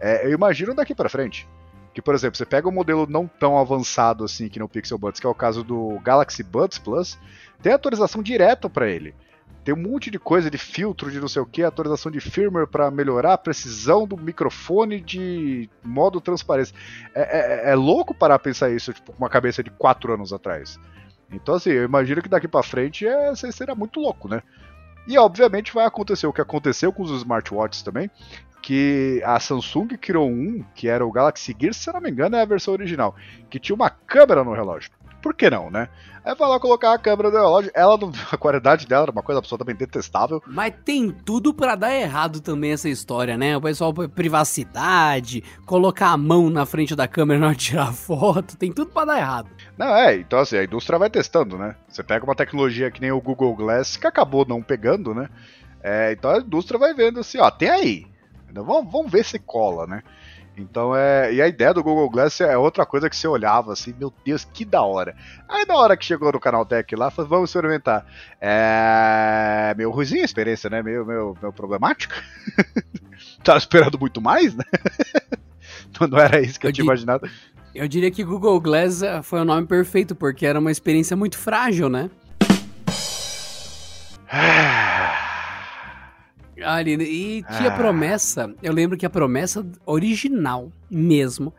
é, 0.00 0.26
eu 0.26 0.32
imagino 0.32 0.74
daqui 0.74 0.96
para 0.96 1.08
frente. 1.08 1.48
Que, 1.94 2.02
por 2.02 2.12
exemplo, 2.12 2.36
você 2.36 2.44
pega 2.44 2.68
um 2.68 2.72
modelo 2.72 3.06
não 3.08 3.28
tão 3.28 3.56
avançado 3.56 4.24
assim 4.24 4.48
que 4.48 4.58
no 4.58 4.68
Pixel 4.68 4.98
Buds, 4.98 5.20
que 5.20 5.26
é 5.28 5.30
o 5.30 5.34
caso 5.34 5.62
do 5.62 6.00
Galaxy 6.00 6.42
Buds 6.42 6.76
Plus, 6.76 7.16
tem 7.62 7.72
atualização 7.72 8.20
direta 8.20 8.68
para 8.68 8.90
ele. 8.90 9.14
Tem 9.64 9.74
um 9.74 9.78
monte 9.78 10.10
de 10.10 10.18
coisa 10.18 10.50
de 10.50 10.58
filtro, 10.58 11.10
de 11.10 11.18
não 11.18 11.26
sei 11.26 11.40
o 11.40 11.46
que, 11.46 11.62
atualização 11.62 12.12
de 12.12 12.20
firmware 12.20 12.66
para 12.66 12.90
melhorar 12.90 13.32
a 13.32 13.38
precisão 13.38 14.06
do 14.06 14.14
microfone 14.14 15.00
de 15.00 15.70
modo 15.82 16.20
transparência. 16.20 16.76
É, 17.14 17.68
é, 17.68 17.70
é 17.70 17.74
louco 17.74 18.14
parar 18.14 18.34
a 18.34 18.38
pensar 18.38 18.70
isso, 18.70 18.92
tipo, 18.92 19.12
com 19.12 19.18
uma 19.18 19.30
cabeça 19.30 19.62
de 19.62 19.70
4 19.70 20.12
anos 20.12 20.34
atrás. 20.34 20.78
Então, 21.32 21.54
assim, 21.54 21.70
eu 21.70 21.84
imagino 21.84 22.20
que 22.20 22.28
daqui 22.28 22.46
para 22.46 22.62
frente 22.62 23.06
é, 23.06 23.34
será 23.34 23.74
muito 23.74 24.00
louco, 24.00 24.28
né? 24.28 24.42
E 25.06 25.18
obviamente 25.18 25.72
vai 25.72 25.86
acontecer 25.86 26.26
o 26.26 26.32
que 26.32 26.40
aconteceu 26.40 26.92
com 26.92 27.02
os 27.02 27.10
smartwatches 27.10 27.82
também, 27.82 28.10
que 28.62 29.22
a 29.24 29.38
Samsung 29.38 29.88
criou 29.98 30.28
um, 30.28 30.64
que 30.74 30.88
era 30.88 31.04
o 31.04 31.12
Galaxy 31.12 31.54
Gear, 31.58 31.74
se 31.74 31.92
não 31.92 32.00
me 32.00 32.10
engano 32.10 32.36
é 32.36 32.42
a 32.42 32.46
versão 32.46 32.72
original, 32.72 33.14
que 33.50 33.58
tinha 33.58 33.76
uma 33.76 33.90
câmera 33.90 34.42
no 34.42 34.54
relógio. 34.54 34.90
Por 35.24 35.32
que 35.32 35.48
não, 35.48 35.70
né? 35.70 35.88
Aí 36.22 36.34
vai 36.34 36.46
lá 36.46 36.60
colocar 36.60 36.92
a 36.92 36.98
câmera 36.98 37.30
do 37.30 37.38
relógio, 37.38 37.70
ela, 37.74 37.98
a 38.30 38.36
qualidade 38.36 38.86
dela 38.86 39.04
era 39.04 39.10
uma 39.10 39.22
coisa 39.22 39.38
absolutamente 39.38 39.78
detestável. 39.78 40.42
Mas 40.46 40.74
tem 40.84 41.10
tudo 41.10 41.54
para 41.54 41.74
dar 41.74 41.94
errado 41.94 42.42
também 42.42 42.72
essa 42.72 42.90
história, 42.90 43.34
né? 43.38 43.56
O 43.56 43.60
pessoal, 43.62 43.94
privacidade, 43.94 45.42
colocar 45.64 46.08
a 46.08 46.16
mão 46.18 46.50
na 46.50 46.66
frente 46.66 46.94
da 46.94 47.08
câmera 47.08 47.40
na 47.40 47.46
hora 47.46 47.56
de 47.56 47.64
tirar 47.64 47.90
foto, 47.96 48.54
tem 48.58 48.70
tudo 48.70 48.90
para 48.90 49.06
dar 49.06 49.18
errado. 49.18 49.48
Não, 49.78 49.96
é, 49.96 50.14
então 50.16 50.38
assim, 50.38 50.58
a 50.58 50.64
indústria 50.64 50.98
vai 50.98 51.08
testando, 51.08 51.56
né? 51.56 51.74
Você 51.88 52.02
pega 52.02 52.22
uma 52.22 52.34
tecnologia 52.34 52.90
que 52.90 53.00
nem 53.00 53.10
o 53.10 53.18
Google 53.18 53.56
Glass, 53.56 53.96
que 53.96 54.06
acabou 54.06 54.44
não 54.46 54.62
pegando, 54.62 55.14
né? 55.14 55.30
É, 55.82 56.12
então 56.12 56.30
a 56.30 56.36
indústria 56.36 56.78
vai 56.78 56.92
vendo 56.92 57.20
assim, 57.20 57.38
ó, 57.38 57.50
tem 57.50 57.70
aí. 57.70 58.06
Então, 58.50 58.62
vamos, 58.62 58.92
vamos 58.92 59.10
ver 59.10 59.24
se 59.24 59.38
cola, 59.38 59.86
né? 59.86 60.02
Então 60.56 60.94
é. 60.94 61.32
E 61.34 61.42
a 61.42 61.48
ideia 61.48 61.74
do 61.74 61.82
Google 61.82 62.08
Glass 62.08 62.40
é 62.40 62.56
outra 62.56 62.86
coisa 62.86 63.10
que 63.10 63.16
você 63.16 63.26
olhava 63.26 63.72
assim, 63.72 63.94
meu 63.98 64.12
Deus, 64.24 64.44
que 64.44 64.64
da 64.64 64.82
hora. 64.82 65.16
Aí 65.48 65.64
na 65.66 65.74
hora 65.74 65.96
que 65.96 66.04
chegou 66.04 66.32
no 66.32 66.40
canal 66.40 66.64
Tech 66.64 66.94
lá, 66.94 67.10
falou, 67.10 67.28
vamos 67.28 67.50
experimentar. 67.50 68.06
É. 68.40 69.74
Meu 69.76 69.90
ruizinho 69.90 70.22
a 70.22 70.24
experiência, 70.24 70.70
né? 70.70 70.82
Meio, 70.82 71.04
meu, 71.04 71.36
meu 71.40 71.52
problemática. 71.52 72.14
Tava 73.42 73.58
esperando 73.58 73.98
muito 73.98 74.20
mais, 74.20 74.54
né? 74.54 74.64
então 75.90 76.06
não 76.06 76.18
era 76.18 76.40
isso 76.40 76.58
que 76.58 76.66
eu, 76.66 76.70
eu 76.70 76.74
tinha 76.74 76.84
imaginado. 76.84 77.28
Eu 77.74 77.88
diria 77.88 78.10
que 78.10 78.22
Google 78.22 78.60
Glass 78.60 79.02
eh, 79.02 79.20
foi 79.22 79.40
o 79.40 79.44
nome 79.44 79.66
perfeito, 79.66 80.14
porque 80.14 80.46
era 80.46 80.60
uma 80.60 80.70
experiência 80.70 81.16
muito 81.16 81.36
frágil, 81.36 81.88
né? 81.88 82.08
Ali, 86.62 86.92
e 86.94 87.42
tinha 87.56 87.70
ah. 87.70 87.76
promessa, 87.76 88.54
eu 88.62 88.72
lembro 88.72 88.96
que 88.96 89.06
a 89.06 89.10
promessa 89.10 89.66
original 89.84 90.70
mesmo 90.90 91.52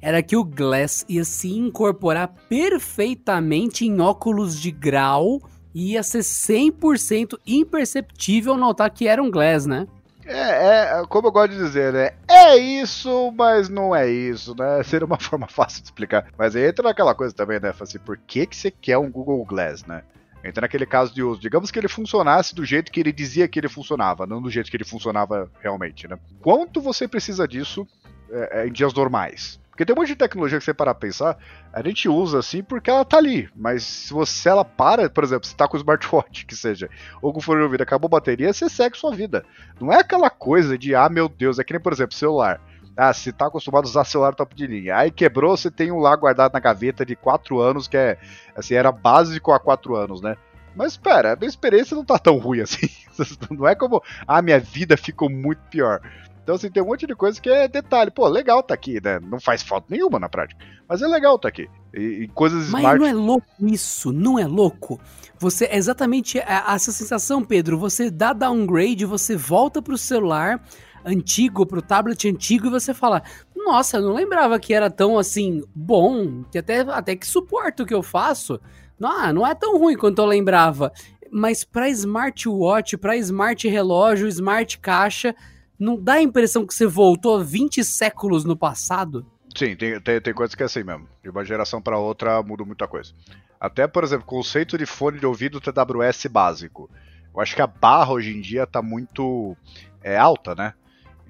era 0.00 0.22
que 0.22 0.36
o 0.36 0.44
Glass 0.44 1.04
ia 1.08 1.24
se 1.24 1.48
incorporar 1.52 2.28
perfeitamente 2.48 3.86
em 3.86 4.00
óculos 4.00 4.60
de 4.60 4.70
grau 4.72 5.40
e 5.72 5.92
ia 5.92 6.02
ser 6.02 6.18
100% 6.18 7.38
imperceptível 7.46 8.56
notar 8.56 8.90
que 8.90 9.06
era 9.06 9.22
um 9.22 9.30
Glass, 9.30 9.64
né? 9.64 9.86
É, 10.24 11.00
é, 11.00 11.06
como 11.08 11.28
eu 11.28 11.32
gosto 11.32 11.52
de 11.52 11.58
dizer, 11.58 11.92
né? 11.92 12.10
É 12.28 12.56
isso, 12.56 13.32
mas 13.36 13.68
não 13.68 13.94
é 13.94 14.08
isso, 14.08 14.54
né? 14.56 14.82
Seria 14.84 15.06
uma 15.06 15.18
forma 15.18 15.48
fácil 15.48 15.82
de 15.82 15.88
explicar. 15.88 16.26
Mas 16.38 16.54
entra 16.54 16.82
naquela 16.84 17.14
coisa 17.14 17.34
também, 17.34 17.58
né? 17.60 17.72
Assim, 17.78 17.98
por 17.98 18.16
que, 18.16 18.46
que 18.46 18.56
você 18.56 18.70
quer 18.70 18.98
um 18.98 19.10
Google 19.10 19.44
Glass, 19.44 19.84
né? 19.84 20.02
Entra 20.44 20.62
naquele 20.62 20.86
caso 20.86 21.14
de 21.14 21.22
uso. 21.22 21.40
Digamos 21.40 21.70
que 21.70 21.78
ele 21.78 21.88
funcionasse 21.88 22.54
do 22.54 22.64
jeito 22.64 22.90
que 22.90 23.00
ele 23.00 23.12
dizia 23.12 23.46
que 23.46 23.58
ele 23.58 23.68
funcionava, 23.68 24.26
não 24.26 24.42
do 24.42 24.50
jeito 24.50 24.70
que 24.70 24.76
ele 24.76 24.84
funcionava 24.84 25.50
realmente, 25.60 26.08
né? 26.08 26.18
Quanto 26.40 26.80
você 26.80 27.06
precisa 27.06 27.46
disso 27.46 27.86
é, 28.30 28.62
é, 28.62 28.66
em 28.66 28.72
dias 28.72 28.92
normais? 28.92 29.60
Porque 29.70 29.86
tem 29.86 29.94
um 29.94 29.98
monte 29.98 30.08
de 30.08 30.16
tecnologia 30.16 30.58
que 30.58 30.64
você 30.64 30.74
parar 30.74 30.94
pra 30.94 31.08
pensar, 31.08 31.38
a 31.72 31.82
gente 31.82 32.06
usa 32.06 32.38
assim 32.38 32.62
porque 32.62 32.90
ela 32.90 33.06
tá 33.06 33.16
ali. 33.16 33.48
Mas 33.56 33.84
se 33.84 34.12
você 34.12 34.50
ela 34.50 34.64
para, 34.66 35.08
por 35.08 35.24
exemplo, 35.24 35.46
você 35.46 35.56
tá 35.56 35.66
com 35.66 35.76
o 35.76 35.80
smartwatch, 35.80 36.44
que 36.44 36.54
seja, 36.54 36.90
ou 37.22 37.32
com 37.32 37.38
o 37.38 37.42
fone 37.42 37.60
de 37.60 37.64
ouvido, 37.64 37.80
acabou 37.80 38.06
a 38.06 38.10
bateria, 38.10 38.52
você 38.52 38.68
segue 38.68 38.98
sua 38.98 39.14
vida. 39.14 39.46
Não 39.80 39.90
é 39.90 40.00
aquela 40.00 40.28
coisa 40.28 40.76
de, 40.76 40.94
ah, 40.94 41.08
meu 41.08 41.26
Deus, 41.26 41.58
é 41.58 41.64
que 41.64 41.72
nem, 41.72 41.80
por 41.80 41.92
exemplo, 41.92 42.14
celular. 42.14 42.60
Ah, 43.08 43.12
se 43.12 43.32
tá 43.32 43.46
acostumado 43.46 43.84
a 43.84 43.88
usar 43.88 44.04
celular 44.04 44.34
top 44.34 44.54
de 44.54 44.66
linha. 44.66 44.96
Aí 44.96 45.10
quebrou, 45.10 45.56
você 45.56 45.70
tem 45.70 45.90
um 45.90 45.98
lá 45.98 46.14
guardado 46.14 46.52
na 46.52 46.60
gaveta 46.60 47.04
de 47.04 47.16
4 47.16 47.60
anos, 47.60 47.88
que 47.88 47.96
é, 47.96 48.18
assim, 48.54 48.74
era 48.74 48.92
básico 48.92 49.52
há 49.52 49.58
4 49.58 49.96
anos, 49.96 50.20
né? 50.20 50.36
Mas 50.74 50.92
espera, 50.92 51.32
a 51.32 51.36
minha 51.36 51.48
experiência 51.48 51.94
não 51.94 52.04
tá 52.04 52.18
tão 52.18 52.38
ruim 52.38 52.60
assim. 52.60 52.88
Não 53.50 53.68
é 53.68 53.74
como, 53.74 54.02
ah, 54.26 54.40
minha 54.40 54.58
vida 54.58 54.96
ficou 54.96 55.28
muito 55.28 55.60
pior. 55.70 56.00
Então, 56.42 56.56
assim, 56.56 56.70
tem 56.70 56.82
um 56.82 56.86
monte 56.86 57.06
de 57.06 57.14
coisa 57.14 57.40
que 57.40 57.48
é 57.48 57.68
detalhe. 57.68 58.10
Pô, 58.10 58.26
legal 58.26 58.62
tá 58.62 58.74
aqui, 58.74 59.00
né? 59.02 59.20
Não 59.20 59.38
faz 59.38 59.62
falta 59.62 59.86
nenhuma 59.88 60.18
na 60.18 60.28
prática. 60.28 60.64
Mas 60.88 61.00
é 61.00 61.06
legal 61.06 61.38
tá 61.38 61.48
aqui. 61.48 61.68
E, 61.94 62.24
e 62.24 62.28
coisas 62.28 62.68
Mas 62.70 62.80
smart... 62.80 62.98
não 62.98 63.06
é 63.06 63.12
louco 63.12 63.46
isso, 63.60 64.12
não 64.12 64.38
é 64.38 64.46
louco? 64.46 65.00
Você, 65.38 65.66
é 65.66 65.76
exatamente 65.76 66.38
essa 66.38 66.90
sensação, 66.90 67.44
Pedro. 67.44 67.78
Você 67.78 68.10
dá 68.10 68.32
downgrade, 68.32 69.04
você 69.04 69.36
volta 69.36 69.80
pro 69.80 69.96
celular 69.96 70.60
antigo, 71.04 71.66
pro 71.66 71.82
tablet 71.82 72.28
antigo, 72.28 72.66
e 72.66 72.70
você 72.70 72.92
fala: 72.94 73.22
Nossa, 73.54 73.96
eu 73.98 74.02
não 74.02 74.14
lembrava 74.14 74.58
que 74.58 74.74
era 74.74 74.90
tão 74.90 75.18
assim 75.18 75.62
bom, 75.74 76.44
que 76.50 76.58
até, 76.58 76.80
até 76.80 77.16
que 77.16 77.26
suporta 77.26 77.82
o 77.82 77.86
que 77.86 77.94
eu 77.94 78.02
faço. 78.02 78.60
Não, 78.98 79.10
ah, 79.10 79.32
não 79.32 79.46
é 79.46 79.54
tão 79.54 79.78
ruim 79.78 79.96
quanto 79.96 80.20
eu 80.20 80.26
lembrava. 80.26 80.92
Mas 81.30 81.64
para 81.64 81.88
smartwatch, 81.88 82.96
para 82.98 83.16
smart 83.16 83.66
relógio, 83.66 84.28
smart 84.28 84.78
caixa, 84.78 85.34
não 85.78 86.00
dá 86.00 86.14
a 86.14 86.22
impressão 86.22 86.66
que 86.66 86.74
você 86.74 86.86
voltou 86.86 87.42
20 87.42 87.82
séculos 87.82 88.44
no 88.44 88.56
passado? 88.56 89.26
Sim, 89.56 89.74
tem, 89.76 90.00
tem, 90.00 90.20
tem 90.20 90.34
coisas 90.34 90.54
que 90.54 90.62
é 90.62 90.66
assim 90.66 90.82
mesmo. 90.82 91.08
De 91.22 91.30
uma 91.30 91.44
geração 91.44 91.80
para 91.80 91.98
outra 91.98 92.42
muda 92.42 92.64
muita 92.64 92.86
coisa. 92.86 93.12
Até, 93.58 93.86
por 93.86 94.04
exemplo, 94.04 94.26
conceito 94.26 94.78
de 94.78 94.86
fone 94.86 95.18
de 95.18 95.26
ouvido 95.26 95.60
TWS 95.60 96.26
básico. 96.30 96.90
Eu 97.34 97.40
acho 97.40 97.54
que 97.54 97.62
a 97.62 97.66
barra 97.66 98.12
hoje 98.12 98.36
em 98.36 98.40
dia 98.40 98.66
tá 98.66 98.82
muito 98.82 99.56
é, 100.02 100.16
alta, 100.16 100.54
né? 100.54 100.74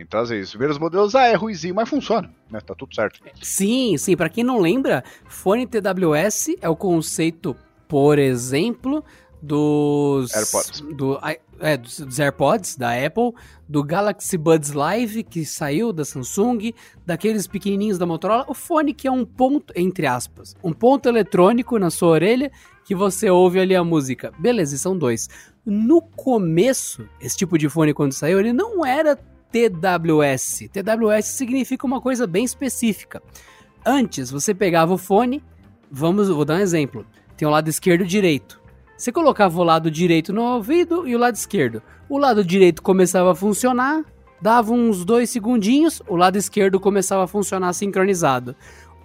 Então, 0.02 0.20
assim, 0.20 0.40
os 0.40 0.50
primeiros 0.50 0.78
modelos, 0.78 1.14
ah, 1.14 1.26
é 1.26 1.34
ruizinho, 1.34 1.74
mas 1.74 1.88
funciona, 1.88 2.30
né? 2.50 2.60
Tá 2.60 2.74
tudo 2.74 2.94
certo. 2.94 3.20
Sim, 3.40 3.96
sim. 3.96 4.16
Para 4.16 4.28
quem 4.28 4.44
não 4.44 4.58
lembra, 4.58 5.04
fone 5.26 5.66
TWS 5.66 6.56
é 6.60 6.68
o 6.68 6.76
conceito, 6.76 7.56
por 7.88 8.18
exemplo, 8.18 9.04
dos 9.40 10.34
AirPods. 10.34 10.80
Do, 10.96 11.18
é, 11.60 11.76
dos, 11.76 12.18
AirPods 12.18 12.76
da 12.76 12.92
Apple, 12.92 13.32
do 13.68 13.82
Galaxy 13.82 14.36
Buds 14.36 14.72
Live 14.72 15.24
que 15.24 15.44
saiu 15.44 15.92
da 15.92 16.04
Samsung, 16.04 16.72
daqueles 17.06 17.46
pequenininhos 17.46 17.98
da 17.98 18.06
Motorola, 18.06 18.44
o 18.48 18.54
fone 18.54 18.92
que 18.92 19.08
é 19.08 19.10
um 19.10 19.24
ponto 19.24 19.72
entre 19.76 20.06
aspas, 20.06 20.54
um 20.62 20.72
ponto 20.72 21.08
eletrônico 21.08 21.78
na 21.78 21.90
sua 21.90 22.08
orelha 22.10 22.52
que 22.84 22.94
você 22.94 23.30
ouve 23.30 23.60
ali 23.60 23.74
a 23.74 23.84
música. 23.84 24.32
Beleza, 24.38 24.76
são 24.76 24.96
dois. 24.96 25.28
No 25.64 26.02
começo, 26.02 27.08
esse 27.20 27.36
tipo 27.36 27.56
de 27.56 27.68
fone 27.68 27.94
quando 27.94 28.12
saiu, 28.12 28.40
ele 28.40 28.52
não 28.52 28.84
era 28.84 29.16
TWS. 29.52 30.70
TWS 30.72 31.26
significa 31.26 31.86
uma 31.86 32.00
coisa 32.00 32.26
bem 32.26 32.44
específica. 32.44 33.22
Antes, 33.84 34.30
você 34.30 34.54
pegava 34.54 34.94
o 34.94 34.98
fone, 34.98 35.42
vamos, 35.90 36.28
vou 36.28 36.44
dar 36.44 36.54
um 36.54 36.60
exemplo. 36.60 37.04
Tem 37.36 37.46
o 37.46 37.50
lado 37.50 37.68
esquerdo 37.68 38.02
e 38.04 38.06
direito. 38.06 38.60
Você 38.96 39.12
colocava 39.12 39.60
o 39.60 39.64
lado 39.64 39.90
direito 39.90 40.32
no 40.32 40.42
ouvido 40.42 41.06
e 41.06 41.14
o 41.14 41.18
lado 41.18 41.34
esquerdo. 41.34 41.82
O 42.08 42.18
lado 42.18 42.44
direito 42.44 42.82
começava 42.82 43.32
a 43.32 43.34
funcionar, 43.34 44.04
dava 44.40 44.72
uns 44.72 45.04
dois 45.04 45.28
segundinhos, 45.28 46.00
o 46.08 46.16
lado 46.16 46.38
esquerdo 46.38 46.80
começava 46.80 47.24
a 47.24 47.26
funcionar 47.26 47.72
sincronizado. 47.72 48.56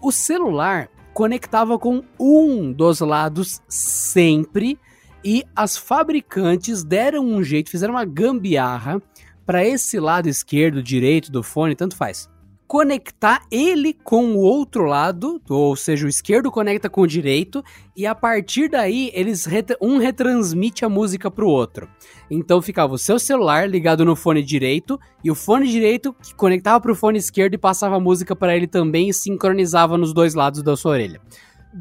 O 0.01 0.12
celular 0.12 0.89
conectava 1.13 1.80
com 1.80 2.03
um 2.19 2.72
dos 2.72 2.99
lados 2.99 3.59
sempre 3.67 4.80
e 5.24 5.43
as 5.55 5.76
fabricantes 5.76 6.84
deram 6.84 7.26
um 7.26 7.43
jeito, 7.43 7.72
fizeram 7.72 7.95
uma 7.95 8.05
gambiarra 8.05 9.01
para 9.48 9.66
esse 9.66 9.98
lado 9.98 10.28
esquerdo, 10.28 10.84
direito 10.84 11.32
do 11.32 11.41
fone, 11.41 11.74
tanto 11.74 11.95
faz. 11.95 12.30
Conectar 12.68 13.43
ele 13.50 13.93
com 13.93 14.26
o 14.34 14.39
outro 14.39 14.84
lado, 14.84 15.41
ou 15.48 15.74
seja, 15.74 16.06
o 16.06 16.10
esquerdo 16.10 16.52
conecta 16.52 16.89
com 16.89 17.00
o 17.00 17.08
direito, 17.08 17.64
e 17.95 18.06
a 18.06 18.14
partir 18.14 18.70
daí 18.70 19.10
eles 19.14 19.48
um 19.82 20.00
retransmite 20.00 20.84
a 20.84 20.89
música 20.89 21.32
pro 21.32 21.48
outro. 21.48 21.88
Então 22.30 22.62
ficava 22.62 22.93
o 22.93 22.98
seu 22.98 23.18
celular 23.18 23.70
ligado 23.70 24.04
no 24.04 24.18
fone 24.18 24.43
direito 24.43 25.00
e 25.24 25.32
o 25.32 25.36
fone 25.36 25.66
direito 25.70 26.14
que 26.22 26.36
conectava 26.36 26.82
pro 26.82 26.93
fone 26.93 27.18
esquerdo 27.18 27.54
e 27.54 27.58
passava 27.58 27.95
a 27.95 28.02
música 28.02 28.36
para 28.36 28.54
ele 28.54 28.68
também 28.68 29.08
e 29.08 29.14
sincronizava 29.14 29.98
nos 29.98 30.14
dois 30.14 30.34
lados 30.34 30.62
da 30.62 30.76
sua 30.76 30.91
orelha. 30.91 31.22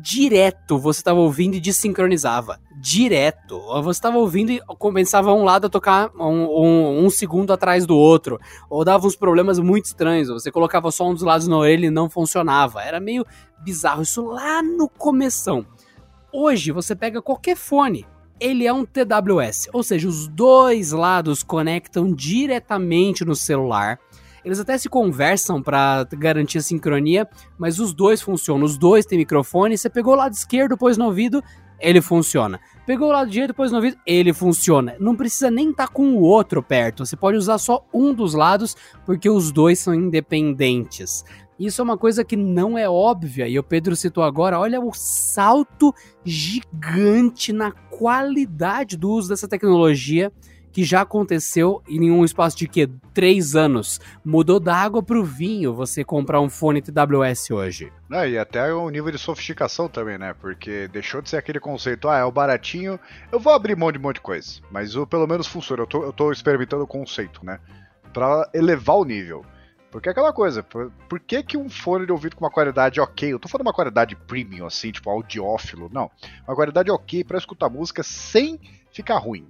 Direto 0.00 0.78
você 0.78 1.00
estava 1.00 1.18
ouvindo 1.18 1.54
e 1.54 1.60
desincronizava. 1.60 2.60
Direto. 2.78 3.58
Você 3.82 3.98
estava 3.98 4.18
ouvindo 4.18 4.52
e 4.52 4.60
começava 4.78 5.32
um 5.32 5.44
lado 5.44 5.66
a 5.66 5.70
tocar 5.70 6.10
um, 6.18 6.44
um, 6.44 7.04
um, 7.04 7.10
segundo 7.10 7.52
atrás 7.52 7.86
do 7.86 7.96
outro. 7.96 8.38
Ou 8.68 8.84
dava 8.84 9.06
uns 9.06 9.16
problemas 9.16 9.58
muito 9.58 9.86
estranhos. 9.86 10.28
Você 10.28 10.50
colocava 10.50 10.90
só 10.90 11.08
um 11.08 11.14
dos 11.14 11.22
lados 11.22 11.48
na 11.48 11.56
orelha 11.56 11.86
e 11.86 11.90
não 11.90 12.10
funcionava. 12.10 12.82
Era 12.82 13.00
meio 13.00 13.24
bizarro. 13.62 14.02
Isso 14.02 14.22
lá 14.24 14.62
no 14.62 14.88
começão. 14.88 15.66
Hoje 16.32 16.70
você 16.70 16.94
pega 16.94 17.22
qualquer 17.22 17.56
fone. 17.56 18.06
Ele 18.38 18.66
é 18.66 18.72
um 18.72 18.84
TWS, 18.84 19.70
ou 19.72 19.82
seja, 19.82 20.06
os 20.06 20.28
dois 20.28 20.92
lados 20.92 21.42
conectam 21.42 22.12
diretamente 22.12 23.24
no 23.24 23.34
celular 23.34 23.98
eles 24.46 24.60
até 24.60 24.78
se 24.78 24.88
conversam 24.88 25.60
para 25.60 26.06
garantir 26.12 26.58
a 26.58 26.62
sincronia, 26.62 27.28
mas 27.58 27.80
os 27.80 27.92
dois 27.92 28.22
funcionam. 28.22 28.64
Os 28.64 28.78
dois 28.78 29.04
têm 29.04 29.18
microfone. 29.18 29.76
Você 29.76 29.90
pegou 29.90 30.12
o 30.12 30.16
lado 30.16 30.34
esquerdo, 30.34 30.78
pôs 30.78 30.96
no 30.96 31.06
ouvido, 31.06 31.42
ele 31.80 32.00
funciona. 32.00 32.60
Pegou 32.86 33.08
o 33.08 33.12
lado 33.12 33.28
direito, 33.28 33.52
pôs 33.52 33.72
no 33.72 33.78
ouvido, 33.78 33.98
ele 34.06 34.32
funciona. 34.32 34.94
Não 35.00 35.16
precisa 35.16 35.50
nem 35.50 35.70
estar 35.70 35.88
tá 35.88 35.92
com 35.92 36.14
o 36.14 36.20
outro 36.20 36.62
perto. 36.62 37.04
Você 37.04 37.16
pode 37.16 37.36
usar 37.36 37.58
só 37.58 37.84
um 37.92 38.14
dos 38.14 38.34
lados, 38.34 38.76
porque 39.04 39.28
os 39.28 39.50
dois 39.50 39.80
são 39.80 39.92
independentes. 39.92 41.24
Isso 41.58 41.80
é 41.80 41.84
uma 41.84 41.98
coisa 41.98 42.22
que 42.22 42.36
não 42.36 42.78
é 42.78 42.88
óbvia, 42.88 43.48
e 43.48 43.58
o 43.58 43.64
Pedro 43.64 43.96
citou 43.96 44.22
agora, 44.22 44.60
olha 44.60 44.78
o 44.78 44.92
salto 44.92 45.92
gigante 46.22 47.50
na 47.50 47.72
qualidade 47.72 48.96
do 48.96 49.10
uso 49.10 49.30
dessa 49.30 49.48
tecnologia 49.48 50.30
que 50.76 50.84
já 50.84 51.00
aconteceu 51.00 51.82
em 51.88 52.10
um 52.10 52.22
espaço 52.22 52.54
de 52.54 52.68
que 52.68 52.86
três 53.14 53.56
anos. 53.56 53.98
Mudou 54.22 54.60
da 54.60 54.76
água 54.76 55.02
para 55.02 55.18
o 55.18 55.24
vinho 55.24 55.72
você 55.72 56.04
comprar 56.04 56.38
um 56.38 56.50
fone 56.50 56.82
TWS 56.82 57.50
hoje. 57.50 57.90
Não, 58.10 58.26
e 58.26 58.36
até 58.36 58.70
o 58.74 58.90
nível 58.90 59.10
de 59.10 59.16
sofisticação 59.16 59.88
também, 59.88 60.18
né? 60.18 60.34
Porque 60.38 60.86
deixou 60.88 61.22
de 61.22 61.30
ser 61.30 61.38
aquele 61.38 61.58
conceito, 61.58 62.10
ah, 62.10 62.18
é 62.18 62.24
o 62.24 62.30
baratinho, 62.30 63.00
eu 63.32 63.40
vou 63.40 63.54
abrir 63.54 63.74
mão 63.74 63.90
de 63.90 63.96
um 63.96 64.02
monte 64.02 64.16
de 64.16 64.20
coisa. 64.20 64.60
Mas 64.70 64.94
o, 64.94 65.06
pelo 65.06 65.26
menos 65.26 65.46
funciona, 65.46 65.82
eu 65.82 65.86
tô, 65.86 66.02
eu 66.02 66.12
tô 66.12 66.30
experimentando 66.30 66.84
o 66.84 66.86
conceito, 66.86 67.42
né? 67.42 67.58
Para 68.12 68.46
elevar 68.52 68.96
o 68.96 69.04
nível. 69.06 69.46
Porque 69.90 70.10
é 70.10 70.12
aquela 70.12 70.30
coisa, 70.30 70.62
por, 70.62 70.92
por, 71.08 71.18
que, 71.18 71.42
que 71.42 71.56
um 71.56 71.70
fone 71.70 72.04
de 72.04 72.12
ouvido 72.12 72.36
com 72.36 72.44
uma 72.44 72.50
qualidade 72.50 73.00
ok, 73.00 73.32
eu 73.32 73.38
tô 73.38 73.48
falando 73.48 73.66
uma 73.66 73.72
qualidade 73.72 74.14
premium, 74.14 74.66
assim, 74.66 74.92
tipo 74.92 75.08
audiófilo, 75.08 75.88
não. 75.90 76.10
Uma 76.46 76.54
qualidade 76.54 76.90
ok 76.90 77.24
para 77.24 77.38
escutar 77.38 77.70
música 77.70 78.02
sem 78.02 78.60
ficar 78.92 79.16
ruim 79.16 79.48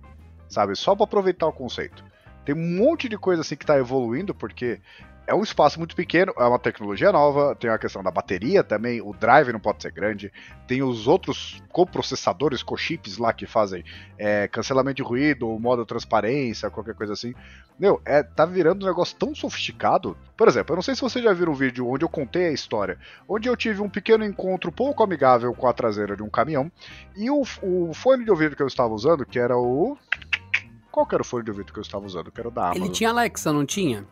sabe? 0.48 0.76
Só 0.76 0.94
para 0.94 1.04
aproveitar 1.04 1.46
o 1.46 1.52
conceito. 1.52 2.04
Tem 2.44 2.54
um 2.54 2.78
monte 2.78 3.08
de 3.08 3.18
coisa 3.18 3.42
assim 3.42 3.56
que 3.56 3.64
está 3.64 3.76
evoluindo, 3.76 4.34
porque 4.34 4.80
é 5.26 5.34
um 5.34 5.42
espaço 5.42 5.78
muito 5.78 5.96
pequeno, 5.96 6.32
é 6.38 6.44
uma 6.44 6.58
tecnologia 6.58 7.10
nova, 7.10 7.56
tem 7.56 7.68
a 7.68 7.78
questão 7.78 8.02
da 8.02 8.10
bateria 8.10 8.62
também, 8.62 9.02
o 9.02 9.12
drive 9.12 9.52
não 9.52 9.58
pode 9.58 9.82
ser 9.82 9.90
grande, 9.90 10.32
tem 10.68 10.82
os 10.82 11.08
outros 11.08 11.60
coprocessadores, 11.70 12.62
co-chips 12.62 13.18
lá 13.18 13.32
que 13.32 13.44
fazem 13.44 13.84
é, 14.16 14.46
cancelamento 14.46 14.96
de 14.96 15.02
ruído, 15.02 15.48
modo 15.58 15.84
transparência, 15.84 16.70
qualquer 16.70 16.94
coisa 16.94 17.14
assim. 17.14 17.34
Meu, 17.78 18.00
é, 18.04 18.22
tá 18.22 18.46
virando 18.46 18.84
um 18.84 18.88
negócio 18.88 19.16
tão 19.18 19.34
sofisticado. 19.34 20.16
Por 20.36 20.46
exemplo, 20.46 20.72
eu 20.72 20.76
não 20.76 20.82
sei 20.82 20.94
se 20.94 21.00
vocês 21.00 21.24
já 21.24 21.32
viram 21.32 21.52
um 21.52 21.56
vídeo 21.56 21.88
onde 21.88 22.04
eu 22.04 22.08
contei 22.08 22.46
a 22.46 22.52
história, 22.52 22.96
onde 23.28 23.48
eu 23.48 23.56
tive 23.56 23.82
um 23.82 23.88
pequeno 23.88 24.24
encontro 24.24 24.70
pouco 24.70 25.02
amigável 25.02 25.52
com 25.52 25.66
a 25.66 25.72
traseira 25.72 26.16
de 26.16 26.22
um 26.22 26.30
caminhão, 26.30 26.70
e 27.16 27.28
o, 27.28 27.42
o 27.62 27.92
fone 27.92 28.24
de 28.24 28.30
ouvido 28.30 28.54
que 28.54 28.62
eu 28.62 28.68
estava 28.68 28.94
usando, 28.94 29.26
que 29.26 29.38
era 29.38 29.56
o 29.58 29.98
qual 30.96 31.04
que 31.04 31.14
era 31.14 31.20
o 31.20 31.26
fone 31.26 31.44
de 31.44 31.50
ouvido 31.50 31.74
que 31.74 31.78
eu 31.78 31.82
estava 31.82 32.06
usando? 32.06 32.32
Que 32.32 32.40
era 32.40 32.50
da 32.50 32.68
Amazon. 32.68 32.82
Ele 32.82 32.90
tinha 32.90 33.10
Alexa, 33.10 33.52
não 33.52 33.66
tinha? 33.66 34.06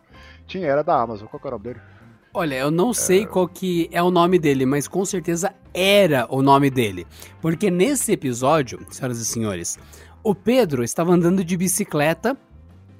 Tinha, 0.47 0.66
era 0.66 0.85
da 0.85 1.01
Amazon. 1.01 1.26
Qual 1.26 1.41
que 1.41 1.47
era 1.47 1.57
o 1.57 1.59
nome 1.59 1.72
dele? 1.72 1.87
Olha, 2.35 2.55
eu 2.57 2.70
não 2.70 2.93
sei 2.93 3.22
é... 3.22 3.26
qual 3.26 3.49
que 3.49 3.89
é 3.91 4.03
o 4.03 4.11
nome 4.11 4.39
dele, 4.39 4.66
mas 4.66 4.87
com 4.87 5.03
certeza 5.03 5.55
era 5.72 6.26
o 6.28 6.43
nome 6.43 6.68
dele. 6.68 7.07
Porque 7.41 7.70
nesse 7.70 8.12
episódio, 8.12 8.78
senhoras 8.91 9.18
e 9.18 9.24
senhores, 9.24 9.78
o 10.22 10.35
Pedro 10.35 10.85
estava 10.85 11.11
andando 11.11 11.43
de 11.43 11.57
bicicleta 11.57 12.37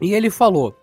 e 0.01 0.15
ele 0.15 0.31
falou: 0.31 0.75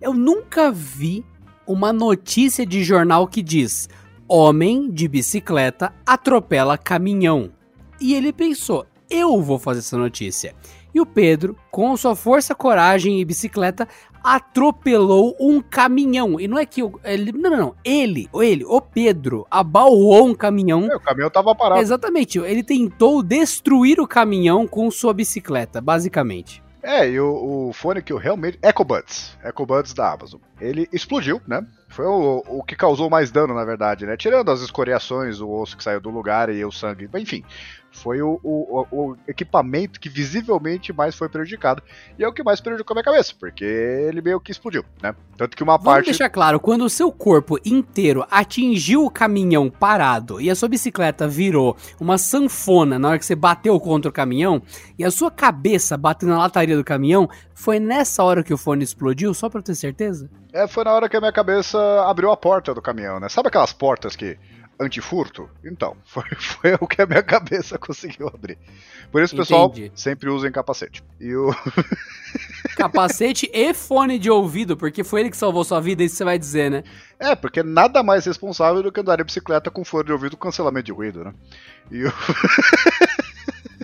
Eu 0.00 0.14
nunca 0.14 0.72
vi 0.72 1.26
uma 1.66 1.92
notícia 1.92 2.64
de 2.64 2.82
jornal 2.82 3.28
que 3.28 3.42
diz: 3.42 3.90
Homem 4.26 4.90
de 4.90 5.06
bicicleta 5.06 5.92
atropela 6.06 6.78
caminhão. 6.78 7.52
E 8.00 8.14
ele 8.14 8.32
pensou: 8.32 8.86
Eu 9.10 9.42
vou 9.42 9.58
fazer 9.58 9.80
essa 9.80 9.98
notícia. 9.98 10.54
E 10.94 11.00
o 11.00 11.06
Pedro, 11.06 11.56
com 11.70 11.96
sua 11.96 12.16
força, 12.16 12.54
coragem 12.54 13.20
e 13.20 13.24
bicicleta, 13.24 13.86
atropelou 14.22 15.36
um 15.38 15.60
caminhão. 15.60 16.40
E 16.40 16.48
não 16.48 16.58
é 16.58 16.66
que 16.66 16.82
ele, 17.04 17.32
não, 17.32 17.50
não, 17.50 17.56
não, 17.58 17.74
ele, 17.84 18.28
ele, 18.34 18.64
o 18.64 18.80
Pedro, 18.80 19.46
abalou 19.50 20.26
um 20.26 20.34
caminhão. 20.34 20.90
É, 20.90 20.96
o 20.96 21.00
caminhão 21.00 21.30
tava 21.30 21.54
parado. 21.54 21.80
Exatamente, 21.80 22.38
ele 22.38 22.62
tentou 22.62 23.22
destruir 23.22 24.00
o 24.00 24.06
caminhão 24.06 24.66
com 24.66 24.90
sua 24.90 25.12
bicicleta, 25.12 25.80
basicamente. 25.80 26.62
É, 26.82 27.08
e 27.08 27.20
o, 27.20 27.68
o 27.68 27.72
fone 27.72 28.00
que 28.00 28.12
eu 28.12 28.16
realmente. 28.16 28.58
EcoBuds. 28.62 29.36
EcoBuds 29.44 29.92
da 29.92 30.12
Amazon. 30.12 30.40
Ele 30.60 30.88
explodiu, 30.92 31.40
né? 31.46 31.64
Foi 31.88 32.04
o, 32.04 32.42
o 32.46 32.62
que 32.62 32.76
causou 32.76 33.08
mais 33.08 33.30
dano, 33.30 33.54
na 33.54 33.64
verdade, 33.64 34.04
né? 34.04 34.16
Tirando 34.16 34.50
as 34.50 34.60
escoriações, 34.60 35.40
o 35.40 35.48
osso 35.48 35.76
que 35.76 35.82
saiu 35.82 36.00
do 36.00 36.10
lugar 36.10 36.50
e 36.50 36.64
o 36.64 36.70
sangue. 36.70 37.08
Enfim, 37.14 37.42
foi 37.90 38.22
o, 38.22 38.38
o, 38.42 38.86
o, 38.90 39.16
equipamento 39.26 39.98
que 39.98 40.08
visivelmente 40.08 40.92
mais 40.92 41.14
foi 41.14 41.28
prejudicado. 41.28 41.82
E 42.18 42.24
é 42.24 42.28
o 42.28 42.32
que 42.32 42.42
mais 42.42 42.60
prejudicou 42.60 42.94
a 42.94 42.96
minha 42.96 43.04
cabeça, 43.04 43.34
porque 43.38 43.64
ele 43.64 44.20
meio 44.20 44.40
que 44.40 44.52
explodiu, 44.52 44.84
né? 45.02 45.14
Tanto 45.36 45.56
que 45.56 45.62
uma 45.62 45.76
Vamos 45.76 45.84
parte. 45.84 46.04
deixar 46.06 46.28
claro, 46.28 46.60
quando 46.60 46.84
o 46.84 46.90
seu 46.90 47.10
corpo 47.10 47.58
inteiro 47.64 48.24
atingiu 48.30 49.04
o 49.04 49.10
caminhão 49.10 49.70
parado 49.70 50.40
e 50.40 50.50
a 50.50 50.54
sua 50.54 50.68
bicicleta 50.68 51.26
virou 51.26 51.76
uma 51.98 52.18
sanfona 52.18 52.98
na 52.98 53.08
hora 53.08 53.18
que 53.18 53.26
você 53.26 53.34
bateu 53.34 53.78
contra 53.80 54.08
o 54.08 54.12
caminhão, 54.12 54.62
e 54.98 55.04
a 55.04 55.10
sua 55.10 55.30
cabeça 55.30 55.96
bateu 55.96 56.28
na 56.28 56.38
lataria 56.38 56.76
do 56.76 56.84
caminhão, 56.84 57.28
foi 57.54 57.80
nessa 57.80 58.22
hora 58.22 58.42
que 58.42 58.54
o 58.54 58.58
fone 58.58 58.84
explodiu, 58.84 59.32
só 59.34 59.48
pra 59.48 59.58
eu 59.58 59.64
ter 59.64 59.74
certeza? 59.74 60.30
É, 60.52 60.66
foi 60.66 60.84
na 60.84 60.92
hora 60.92 61.08
que 61.08 61.16
a 61.16 61.20
minha 61.20 61.32
cabeça 61.32 61.78
abriu 62.06 62.30
a 62.30 62.36
porta 62.36 62.74
do 62.74 62.80
caminhão, 62.80 63.20
né? 63.20 63.28
Sabe 63.28 63.48
aquelas 63.48 63.72
portas 63.72 64.16
que 64.16 64.38
antifurto? 64.80 65.48
Então, 65.64 65.96
foi, 66.04 66.24
foi 66.36 66.74
o 66.80 66.86
que 66.86 67.02
a 67.02 67.06
minha 67.06 67.22
cabeça 67.22 67.76
conseguiu 67.78 68.28
abrir. 68.28 68.58
Por 69.10 69.22
isso, 69.22 69.36
pessoal, 69.36 69.72
sempre 69.94 70.30
usem 70.30 70.50
capacete. 70.50 71.02
E 71.20 71.34
o. 71.34 71.50
capacete 72.76 73.50
e 73.52 73.74
fone 73.74 74.18
de 74.18 74.30
ouvido, 74.30 74.76
porque 74.76 75.02
foi 75.02 75.20
ele 75.20 75.30
que 75.30 75.36
salvou 75.36 75.64
sua 75.64 75.80
vida, 75.80 76.02
isso 76.02 76.16
você 76.16 76.24
vai 76.24 76.38
dizer, 76.38 76.70
né? 76.70 76.84
É, 77.18 77.34
porque 77.34 77.62
nada 77.62 78.02
mais 78.02 78.24
responsável 78.24 78.82
do 78.82 78.92
que 78.92 79.00
andar 79.00 79.16
de 79.16 79.24
bicicleta 79.24 79.70
com 79.70 79.84
fone 79.84 80.04
de 80.04 80.12
ouvido 80.12 80.36
com 80.36 80.46
cancelamento 80.46 80.86
de 80.86 80.92
ruído, 80.92 81.24
né? 81.24 81.34
E 81.90 82.04
o. 82.04 82.12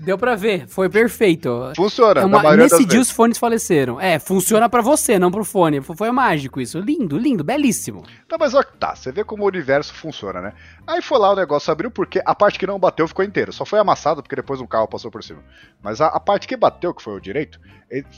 Deu 0.04 0.18
pra 0.18 0.34
ver, 0.34 0.68
foi 0.68 0.88
perfeito. 0.88 1.72
Funciona, 1.74 2.20
é 2.20 2.24
uma, 2.24 2.56
Nesse 2.56 2.84
dia 2.84 3.00
os 3.00 3.10
fones 3.10 3.38
faleceram. 3.38 3.98
É, 3.98 4.18
funciona 4.18 4.68
para 4.68 4.82
você, 4.82 5.18
não 5.18 5.30
pro 5.30 5.44
fone. 5.44 5.80
Foi 5.80 6.10
mágico 6.10 6.60
isso. 6.60 6.78
Lindo, 6.78 7.16
lindo, 7.16 7.42
belíssimo. 7.42 8.04
Tá, 8.28 8.36
mas 8.38 8.54
ó, 8.54 8.62
tá, 8.62 8.94
você 8.94 9.10
vê 9.10 9.24
como 9.24 9.44
o 9.44 9.46
universo 9.46 9.94
funciona, 9.94 10.42
né? 10.42 10.52
Aí 10.86 11.00
foi 11.00 11.18
lá 11.18 11.32
o 11.32 11.36
negócio 11.36 11.72
abriu 11.72 11.90
porque 11.90 12.20
a 12.24 12.34
parte 12.34 12.58
que 12.58 12.66
não 12.66 12.78
bateu 12.78 13.08
ficou 13.08 13.24
inteira. 13.24 13.50
Só 13.50 13.64
foi 13.64 13.78
amassado 13.78 14.22
porque 14.22 14.36
depois 14.36 14.60
um 14.60 14.66
carro 14.66 14.86
passou 14.86 15.10
por 15.10 15.22
cima. 15.24 15.42
Mas 15.82 16.00
a, 16.00 16.08
a 16.08 16.20
parte 16.20 16.46
que 16.46 16.56
bateu, 16.56 16.92
que 16.92 17.02
foi 17.02 17.16
o 17.16 17.20
direito, 17.20 17.58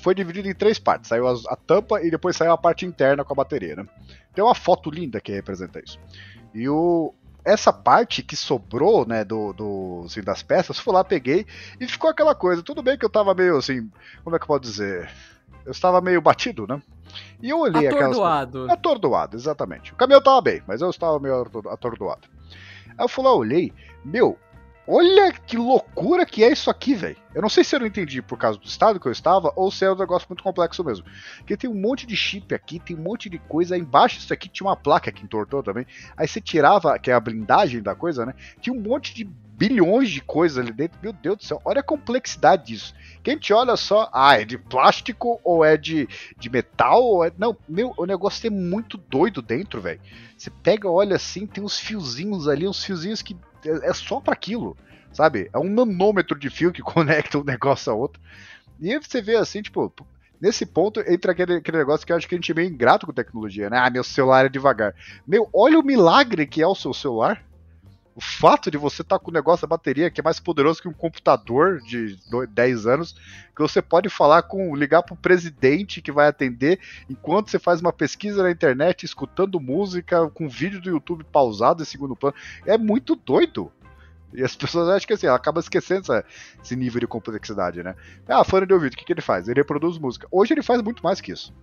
foi 0.03 0.15
dividido 0.15 0.49
em 0.49 0.55
três 0.55 0.79
partes. 0.79 1.09
Saiu 1.09 1.29
a, 1.29 1.35
a 1.49 1.57
tampa 1.57 2.03
e 2.03 2.11
depois 2.11 2.37
saiu 2.37 2.53
a 2.53 2.59
parte 2.59 2.85
interna 2.85 3.25
com 3.25 3.33
a 3.33 3.37
bateria, 3.37 3.77
né? 3.77 3.87
Tem 4.35 4.45
uma 4.45 4.55
foto 4.55 4.91
linda 4.91 5.21
que 5.21 5.33
representa 5.33 5.81
isso. 5.85 6.01
E 6.53 6.69
o, 6.69 7.15
essa 7.47 7.73
parte 7.73 8.25
que 8.25 8.35
sobrou, 8.35 9.07
né, 9.07 9.25
do, 9.25 9.53
do 9.53 10.03
assim, 10.05 10.21
das 10.21 10.43
peças, 10.43 10.81
fui 10.81 10.93
lá, 10.93 11.05
peguei 11.05 11.47
e 11.81 11.87
ficou 11.87 12.11
aquela 12.11 12.35
coisa. 12.35 12.61
Tudo 12.61 12.83
bem 12.83 12.99
que 12.99 13.05
eu 13.05 13.09
tava 13.11 13.33
meio 13.35 13.57
assim, 13.57 13.89
como 14.25 14.35
é 14.35 14.39
que 14.39 14.43
eu 14.43 14.49
posso 14.49 14.63
dizer? 14.63 15.09
Eu 15.65 15.71
estava 15.71 16.01
meio 16.01 16.21
batido, 16.21 16.67
né? 16.67 16.83
E 17.41 17.49
eu 17.49 17.61
olhei 17.61 17.87
atordoado. 17.87 18.59
aquelas. 18.59 18.79
Atordoado, 18.79 19.37
exatamente. 19.37 19.93
O 19.93 19.97
caminhão 19.97 20.21
tava 20.21 20.41
bem, 20.41 20.61
mas 20.67 20.81
eu 20.81 20.91
estava 20.91 21.21
meio 21.21 21.41
atordoado. 21.71 22.29
Aí 22.99 23.05
eu 23.05 23.09
fui 23.09 23.25
lá, 23.25 23.33
olhei, 23.33 23.73
meu, 24.05 24.37
Olha 24.89 25.33
que 25.33 25.57
loucura 25.57 26.25
que 26.25 26.45
é 26.45 26.53
isso 26.53 26.71
aqui, 26.71 26.95
velho. 26.95 27.17
Eu 27.35 27.43
não 27.43 27.49
sei 27.49 27.65
se 27.65 27.75
eu 27.75 27.81
não 27.81 27.87
entendi 27.89 28.23
por 28.23 28.39
causa 28.39 28.57
do 28.57 28.67
estado 28.67 29.01
que 29.01 29.07
eu 29.07 29.13
estava 29.13 29.53
ou 29.57 29.69
se 29.71 29.85
é 29.85 29.91
um 29.91 29.97
negócio 29.97 30.29
muito 30.29 30.45
complexo 30.45 30.85
mesmo. 30.85 31.05
Porque 31.39 31.57
tem 31.57 31.69
um 31.69 31.75
monte 31.75 32.07
de 32.07 32.17
chip 32.17 32.55
aqui, 32.55 32.79
tem 32.79 32.97
um 32.97 33.03
monte 33.03 33.29
de 33.29 33.39
coisa. 33.39 33.75
Aí 33.75 33.81
embaixo 33.81 34.17
disso 34.19 34.33
aqui 34.33 34.49
tinha 34.49 34.69
uma 34.69 34.77
placa 34.77 35.11
que 35.11 35.25
entortou 35.25 35.61
também. 35.61 35.85
Aí 36.17 36.29
você 36.29 36.41
tirava, 36.41 36.99
que 37.01 37.11
é 37.11 37.15
a 37.15 37.21
blindagem 37.21 37.83
da 37.83 37.97
coisa, 37.97 38.25
né? 38.25 38.35
Tinha 38.61 38.75
um 38.75 38.81
monte 38.81 39.13
de 39.13 39.25
bilhões 39.25 40.09
de 40.09 40.21
coisas 40.21 40.59
ali 40.59 40.73
dentro. 40.73 40.99
Meu 41.03 41.13
Deus 41.13 41.39
do 41.39 41.45
céu, 41.45 41.61
olha 41.65 41.81
a 41.81 41.85
complexidade 41.85 42.67
disso. 42.67 42.95
Quem 43.25 43.37
te 43.37 43.53
olha 43.53 43.77
só, 43.77 44.09
ah, 44.13 44.41
é 44.41 44.45
de 44.45 44.57
plástico 44.57 45.41
ou 45.43 45.65
é 45.65 45.77
de, 45.77 46.09
de 46.39 46.49
metal? 46.49 47.03
Ou 47.03 47.25
é... 47.25 47.33
Não, 47.37 47.57
meu, 47.69 47.93
o 47.97 48.07
negócio 48.07 48.41
tem 48.41 48.51
muito 48.51 48.97
doido 48.97 49.43
dentro, 49.43 49.81
velho. 49.81 50.01
Você 50.39 50.49
pega, 50.49 50.89
olha 50.89 51.17
assim, 51.17 51.45
tem 51.45 51.65
uns 51.65 51.79
fiozinhos 51.79 52.47
ali, 52.47 52.69
uns 52.69 52.85
fiozinhos 52.85 53.21
que 53.21 53.37
é, 53.69 53.91
é 53.91 53.95
só 53.95 54.21
para 54.21 54.33
aquilo, 54.33 54.77
sabe? 55.13 55.51
É 55.53 55.59
um 55.59 55.69
nanômetro 55.69 56.39
de 56.39 56.51
fio 56.51 56.73
que 56.73 56.83
conecta 56.83 57.39
um 57.39 57.45
negócio 57.45 57.93
a 57.93 57.95
outro. 57.95 58.21
E 58.81 58.99
você 58.99 59.23
vê 59.23 59.37
assim, 59.37 59.63
tipo, 59.63 59.93
nesse 60.41 60.67
ponto 60.67 61.01
entra 61.01 61.33
aquele, 61.33 61.55
aquele 61.55 61.79
negócio 61.79 62.07
que 62.07 62.13
eu 62.13 62.17
acho 62.17 62.29
que 62.29 62.35
a 62.35 62.39
gente 62.39 62.53
é 62.53 62.55
meio 62.55 62.71
ingrato 62.71 63.07
com 63.07 63.13
tecnologia, 63.13 63.71
né? 63.71 63.79
Ah, 63.79 63.91
meu 63.91 64.05
celular 64.05 64.47
é 64.47 64.49
devagar. 64.49 64.95
Meu, 65.27 65.49
olha 65.53 65.79
o 65.79 65.85
milagre 65.85 66.47
que 66.47 66.63
é 66.63 66.67
o 66.67 66.75
seu 66.75 66.93
celular. 66.93 67.43
O 68.17 68.21
fato 68.23 68.71
de 68.71 68.79
você 68.79 69.03
estar 69.03 69.19
tá 69.19 69.23
com 69.23 69.31
o 69.31 69.35
negócio 69.35 69.67
da 69.67 69.77
bateria 69.77 70.11
que 70.11 70.23
é 70.23 70.25
mais 70.25 70.41
poderoso 70.41 70.81
que 70.81 70.89
um 70.89 70.93
computador 70.95 71.83
de 71.83 72.19
10 72.49 72.87
anos, 72.87 73.13
que 73.55 73.61
você 73.61 73.83
pode 73.83 74.09
falar 74.09 74.41
com, 74.45 74.75
ligar 74.75 75.03
para 75.03 75.13
o 75.13 75.19
presidente 75.19 76.01
que 76.01 76.11
vai 76.11 76.27
atender 76.27 76.81
enquanto 77.11 77.51
você 77.51 77.59
faz 77.59 77.83
uma 77.83 77.93
pesquisa 77.93 78.43
na 78.43 78.51
internet, 78.51 79.05
escutando 79.05 79.61
música, 79.61 80.31
com 80.31 80.49
vídeo 80.49 80.81
do 80.81 80.89
YouTube 80.89 81.25
pausado 81.25 81.83
em 81.83 81.87
segundo 81.87 82.17
plano. 82.17 82.35
É 82.65 82.79
muito 82.79 83.15
doido. 83.15 83.71
E 84.33 84.43
as 84.43 84.57
pessoas 84.57 84.89
acham 84.89 85.07
que 85.07 85.13
assim, 85.13 85.27
ela 85.27 85.37
acaba 85.37 85.61
esquecendo 85.61 86.01
essa, 86.01 86.25
esse 86.65 86.75
nível 86.75 87.01
de 87.01 87.07
complexidade, 87.07 87.83
né? 87.83 87.95
Ah, 88.27 88.43
fone 88.45 88.65
de 88.65 88.73
ouvido, 88.73 88.95
o 88.95 88.97
que, 88.97 89.05
que 89.05 89.13
ele 89.13 89.21
faz? 89.21 89.47
Ele 89.47 89.61
reproduz 89.61 89.99
música. 89.99 90.27
Hoje 90.31 90.55
ele 90.55 90.63
faz 90.63 90.81
muito 90.81 91.03
mais 91.03 91.21
que 91.21 91.33
isso. 91.33 91.55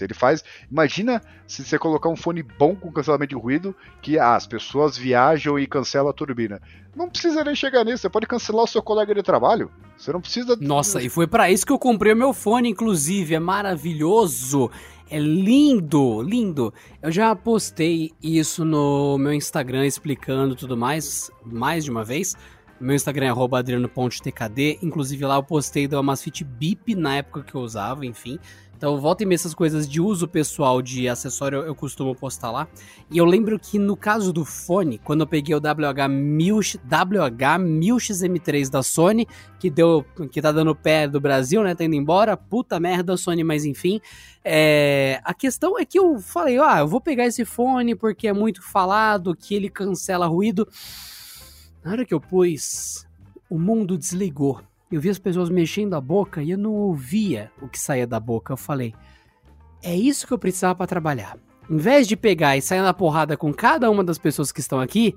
Ele 0.00 0.14
faz. 0.14 0.42
Imagina 0.70 1.20
se 1.46 1.64
você 1.64 1.78
colocar 1.78 2.08
um 2.08 2.16
fone 2.16 2.42
bom 2.42 2.74
com 2.74 2.92
cancelamento 2.92 3.30
de 3.30 3.40
ruído, 3.40 3.74
que 4.02 4.18
ah, 4.18 4.34
as 4.34 4.46
pessoas 4.46 4.96
viajam 4.96 5.58
e 5.58 5.66
cancelam 5.66 6.08
a 6.08 6.12
turbina. 6.12 6.60
Não 6.94 7.08
precisa 7.08 7.42
nem 7.44 7.54
chegar 7.54 7.84
nisso, 7.84 7.98
você 7.98 8.08
pode 8.08 8.26
cancelar 8.26 8.64
o 8.64 8.68
seu 8.68 8.82
colega 8.82 9.14
de 9.14 9.22
trabalho. 9.22 9.70
Você 9.96 10.12
não 10.12 10.20
precisa. 10.20 10.56
Nossa, 10.60 11.02
e 11.02 11.08
foi 11.08 11.26
para 11.26 11.50
isso 11.50 11.66
que 11.66 11.72
eu 11.72 11.78
comprei 11.78 12.12
o 12.12 12.16
meu 12.16 12.32
fone, 12.32 12.68
inclusive. 12.68 13.34
É 13.34 13.40
maravilhoso. 13.40 14.70
É 15.10 15.18
lindo, 15.18 16.22
lindo. 16.22 16.72
Eu 17.02 17.12
já 17.12 17.34
postei 17.36 18.12
isso 18.22 18.64
no 18.64 19.18
meu 19.18 19.32
Instagram 19.32 19.86
explicando 19.86 20.56
tudo 20.56 20.76
mais, 20.76 21.30
mais 21.44 21.84
de 21.84 21.90
uma 21.90 22.02
vez. 22.02 22.34
Meu 22.80 22.94
Instagram 22.94 23.26
é 23.26 23.56
adriano.tkd. 23.56 24.78
Inclusive 24.82 25.24
lá 25.24 25.36
eu 25.36 25.42
postei 25.42 25.86
do 25.86 25.96
Amazfit 25.96 26.42
Bip 26.42 26.94
na 26.94 27.16
época 27.16 27.42
que 27.42 27.54
eu 27.54 27.60
usava, 27.60 28.04
enfim. 28.04 28.38
Então, 28.84 29.00
volta 29.00 29.22
e 29.22 29.26
meia 29.26 29.36
essas 29.36 29.54
coisas 29.54 29.88
de 29.88 29.98
uso 29.98 30.28
pessoal 30.28 30.82
de 30.82 31.08
acessório 31.08 31.60
eu, 31.62 31.74
costumo 31.74 32.14
postar 32.14 32.50
lá. 32.50 32.68
E 33.10 33.16
eu 33.16 33.24
lembro 33.24 33.58
que 33.58 33.78
no 33.78 33.96
caso 33.96 34.30
do 34.30 34.44
fone, 34.44 34.98
quando 34.98 35.22
eu 35.22 35.26
peguei 35.26 35.54
o 35.54 35.58
WH1000, 35.58 36.78
WH1000XM3 36.86 38.68
da 38.68 38.82
Sony, 38.82 39.26
que 39.58 39.70
deu 39.70 40.04
que 40.30 40.42
tá 40.42 40.52
dando 40.52 40.76
pé 40.76 41.08
do 41.08 41.18
Brasil, 41.18 41.62
né, 41.62 41.74
tá 41.74 41.82
indo 41.82 41.94
embora, 41.94 42.36
puta 42.36 42.78
merda, 42.78 43.16
Sony, 43.16 43.42
mas 43.42 43.64
enfim. 43.64 44.02
É, 44.44 45.18
a 45.24 45.32
questão 45.32 45.78
é 45.78 45.86
que 45.86 45.98
eu 45.98 46.18
falei, 46.18 46.58
ah, 46.58 46.80
eu 46.80 46.86
vou 46.86 47.00
pegar 47.00 47.24
esse 47.24 47.46
fone 47.46 47.94
porque 47.94 48.28
é 48.28 48.34
muito 48.34 48.62
falado, 48.62 49.34
que 49.34 49.54
ele 49.54 49.70
cancela 49.70 50.26
ruído. 50.26 50.68
Na 51.82 51.92
hora 51.92 52.04
que 52.04 52.12
eu 52.12 52.20
pus, 52.20 53.06
o 53.48 53.58
mundo 53.58 53.96
desligou 53.96 54.60
eu 54.94 55.00
vi 55.00 55.10
as 55.10 55.18
pessoas 55.18 55.50
mexendo 55.50 55.94
a 55.94 56.00
boca 56.00 56.42
e 56.42 56.50
eu 56.50 56.58
não 56.58 56.72
ouvia 56.72 57.50
o 57.60 57.68
que 57.68 57.78
saía 57.78 58.06
da 58.06 58.20
boca. 58.20 58.52
Eu 58.52 58.56
falei, 58.56 58.94
é 59.82 59.94
isso 59.94 60.26
que 60.26 60.32
eu 60.32 60.38
precisava 60.38 60.74
para 60.74 60.86
trabalhar. 60.86 61.36
Em 61.68 61.76
vez 61.76 62.06
de 62.06 62.16
pegar 62.16 62.56
e 62.56 62.62
sair 62.62 62.80
na 62.80 62.94
porrada 62.94 63.36
com 63.36 63.52
cada 63.52 63.90
uma 63.90 64.04
das 64.04 64.18
pessoas 64.18 64.52
que 64.52 64.60
estão 64.60 64.80
aqui, 64.80 65.14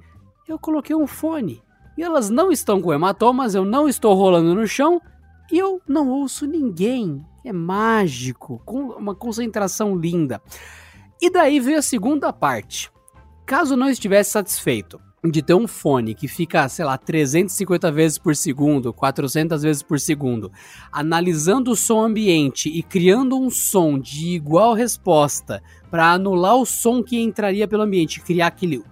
eu 0.47 0.57
coloquei 0.57 0.95
um 0.95 1.05
fone. 1.05 1.61
E 1.97 2.03
elas 2.03 2.29
não 2.29 2.51
estão 2.51 2.81
com 2.81 2.93
hematomas, 2.93 3.53
eu 3.53 3.65
não 3.65 3.87
estou 3.87 4.13
rolando 4.13 4.55
no 4.55 4.67
chão 4.67 5.01
e 5.51 5.57
eu 5.57 5.81
não 5.87 6.09
ouço 6.09 6.45
ninguém. 6.45 7.23
É 7.43 7.53
mágico, 7.53 8.61
com 8.65 8.89
uma 8.91 9.15
concentração 9.15 9.95
linda. 9.95 10.41
E 11.21 11.29
daí 11.29 11.59
veio 11.59 11.79
a 11.79 11.81
segunda 11.81 12.33
parte. 12.33 12.91
Caso 13.45 13.75
não 13.75 13.89
estivesse 13.89 14.31
satisfeito, 14.31 14.99
de 15.23 15.41
ter 15.41 15.55
um 15.55 15.67
fone 15.67 16.13
que 16.13 16.27
fica, 16.27 16.69
sei 16.69 16.85
lá, 16.85 16.97
350 16.97 17.91
vezes 17.91 18.17
por 18.17 18.35
segundo, 18.35 18.93
400 18.93 19.61
vezes 19.63 19.81
por 19.81 19.99
segundo, 19.99 20.51
analisando 20.91 21.71
o 21.71 21.75
som 21.75 22.01
ambiente 22.01 22.69
e 22.69 22.83
criando 22.83 23.37
um 23.37 23.49
som 23.49 23.97
de 23.97 24.29
igual 24.29 24.73
resposta 24.73 25.61
para 25.89 26.11
anular 26.11 26.55
o 26.55 26.65
som 26.65 27.03
que 27.03 27.19
entraria 27.19 27.67
pelo 27.67 27.83
ambiente, 27.83 28.21
criar 28.21 28.47
aquele 28.47 28.83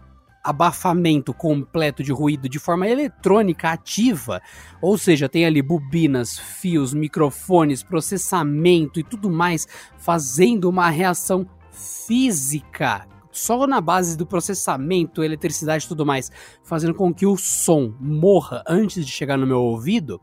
abafamento 0.43 1.33
completo 1.33 2.03
de 2.03 2.11
ruído 2.11 2.47
de 2.47 2.59
forma 2.59 2.87
eletrônica 2.87 3.69
ativa, 3.69 4.41
ou 4.81 4.97
seja, 4.97 5.27
tem 5.27 5.45
ali 5.45 5.61
bobinas, 5.61 6.37
fios, 6.37 6.93
microfones, 6.93 7.81
processamento 7.81 8.99
e 8.99 9.03
tudo 9.03 9.29
mais 9.29 9.67
fazendo 9.97 10.69
uma 10.69 10.89
reação 10.89 11.47
física 11.71 13.07
só 13.35 13.67
na 13.67 13.81
base 13.81 14.17
do 14.17 14.25
processamento, 14.25 15.23
eletricidade 15.23 15.85
e 15.85 15.87
tudo 15.87 16.03
mais, 16.05 16.31
fazendo 16.63 16.93
com 16.93 17.13
que 17.13 17.25
o 17.25 17.37
som 17.37 17.93
morra 17.99 18.63
antes 18.67 19.05
de 19.05 19.11
chegar 19.11 19.37
no 19.37 19.45
meu 19.45 19.61
ouvido. 19.61 20.19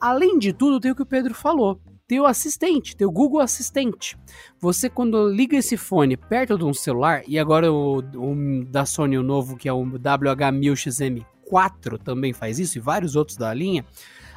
Além 0.00 0.38
de 0.38 0.52
tudo, 0.52 0.80
tem 0.80 0.90
o 0.90 0.94
que 0.94 1.02
o 1.02 1.06
Pedro 1.06 1.34
falou. 1.34 1.78
Tem 2.06 2.20
o 2.20 2.26
assistente, 2.26 2.96
tem 2.96 3.06
o 3.06 3.10
Google 3.10 3.40
Assistente. 3.40 4.18
Você, 4.60 4.90
quando 4.90 5.28
liga 5.28 5.56
esse 5.56 5.76
fone 5.76 6.16
perto 6.16 6.58
de 6.58 6.64
um 6.64 6.74
celular, 6.74 7.22
e 7.26 7.38
agora 7.38 7.72
o, 7.72 7.98
o 7.98 8.64
da 8.66 8.84
Sony, 8.84 9.16
o 9.16 9.22
novo, 9.22 9.56
que 9.56 9.68
é 9.68 9.72
o 9.72 9.84
WH1000XM4, 9.84 11.98
também 12.02 12.32
faz 12.32 12.58
isso, 12.58 12.76
e 12.76 12.80
vários 12.80 13.14
outros 13.16 13.38
da 13.38 13.54
linha, 13.54 13.84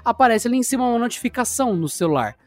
aparece 0.06 0.48
ali 0.48 0.58
em 0.58 0.64
cima 0.64 0.88
uma 0.88 1.00
notificação 1.00 1.76
no 1.76 1.90
celular. 1.90 2.38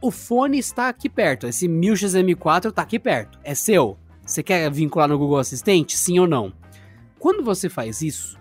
O 0.00 0.10
fone 0.10 0.58
está 0.58 0.88
aqui 0.88 1.10
perto, 1.10 1.46
esse 1.46 1.68
1000XM4 1.68 2.70
está 2.70 2.80
aqui 2.80 2.98
perto, 2.98 3.38
é 3.44 3.54
seu. 3.54 3.98
Você 4.30 4.44
quer 4.44 4.70
vincular 4.70 5.08
no 5.08 5.18
Google 5.18 5.38
Assistente? 5.38 5.98
Sim 5.98 6.20
ou 6.20 6.26
não? 6.28 6.52
Quando 7.18 7.42
você 7.42 7.68
faz 7.68 8.00
isso, 8.00 8.38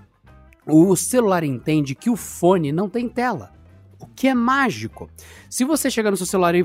o 0.64 0.96
celular 0.96 1.44
entende 1.44 1.96
que 1.96 2.12
o 2.12 2.16
fone 2.16 2.72
não 2.72 2.88
tem 2.88 3.10
tela. 3.10 3.52
O 4.00 4.06
que 4.06 4.28
é 4.28 4.36
mágico. 4.36 5.10
Se 5.50 5.66
você 5.66 5.90
chegar 5.90 6.12
no 6.12 6.18
seu 6.18 6.28
celular 6.28 6.54
e, 6.54 6.64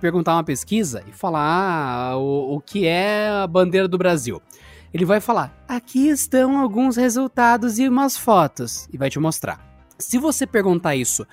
perguntar 0.00 0.32
uma 0.32 0.42
pesquisa 0.42 1.04
e 1.06 1.12
falar 1.12 1.42
ah, 1.42 2.16
o, 2.16 2.54
o 2.56 2.60
que 2.62 2.86
é 2.86 3.28
a 3.28 3.46
bandeira 3.46 3.86
do 3.86 3.98
Brasil, 3.98 4.40
ele 4.92 5.04
vai 5.04 5.20
falar: 5.20 5.54
aqui 5.68 6.08
estão 6.08 6.58
alguns 6.58 6.96
resultados 6.96 7.78
e 7.78 7.86
umas 7.86 8.16
fotos, 8.16 8.88
e 8.90 8.96
vai 8.96 9.10
te 9.10 9.18
mostrar. 9.18 9.60
Se 9.98 10.16
você 10.16 10.46
perguntar 10.46 10.96
isso 10.96 11.26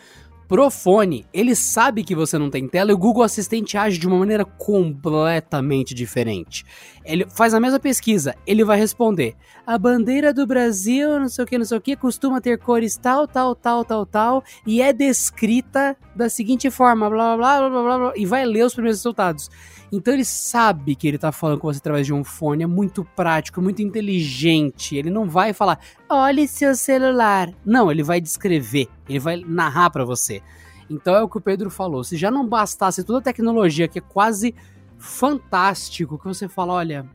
pro 0.50 0.72
fone, 0.72 1.28
ele 1.32 1.56
sabe 1.56 2.04
que 2.04 2.16
você 2.16 2.36
não 2.36 2.50
tem 2.50 2.68
tela 2.68 2.90
e 2.90 2.94
o 2.94 2.98
Google 2.98 3.22
Assistente 3.22 3.78
age 3.78 4.00
de 4.00 4.08
uma 4.08 4.18
maneira 4.18 4.44
completamente 4.44 5.94
diferente. 5.94 6.66
Ele 7.06 7.28
faz 7.30 7.54
a 7.54 7.60
mesma 7.60 7.80
pesquisa, 7.80 8.36
ele 8.48 8.66
vai 8.66 8.78
responder: 8.78 9.36
a 9.66 9.78
bandeira 9.78 10.34
do 10.34 10.48
Brasil, 10.48 11.20
não 11.20 11.30
sei 11.30 11.44
o 11.44 11.48
que, 11.48 11.58
não 11.58 11.66
sei 11.66 11.78
o 11.78 11.82
que, 11.82 11.96
costuma 11.96 12.42
ter 12.42 12.58
cores 12.58 12.98
tal, 12.98 13.28
tal, 13.28 13.54
tal, 13.54 13.86
tal, 13.86 14.06
tal, 14.08 14.44
e 14.66 14.82
é 14.82 14.92
descrita 14.92 15.96
da 16.16 16.28
seguinte 16.28 16.72
forma, 16.72 17.08
blá 17.08 17.38
blá 17.38 17.60
blá 17.60 17.70
blá 17.70 17.82
blá, 17.84 17.98
blá 18.00 18.14
e 18.16 18.26
vai 18.26 18.44
ler 18.44 18.66
os 18.66 18.74
primeiros 18.74 18.98
resultados. 19.00 19.52
Então 19.92 20.14
ele 20.14 20.26
sabe 20.26 20.96
que 20.96 21.08
ele 21.08 21.18
tá 21.18 21.32
falando 21.32 21.60
com 21.60 21.68
você 21.68 21.80
através 21.80 22.06
de 22.06 22.14
um 22.14 22.24
fone, 22.24 22.64
é 22.64 22.68
muito 22.68 23.04
prático, 23.04 23.62
muito 23.62 23.82
inteligente. 23.82 24.96
Ele 24.96 25.10
não 25.10 25.28
vai 25.28 25.52
falar, 25.52 25.80
olhe 26.08 26.48
seu 26.48 26.76
celular. 26.76 27.50
Não, 27.66 27.92
ele 27.92 28.04
vai 28.04 28.22
descrever, 28.22 28.88
ele 29.08 29.20
vai 29.20 29.38
narrar 29.38 29.90
para 29.90 30.06
você. 30.06 30.42
Então 30.90 31.16
é 31.16 31.22
o 31.22 31.30
que 31.30 31.38
o 31.38 31.42
Pedro 31.42 31.70
falou. 31.70 32.04
Se 32.04 32.18
já 32.18 32.30
não 32.30 32.48
bastasse 32.48 33.04
toda 33.04 33.20
a 33.20 33.24
tecnologia 33.24 33.88
que 33.88 34.00
é 34.00 34.02
quase 34.02 34.54
fantástico, 34.98 36.20
que 36.20 36.26
você 36.26 36.48
fala, 36.48 36.74
olha, 36.74 37.06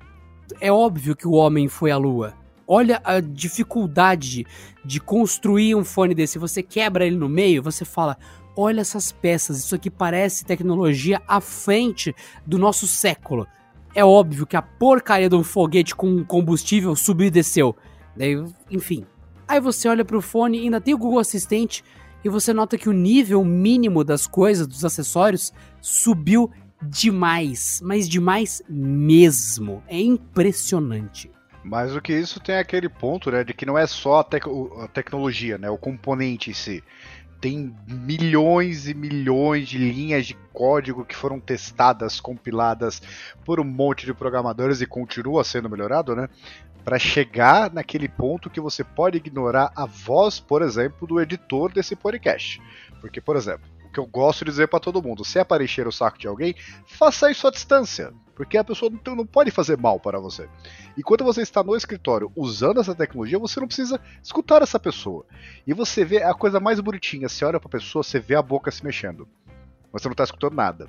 é 0.61 0.73
óbvio 0.73 1.15
que 1.15 1.29
o 1.29 1.33
homem 1.33 1.69
foi 1.69 1.91
à 1.91 1.97
lua. 1.97 2.35
Olha 2.67 3.01
a 3.05 3.21
dificuldade 3.21 4.47
de 4.85 4.99
construir 4.99 5.75
um 5.75 5.85
fone 5.85 6.15
desse. 6.15 6.39
Você 6.39 6.63
quebra 6.63 7.07
ele 7.07 7.17
no 7.17 7.29
meio, 7.29 7.63
você 7.63 7.85
fala, 7.85 8.17
olha 8.57 8.81
essas 8.81 9.13
peças, 9.13 9.59
isso 9.59 9.75
aqui 9.75 9.91
parece 9.91 10.45
tecnologia 10.45 11.21
à 11.27 11.41
frente 11.41 12.15
do 12.47 12.59
nosso 12.59 12.87
século. 12.87 13.47
É 13.95 14.05
óbvio 14.05 14.47
que 14.47 14.57
a 14.57 14.63
porcaria 14.63 15.29
de 15.29 15.37
um 15.37 15.45
foguete 15.45 15.95
com 15.95 16.25
combustível 16.25 16.97
subiu 16.97 17.29
e 17.29 17.31
desceu. 17.31 17.77
Daí, 18.17 18.43
enfim. 18.71 19.07
Aí 19.47 19.61
você 19.61 19.89
olha 19.89 20.05
para 20.05 20.17
o 20.17 20.23
fone, 20.23 20.59
ainda 20.59 20.81
tem 20.81 20.95
o 20.95 20.99
Google 20.99 21.21
Assistente 21.21 21.85
e 22.25 22.29
você 22.29 22.53
nota 22.53 22.79
que 22.79 22.89
o 22.89 22.93
nível 22.93 23.45
mínimo 23.45 24.03
das 24.03 24.27
coisas, 24.27 24.67
dos 24.67 24.85
acessórios, 24.85 25.53
subiu 25.81 26.51
demais, 26.83 27.81
mas 27.85 28.09
demais 28.09 28.63
mesmo. 28.69 29.83
É 29.87 30.01
impressionante. 30.01 31.31
Mais 31.63 31.93
do 31.93 32.01
que 32.01 32.13
isso, 32.13 32.41
tem 32.41 32.57
aquele 32.57 32.89
ponto, 32.89 33.31
né, 33.31 33.43
de 33.43 33.55
que 33.55 33.65
não 33.65 33.79
é 33.79 33.87
só 33.87 34.19
a, 34.21 34.25
tec 34.25 34.45
a 34.83 34.89
tecnologia, 34.89 35.57
né, 35.57 35.71
o 35.71 35.79
componente 35.79 36.51
em 36.51 36.55
si 36.55 36.83
tem 37.45 37.77
milhões 37.87 38.89
e 38.89 38.95
milhões 38.95 39.69
de 39.69 39.77
linhas 39.77 40.25
de 40.25 40.33
código 40.51 41.05
que 41.05 41.15
foram 41.15 41.39
testadas, 41.39 42.19
compiladas 42.19 43.03
por 43.45 43.61
um 43.61 43.65
monte 43.65 44.07
de 44.07 44.15
programadores 44.15 44.81
e 44.81 44.87
continua 44.87 45.45
sendo 45.45 45.69
melhorado, 45.69 46.17
né? 46.17 46.27
Para 46.83 46.99
chegar 46.99 47.71
naquele 47.71 48.09
ponto 48.09 48.49
que 48.49 48.63
você 48.63 48.83
pode 48.83 49.19
ignorar 49.19 49.71
a 49.77 49.85
voz, 49.85 50.41
por 50.41 50.63
exemplo, 50.63 51.07
do 51.07 51.21
editor 51.21 51.71
desse 51.71 51.95
podcast. 51.95 52.63
Porque, 52.99 53.21
por 53.21 53.37
exemplo, 53.37 53.69
que 53.93 54.01
eu 54.01 54.07
gosto 54.07 54.43
de 54.43 54.51
dizer 54.51 54.69
para 54.69 54.81
todo 54.81 55.03
mundo: 55.03 55.23
se 55.23 55.45
para 55.45 55.63
encher 55.63 55.87
o 55.87 55.93
saco 55.93 56.19
de 56.19 56.27
alguém, 56.27 56.55
faça 56.87 57.31
isso 57.31 57.47
à 57.47 57.51
distância, 57.51 58.11
porque 58.35 58.59
a 58.59 58.65
pessoa 58.65 58.91
não, 59.07 59.27
pode 59.27 59.51
fazer 59.51 59.79
mal 59.79 60.01
para 60.01 60.19
você. 60.19 60.49
E 60.97 61.03
quando 61.03 61.25
você 61.25 61.43
está 61.43 61.63
no 61.63 61.77
escritório 61.77 62.33
usando 62.35 62.81
essa 62.81 62.95
tecnologia, 62.95 63.39
você 63.39 63.61
não 63.61 63.67
precisa 63.67 64.01
escutar 64.23 64.63
essa 64.63 64.79
pessoa. 64.79 65.25
E 65.67 65.73
você 65.73 66.05
vê 66.05 66.23
a 66.23 66.35
coisa 66.35 66.59
mais 66.59 66.81
bonitinha: 66.81 67.29
você 67.29 67.45
olha 67.45 67.61
para 67.61 67.69
a 67.69 67.73
pessoa, 67.73 68.03
você 68.03 68.19
vê 68.19 68.35
a 68.35 68.43
boca 68.43 68.71
se 68.71 68.85
mexendo, 68.85 69.29
mas 69.93 70.03
você 70.03 70.09
não 70.09 70.13
está 70.13 70.25
escutando 70.25 70.55
nada. 70.55 70.89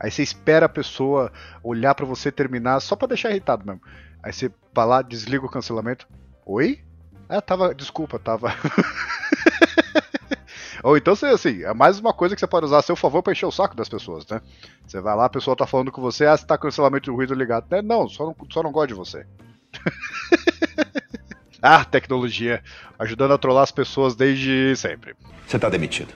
Aí 0.00 0.10
você 0.10 0.22
espera 0.22 0.66
a 0.66 0.68
pessoa 0.68 1.32
olhar 1.62 1.94
para 1.94 2.06
você 2.06 2.30
terminar 2.30 2.80
só 2.80 2.94
para 2.94 3.08
deixar 3.08 3.30
irritado 3.30 3.66
mesmo. 3.66 3.82
Aí 4.22 4.32
você 4.32 4.50
vai 4.72 4.86
lá, 4.86 5.02
desliga 5.02 5.44
o 5.44 5.50
cancelamento. 5.50 6.06
Oi? 6.46 6.80
Ah, 7.28 7.42
tava. 7.42 7.74
Desculpa, 7.74 8.18
tava. 8.18 8.52
Ou 10.82 10.96
então, 10.96 11.14
você, 11.14 11.26
assim, 11.26 11.62
é 11.62 11.74
mais 11.74 11.98
uma 11.98 12.12
coisa 12.12 12.34
que 12.34 12.40
você 12.40 12.46
pode 12.46 12.66
usar 12.66 12.78
a 12.78 12.82
seu 12.82 12.96
favor 12.96 13.22
pra 13.22 13.32
encher 13.32 13.46
o 13.46 13.52
saco 13.52 13.76
das 13.76 13.88
pessoas, 13.88 14.26
né? 14.26 14.40
Você 14.86 15.00
vai 15.00 15.16
lá, 15.16 15.24
a 15.24 15.30
pessoa 15.30 15.56
tá 15.56 15.66
falando 15.66 15.90
com 15.90 16.00
você, 16.00 16.26
ah, 16.26 16.36
você 16.36 16.46
tá 16.46 16.56
com 16.56 16.66
o 16.66 16.68
cancelamento 16.68 17.04
de 17.04 17.10
ruído 17.10 17.34
ligado. 17.34 17.66
Né? 17.70 17.82
Não, 17.82 18.08
só 18.08 18.26
não, 18.26 18.36
só 18.50 18.62
não 18.62 18.72
gosto 18.72 18.88
de 18.88 18.94
você. 18.94 19.26
ah, 21.60 21.84
tecnologia. 21.84 22.62
Ajudando 22.98 23.32
a 23.32 23.38
trollar 23.38 23.64
as 23.64 23.72
pessoas 23.72 24.14
desde 24.14 24.74
sempre. 24.76 25.14
Você 25.46 25.58
tá 25.58 25.68
demitido. 25.68 26.14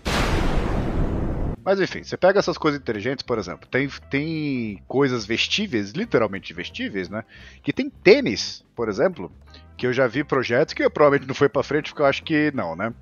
Mas 1.65 1.81
enfim, 1.81 2.03
você 2.03 2.17
pega 2.17 2.41
essas 2.41 2.59
coisas 2.59 2.81
inteligentes, 2.81 3.23
por 3.23 3.39
exemplo, 3.39 3.69
tem, 3.69 3.89
tem 4.11 4.83
coisas 4.89 5.25
vestíveis, 5.25 5.93
literalmente 5.93 6.53
vestíveis, 6.53 7.09
né? 7.09 7.25
Que 7.63 7.73
tem 7.73 7.89
tênis, 7.89 8.65
por 8.75 8.89
exemplo, 8.89 9.31
que 9.77 9.87
eu 9.87 9.93
já 9.93 10.09
vi 10.09 10.25
projetos 10.25 10.75
que 10.75 10.89
provavelmente 10.91 11.29
não 11.29 11.35
foi 11.35 11.49
pra 11.49 11.63
frente, 11.63 11.91
porque 11.91 12.03
eu 12.03 12.07
acho 12.07 12.25
que 12.25 12.51
não, 12.53 12.75
né? 12.75 12.93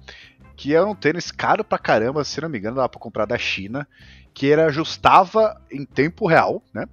Que 0.61 0.75
era 0.75 0.87
um 0.87 0.95
tênis 0.95 1.31
caro 1.31 1.65
pra 1.65 1.79
caramba, 1.79 2.23
se 2.23 2.39
não 2.39 2.47
me 2.47 2.59
engano, 2.59 2.77
dava 2.77 2.89
pra 2.91 3.01
comprar 3.01 3.25
da 3.25 3.39
China, 3.39 3.89
que 4.35 4.45
ele 4.45 4.61
ajustava 4.61 5.59
em 5.73 5.87
tempo 5.87 6.27
real, 6.27 6.63
né? 6.75 6.87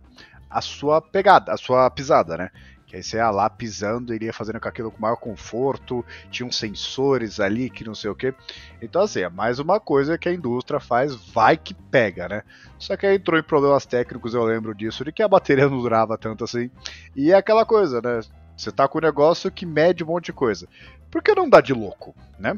A 0.50 0.62
sua 0.62 1.02
pegada, 1.02 1.52
a 1.52 1.58
sua 1.58 1.92
pisada, 1.92 2.38
né? 2.38 2.50
Que 2.86 2.96
aí 2.96 3.04
você 3.04 3.18
ia 3.18 3.30
lá 3.30 3.50
pisando, 3.50 4.14
iria 4.14 4.32
fazendo 4.32 4.62
com 4.62 4.70
aquilo 4.70 4.90
com 4.90 5.02
maior 5.02 5.18
conforto, 5.18 6.06
tinha 6.32 6.48
uns 6.48 6.56
sensores 6.56 7.42
ali 7.42 7.70
que 7.70 7.84
não 7.84 7.94
sei 7.94 8.10
o 8.10 8.16
que. 8.16 8.34
Então, 8.82 9.02
assim, 9.02 9.20
é 9.20 9.30
mais 9.30 9.60
uma 9.60 9.82
coisa 9.82 10.18
que 10.18 10.30
a 10.30 10.34
indústria 10.34 10.80
faz, 10.80 11.14
vai 11.14 11.58
que 11.58 11.74
pega, 11.74 12.30
né? 12.30 12.44
Só 12.80 12.96
que 12.96 13.06
aí 13.06 13.18
entrou 13.18 13.38
em 13.38 13.44
problemas 13.44 13.86
técnicos, 13.86 14.34
eu 14.34 14.46
lembro 14.46 14.74
disso, 14.74 15.04
de 15.04 15.12
que 15.12 15.22
a 15.22 15.28
bateria 15.28 15.68
não 15.68 15.82
durava 15.82 16.18
tanto 16.18 16.46
assim. 16.46 16.72
E 17.14 17.34
é 17.34 17.36
aquela 17.36 17.66
coisa, 17.66 18.02
né? 18.02 18.22
Você 18.56 18.72
tá 18.72 18.88
com 18.88 18.98
um 18.98 19.02
negócio 19.02 19.52
que 19.52 19.66
mede 19.66 20.06
um 20.06 20.08
monte 20.08 20.28
de 20.28 20.34
coisa. 20.34 20.70
Por 21.12 21.22
que 21.22 21.36
não 21.36 21.50
dá 21.50 21.60
de 21.60 21.74
louco, 21.74 22.16
né? 22.40 22.58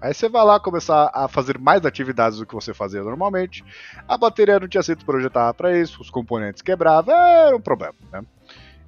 Aí 0.00 0.14
você 0.14 0.28
vai 0.28 0.44
lá 0.44 0.58
começar 0.58 1.10
a 1.12 1.28
fazer 1.28 1.58
mais 1.58 1.84
atividades 1.84 2.38
do 2.38 2.46
que 2.46 2.54
você 2.54 2.72
fazia 2.72 3.02
normalmente. 3.02 3.64
A 4.08 4.16
bateria 4.16 4.58
não 4.58 4.68
tinha 4.68 4.82
sido 4.82 5.04
projetada 5.04 5.52
para 5.52 5.78
isso, 5.78 6.00
os 6.00 6.10
componentes 6.10 6.62
quebravam, 6.62 7.14
era 7.14 7.54
um 7.54 7.60
problema, 7.60 7.94
né? 8.12 8.22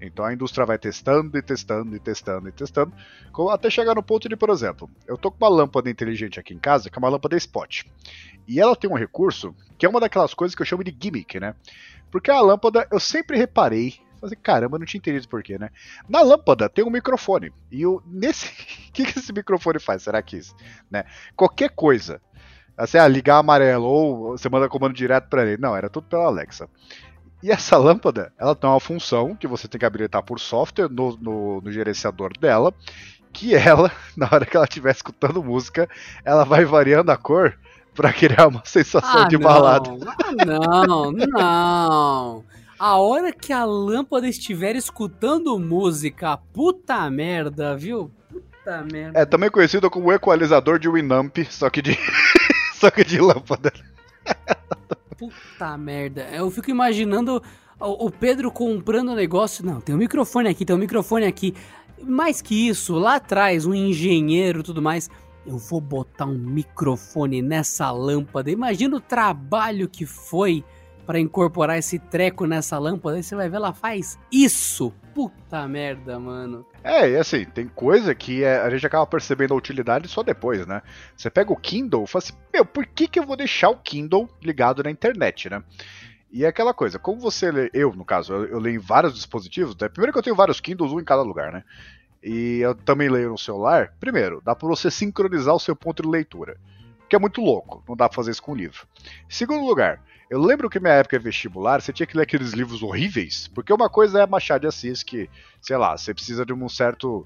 Então 0.01 0.25
a 0.25 0.33
indústria 0.33 0.67
vai 0.67 0.79
testando 0.79 1.39
e 1.39 1.43
testando 1.43 1.95
e 1.95 2.01
testando 2.01 2.49
e 2.49 2.53
testando, 2.53 2.93
até 3.53 3.71
chegar 3.71 3.95
no 3.95 4.03
ponto 4.03 4.29
de, 4.29 4.35
por 4.35 4.51
exemplo, 4.51 4.91
eu 5.07 5.17
tô 5.17 5.31
com 5.31 5.37
uma 5.37 5.49
lâmpada 5.49 5.89
inteligente 5.89 6.41
aqui 6.41 6.53
em 6.53 6.59
casa, 6.59 6.91
que 6.91 6.99
é 6.99 7.01
uma 7.01 7.09
lâmpada 7.09 7.37
spot. 7.37 7.85
E 8.49 8.61
ela 8.61 8.75
tem 8.75 8.91
um 8.91 8.97
recurso 8.97 9.55
que 9.79 9.87
é 9.87 9.89
uma 9.89 10.01
daquelas 10.01 10.35
coisas 10.35 10.57
que 10.57 10.63
eu 10.63 10.67
chamo 10.67 10.83
de 10.83 10.97
gimmick, 10.99 11.39
né? 11.39 11.55
Porque 12.11 12.31
a 12.31 12.41
lâmpada, 12.41 12.87
eu 12.91 12.99
sempre 12.99 13.39
reparei, 13.39 13.95
falei, 14.23 14.39
caramba, 14.43 14.79
não 14.79 14.87
tinha 14.87 14.99
entendido 14.99 15.29
porquê, 15.29 15.59
né? 15.59 15.71
Na 16.09 16.23
lâmpada 16.23 16.69
tem 16.69 16.85
um 16.85 16.91
microfone. 16.91 17.53
E 17.71 17.87
o 17.87 18.03
nesse, 18.07 18.47
o 18.49 18.51
que, 18.93 19.05
que 19.05 19.19
esse 19.19 19.33
microfone 19.33 19.79
faz? 19.79 20.03
Será 20.03 20.23
que 20.23 20.37
isso, 20.39 20.55
né? 20.91 21.05
Qualquer 21.37 21.71
coisa, 21.71 22.21
assim, 22.77 22.99
ah, 22.99 23.09
ligar 23.09 23.39
amarelo 23.39 23.85
ou 23.87 24.39
você 24.39 24.49
manda 24.49 24.69
comando 24.69 24.95
direto 24.95 25.29
para 25.29 25.45
ele. 25.47 25.61
Não, 25.61 25.77
era 25.77 25.91
tudo 25.91 26.07
pela 26.09 26.27
Alexa. 26.27 26.69
E 27.43 27.51
essa 27.51 27.77
lâmpada, 27.77 28.33
ela 28.39 28.55
tem 28.55 28.71
uma 28.71 28.81
função 28.81 29.35
que 29.37 29.47
você 29.49 29.67
tem 29.69 29.79
que 29.79 29.85
habilitar 29.87 30.23
por 30.23 30.39
software 30.41 30.89
no, 30.89 31.17
no, 31.17 31.61
no 31.61 31.73
gerenciador 31.73 32.33
dela, 32.39 32.73
que 33.33 33.55
ela, 33.55 33.91
na 34.17 34.29
hora 34.33 34.47
que 34.47 34.57
ela 34.57 34.65
estiver 34.67 34.93
escutando 34.93 35.43
música, 35.43 35.89
ela 36.25 36.45
vai 36.45 36.65
variando 36.65 37.11
a 37.11 37.17
cor 37.17 37.59
para 37.95 38.13
criar 38.13 38.49
uma 38.49 38.63
sensação 38.65 39.23
Ah, 39.23 39.29
de 39.29 39.37
não. 39.37 39.43
balada. 39.45 39.91
Ah, 40.07 40.87
não, 40.87 41.13
não. 41.13 42.45
A 42.83 42.97
hora 42.97 43.33
que 43.33 43.53
a 43.53 43.65
lâmpada 43.65 44.29
estiver 44.29 44.75
escutando 44.75 45.57
música, 45.57 46.37
puta 46.37 47.09
merda, 47.09 47.77
viu? 47.77 48.11
Puta 48.29 48.85
merda. 48.93 49.21
É 49.21 49.25
também 49.25 49.49
conhecido 49.49 49.89
como 49.89 50.13
equalizador 50.13 50.81
de 50.81 50.89
Winamp, 50.89 51.39
só 51.49 51.71
que 51.71 51.81
de 51.81 51.97
só 52.75 52.91
que 52.91 53.05
de 53.05 53.21
lâmpada. 53.21 53.73
Puta 55.17 55.79
merda. 55.79 56.23
Eu 56.33 56.51
fico 56.51 56.73
imaginando 56.73 57.41
o 57.79 58.11
Pedro 58.11 58.51
comprando 58.51 59.11
o 59.11 59.15
negócio. 59.15 59.65
Não, 59.65 59.81
tem 59.81 59.95
um 59.95 59.99
microfone 59.99 60.49
aqui, 60.49 60.65
tem 60.65 60.75
um 60.75 60.81
microfone 60.81 61.25
aqui. 61.25 61.55
Mais 62.03 62.43
que 62.43 62.67
isso, 62.67 62.99
lá 62.99 63.15
atrás, 63.15 63.65
um 63.65 63.73
engenheiro 63.73 64.59
e 64.59 64.65
tudo 64.65 64.83
mais. 64.83 65.09
Eu 65.47 65.57
vou 65.57 65.81
botar 65.81 66.27
um 66.27 66.37
microfone 66.37 67.43
nessa 67.43 67.93
lâmpada. 67.93 68.51
Imagina 68.51 68.97
o 68.97 69.01
trabalho 69.01 69.89
que 69.89 70.05
foi 70.05 70.65
pra 71.07 71.19
incorporar 71.19 71.79
esse 71.79 71.99
treco 71.99 72.47
nessa 72.47 72.79
lâmpada. 72.79 73.17
Aí 73.17 73.23
você 73.23 73.35
vai 73.35 73.49
ver, 73.49 73.57
ela 73.57 73.73
faz 73.73 74.19
isso. 74.31 74.93
Puta 75.15 75.67
merda, 75.69 76.19
mano. 76.19 76.65
É, 76.83 77.11
e 77.11 77.17
assim, 77.17 77.45
tem 77.45 77.69
coisa 77.69 78.15
que 78.15 78.43
é- 78.43 78.61
a 78.61 78.71
gente 78.71 78.87
acaba 78.87 79.07
percebendo 79.07 79.53
a 79.53 79.57
utilidade 79.57 80.09
só 80.09 80.23
depois, 80.23 80.67
né? 80.67 80.83
Você 81.17 81.29
pega 81.31 81.53
o 81.53 81.57
Kindle 81.57 82.05
e 82.05 82.07
fala 82.07 82.23
assim, 82.25 82.33
meu, 82.53 82.65
por 82.65 82.87
que, 82.87 83.07
que 83.07 83.19
eu 83.19 83.27
vou 83.27 83.37
deixar 83.37 83.69
o 83.69 83.77
Kindle 83.77 84.29
ligado 84.43 84.83
na 84.83 84.91
internet, 84.91 85.51
né? 85.51 85.63
E 86.31 86.45
é 86.45 86.49
aquela 86.49 86.73
coisa, 86.73 86.99
como 86.99 87.21
você 87.21 87.51
lê, 87.51 87.71
eu 87.75 87.93
no 87.93 88.07
caso, 88.07 88.33
eu, 88.33 88.45
eu 88.47 88.59
leio 88.59 88.77
em 88.77 88.79
vários 88.79 89.13
dispositivos, 89.15 89.77
né? 89.77 89.89
primeiro 89.89 90.13
que 90.13 90.19
eu 90.19 90.23
tenho 90.23 90.35
vários 90.37 90.61
Kindles, 90.61 90.91
um 90.91 90.99
em 90.99 91.05
cada 91.05 91.23
lugar, 91.23 91.53
né? 91.53 91.63
E 92.23 92.61
eu 92.61 92.75
também 92.75 93.09
leio 93.11 93.31
no 93.31 93.39
celular. 93.39 93.93
Primeiro, 94.01 94.41
dá 94.45 94.55
pra 94.55 94.67
você 94.69 94.91
sincronizar 94.91 95.55
o 95.55 95.61
seu 95.61 95.75
ponto 95.77 96.03
de 96.03 96.09
leitura, 96.09 96.57
que 97.13 97.17
é 97.17 97.19
muito 97.19 97.43
louco, 97.43 97.85
não 97.87 97.95
dá 97.95 98.09
pra 98.09 98.17
fazer 98.17 98.31
isso 98.31 98.43
com 98.43 98.55
livro. 98.55 98.87
Segundo 99.29 99.67
lugar, 99.67 100.01
eu 100.31 100.41
lembro 100.41 100.71
que 100.71 100.81
minha 100.81 100.95
época 100.95 101.19
de 101.19 101.25
vestibular, 101.27 101.83
você 101.83 101.93
tinha 101.93 102.07
que 102.07 102.17
ler 102.17 102.23
aqueles 102.23 102.53
livros 102.53 102.83
horríveis, 102.83 103.49
porque 103.49 103.71
uma 103.71 103.91
coisa 103.91 104.23
é 104.23 104.27
Machado 104.27 104.63
de 104.63 104.67
Assis, 104.67 105.03
que, 105.03 105.29
sei 105.61 105.77
lá, 105.77 105.95
você 105.95 106.15
precisa 106.15 106.47
de 106.47 106.55
um 106.55 106.69
certo 106.71 107.23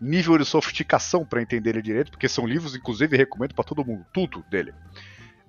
nível 0.00 0.38
de 0.38 0.46
sofisticação 0.46 1.22
para 1.22 1.42
entender 1.42 1.68
ele 1.68 1.82
direito, 1.82 2.12
porque 2.12 2.30
são 2.30 2.46
livros, 2.46 2.74
inclusive, 2.74 3.14
recomendo 3.14 3.54
para 3.54 3.62
todo 3.62 3.84
mundo, 3.84 4.06
tudo 4.10 4.42
dele. 4.48 4.72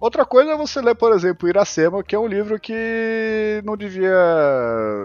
Outra 0.01 0.25
coisa 0.25 0.51
é 0.51 0.57
você 0.57 0.81
ler, 0.81 0.95
por 0.95 1.13
exemplo, 1.13 1.47
Iracema, 1.47 2.03
que 2.03 2.13
é 2.13 2.19
um 2.19 2.27
livro 2.27 2.59
que 2.59 3.61
não 3.63 3.77
devia. 3.77 4.11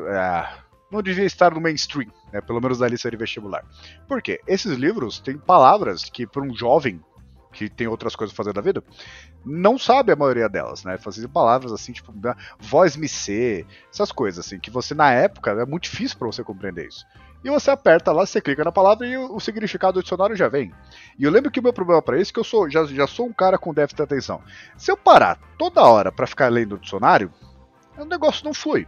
é, 0.09 0.59
não 0.91 1.01
devia 1.01 1.25
estar 1.25 1.55
no 1.55 1.61
mainstream, 1.61 2.11
né, 2.33 2.41
pelo 2.41 2.61
menos 2.61 2.81
na 2.81 2.89
lista 2.89 3.09
de 3.09 3.17
vestibular. 3.17 3.65
Por 4.09 4.21
quê? 4.21 4.41
Esses 4.45 4.77
livros 4.77 5.21
têm 5.21 5.39
palavras 5.39 6.11
que, 6.11 6.27
para 6.27 6.43
um 6.43 6.53
jovem 6.53 7.01
que 7.53 7.69
tem 7.69 7.87
outras 7.87 8.17
coisas 8.17 8.35
pra 8.35 8.45
fazer 8.45 8.55
da 8.55 8.61
vida, 8.61 8.83
não 9.45 9.79
sabe 9.79 10.13
a 10.13 10.17
maioria 10.17 10.49
delas, 10.49 10.85
né? 10.85 10.99
Fazendo 10.99 11.29
palavras 11.29 11.73
assim, 11.73 11.93
tipo, 11.93 12.13
né, 12.13 12.35
voz 12.59 12.97
me 12.97 13.09
ser, 13.09 13.67
essas 13.93 14.11
coisas 14.11 14.45
assim, 14.45 14.59
que 14.59 14.71
você 14.71 14.95
na 14.95 15.13
época 15.13 15.51
é 15.51 15.67
muito 15.67 15.85
difícil 15.85 16.19
para 16.19 16.27
você 16.27 16.43
compreender 16.43 16.89
isso. 16.89 17.07
E 17.45 17.51
você 17.51 17.71
aperta 17.71 18.13
lá, 18.13 18.25
você 18.25 18.41
clica 18.41 18.63
na 18.63 18.71
palavra 18.71 19.07
e 19.07 19.17
o, 19.17 19.41
significado 19.41 19.95
do 19.95 20.03
dicionário 20.03 20.37
já 20.37 20.49
vem. 20.49 20.73
E 21.19 21.25
eu 21.25 21.31
lembro 21.31 21.51
que 21.51 21.59
o 21.59 21.63
meu 21.63 21.73
problema 21.73 22.01
para 22.01 22.21
isso 22.21 22.31
é 22.31 22.35
que 22.35 22.41
eu 22.41 22.45
sou, 22.45 22.71
já, 22.71 22.85
já 22.85 23.07
sou 23.07 23.27
um 23.27 23.33
cara 23.33 23.59
com 23.59 23.75
déficit 23.75 23.97
de 23.97 24.03
atenção. 24.03 24.41
Se 24.77 24.91
eu 24.93 24.97
parar 24.97 25.39
toda 25.59 25.83
hora 25.83 26.13
para 26.13 26.27
ficar 26.27 26.53
lendo 26.53 26.77
o 26.77 26.79
dicionário, 26.79 27.33
o 27.99 28.05
negócio 28.05 28.45
não 28.45 28.55
flui. 28.55 28.87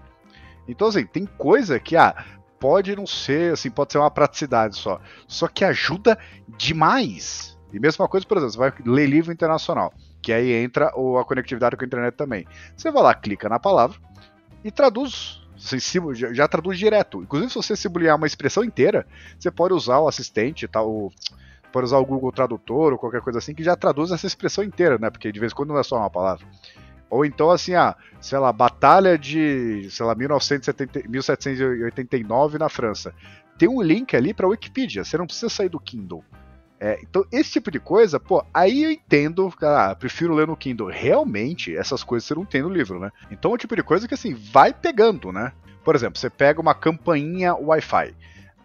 Então, 0.68 0.86
assim, 0.86 1.04
tem 1.04 1.26
coisa 1.26 1.80
que, 1.80 1.96
ah, 1.96 2.14
pode 2.60 2.94
não 2.94 3.06
ser, 3.06 3.52
assim, 3.52 3.70
pode 3.70 3.92
ser 3.92 3.98
uma 3.98 4.10
praticidade 4.10 4.76
só. 4.76 5.00
Só 5.26 5.48
que 5.48 5.64
ajuda 5.64 6.18
demais. 6.56 7.53
E 7.74 7.80
mesma 7.80 8.06
coisa, 8.06 8.26
por 8.26 8.36
exemplo, 8.36 8.52
você 8.52 8.58
vai 8.58 8.72
ler 8.86 9.06
livro 9.06 9.32
internacional, 9.32 9.92
que 10.22 10.32
aí 10.32 10.52
entra 10.52 10.86
a 10.86 11.24
conectividade 11.24 11.76
com 11.76 11.84
a 11.84 11.86
internet 11.86 12.14
também. 12.14 12.46
Você 12.76 12.90
vai 12.90 13.02
lá, 13.02 13.14
clica 13.14 13.48
na 13.48 13.58
palavra 13.58 13.98
e 14.62 14.70
traduz. 14.70 15.42
Já, 16.14 16.48
traduz 16.48 16.78
direto. 16.78 17.22
Inclusive, 17.22 17.50
se 17.50 17.56
você 17.56 17.76
sublinhar 17.76 18.16
uma 18.16 18.26
expressão 18.26 18.62
inteira, 18.64 19.06
você 19.38 19.50
pode 19.50 19.72
usar 19.74 19.98
o 19.98 20.08
assistente, 20.08 20.68
tá, 20.68 20.80
pode 21.72 21.86
usar 21.86 21.98
o 21.98 22.06
Google 22.06 22.32
Tradutor 22.32 22.92
ou 22.92 22.98
qualquer 22.98 23.20
coisa 23.20 23.38
assim, 23.38 23.54
que 23.54 23.62
já 23.62 23.74
traduz 23.74 24.10
essa 24.10 24.26
expressão 24.26 24.62
inteira, 24.62 24.98
né? 24.98 25.10
Porque 25.10 25.32
de 25.32 25.40
vez 25.40 25.52
em 25.52 25.56
quando 25.56 25.70
não 25.70 25.78
é 25.78 25.82
só 25.82 25.96
uma 25.96 26.10
palavra. 26.10 26.46
Ou 27.10 27.24
então, 27.24 27.50
assim, 27.50 27.74
ah, 27.74 27.96
sei 28.20 28.38
lá, 28.38 28.52
Batalha 28.52 29.16
de, 29.16 29.88
sei 29.90 30.04
lá, 30.04 30.14
1970, 30.14 31.08
1789 31.08 32.58
na 32.58 32.68
França. 32.68 33.14
Tem 33.56 33.68
um 33.68 33.80
link 33.80 34.16
ali 34.16 34.34
para 34.34 34.48
Wikipedia, 34.48 35.04
você 35.04 35.16
não 35.16 35.26
precisa 35.26 35.48
sair 35.48 35.68
do 35.68 35.78
Kindle. 35.78 36.24
É, 36.80 36.98
então, 37.02 37.24
esse 37.32 37.52
tipo 37.52 37.70
de 37.70 37.78
coisa, 37.78 38.18
pô, 38.18 38.44
aí 38.52 38.82
eu 38.84 38.90
entendo, 38.90 39.52
ah, 39.62 39.94
prefiro 39.94 40.34
ler 40.34 40.46
no 40.46 40.56
Kindle. 40.56 40.90
Realmente, 40.90 41.74
essas 41.76 42.02
coisas 42.02 42.26
você 42.26 42.34
não 42.34 42.44
tem 42.44 42.62
no 42.62 42.68
livro, 42.68 42.98
né? 42.98 43.10
Então, 43.30 43.52
é 43.52 43.54
o 43.54 43.58
tipo 43.58 43.76
de 43.76 43.82
coisa 43.82 44.08
que, 44.08 44.14
assim, 44.14 44.34
vai 44.34 44.72
pegando, 44.72 45.32
né? 45.32 45.52
Por 45.84 45.94
exemplo, 45.94 46.18
você 46.18 46.28
pega 46.28 46.60
uma 46.60 46.74
campainha 46.74 47.54
Wi-Fi. 47.54 48.14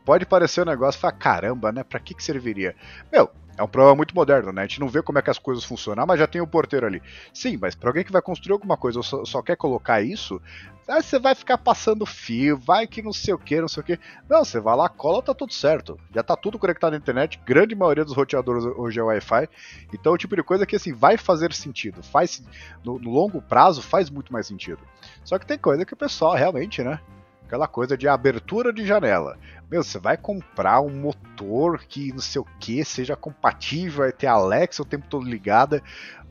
Pode 0.03 0.26
parecer 0.26 0.62
um 0.62 0.66
negócio 0.66 1.07
e 1.07 1.12
caramba, 1.12 1.72
né? 1.72 1.84
Pra 1.84 1.99
que, 1.99 2.14
que 2.14 2.24
serviria? 2.24 2.76
Meu, 3.12 3.30
é 3.60 3.64
um 3.64 3.68
problema 3.68 3.93
muito 3.93 4.16
moderno, 4.16 4.53
né? 4.53 4.62
A 4.62 4.66
gente 4.66 4.80
não 4.80 4.88
vê 4.88 5.01
como 5.01 5.20
é 5.20 5.22
que 5.22 5.30
as 5.30 5.38
coisas 5.38 5.66
funcionam, 5.66 6.03
ah, 6.03 6.05
mas 6.05 6.18
já 6.18 6.26
tem 6.26 6.39
o 6.39 6.47
porteiro 6.47 6.86
ali. 6.86 7.01
Sim, 7.34 7.57
mas 7.62 7.76
pra 7.76 7.89
alguém 7.89 8.05
que 8.05 8.12
vai 8.12 8.22
construir 8.22 8.53
alguma 8.53 8.78
coisa 8.78 8.99
ou 8.99 9.03
só, 9.03 9.26
só 9.26 9.41
quer 9.41 9.57
colocar 9.57 10.01
isso, 10.01 10.41
aí 10.88 11.03
você 11.03 11.20
vai 11.20 11.36
ficar 11.36 11.57
passando 11.57 12.05
fio, 12.05 12.57
vai 12.57 12.88
que 12.88 13.01
não 13.01 13.12
sei 13.12 13.34
o 13.34 13.38
que, 13.38 13.60
não 13.60 13.68
sei 13.68 13.82
o 13.82 13.84
que. 13.84 13.99
Não, 14.30 14.45
você 14.45 14.62
vai 14.62 14.78
lá, 14.78 14.88
cola, 14.88 15.22
tá 15.22 15.34
tudo 15.34 15.53
certo. 15.53 15.99
Já 16.16 16.24
tá 16.24 16.38
tudo 16.38 16.57
conectado 16.57 16.93
à 16.93 16.97
internet, 16.97 17.38
grande 17.45 17.76
maioria 17.76 18.05
dos 18.05 18.16
roteadores 18.16 18.64
hoje 18.64 18.97
é 18.97 19.03
Wi-Fi. 19.03 19.49
Então 19.93 20.14
o 20.14 20.18
tipo 20.18 20.38
de 20.38 20.43
coisa 20.43 20.66
que 20.66 20.78
assim 20.78 20.93
vai 20.93 21.18
fazer 21.18 21.51
sentido. 21.51 22.01
Faz 22.01 22.41
no, 22.82 22.97
no 22.97 23.10
longo 23.10 23.41
prazo 23.41 23.82
faz 23.82 24.10
muito 24.10 24.32
mais 24.32 24.47
sentido. 24.47 24.80
Só 25.26 25.38
que 25.38 25.45
tem 25.45 25.57
coisa 25.57 25.86
que 25.86 25.93
o 25.93 25.97
pessoal 25.97 26.34
realmente, 26.34 26.82
né? 26.82 27.01
Aquela 27.50 27.68
coisa 27.68 27.97
de 27.97 28.08
abertura 28.08 28.72
de 28.72 28.86
janela. 28.86 29.36
Meu, 29.72 29.84
você 29.84 29.97
vai 29.97 30.16
comprar 30.16 30.82
um 30.82 30.91
motor 30.91 31.80
que 31.80 32.12
não 32.12 32.20
sei 32.20 32.39
o 32.39 32.45
que 32.60 32.86
seja 32.86 33.16
compatível, 33.16 34.04
vai 34.04 34.12
ter 34.12 34.28
Alexa 34.28 34.84
o 34.84 34.86
tempo 34.86 35.08
todo 35.10 35.28
ligada. 35.28 35.82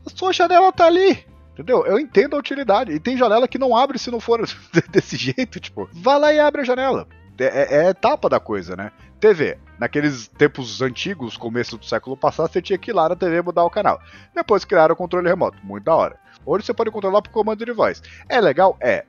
A 0.07 0.11
sua 0.11 0.33
janela 0.33 0.73
tá 0.73 0.87
ali. 0.87 1.27
Entendeu? 1.55 1.85
Eu 1.85 1.99
entendo 1.99 2.37
a 2.37 2.39
utilidade. 2.39 2.93
E 2.93 3.01
tem 3.01 3.17
janela 3.17 3.49
que 3.49 3.59
não 3.59 3.77
abre 3.77 3.99
se 3.99 4.13
não 4.13 4.21
for 4.21 4.47
desse 4.93 5.17
jeito, 5.17 5.59
tipo. 5.59 5.91
Vai 5.93 6.21
lá 6.21 6.33
e 6.33 6.39
abre 6.39 6.61
a 6.61 6.65
janela. 6.65 7.09
É, 7.37 7.47
é, 7.47 7.87
é 7.87 7.89
etapa 7.89 8.29
da 8.29 8.39
coisa, 8.39 8.77
né? 8.77 8.93
TV. 9.19 9.59
Naqueles 9.77 10.29
tempos 10.29 10.81
antigos, 10.81 11.37
começo 11.37 11.77
do 11.77 11.85
século 11.85 12.17
passado, 12.17 12.53
você 12.53 12.63
tinha 12.63 12.79
que 12.79 12.93
ir 12.93 12.95
lá 12.95 13.09
na 13.09 13.17
TV 13.17 13.43
mudar 13.43 13.65
o 13.65 13.71
canal. 13.71 14.01
Depois 14.33 14.65
criaram 14.65 14.93
o 14.93 14.97
controle 14.97 15.29
remoto. 15.29 15.59
Muito 15.65 15.83
da 15.83 15.97
hora. 15.97 16.17
Hoje 16.47 16.65
você 16.65 16.73
pode 16.73 16.93
controlar 16.93 17.23
por 17.23 17.33
comando 17.33 17.65
de 17.65 17.73
voz. 17.73 18.01
É 18.29 18.41
legal? 18.41 18.77
É. 18.81 19.05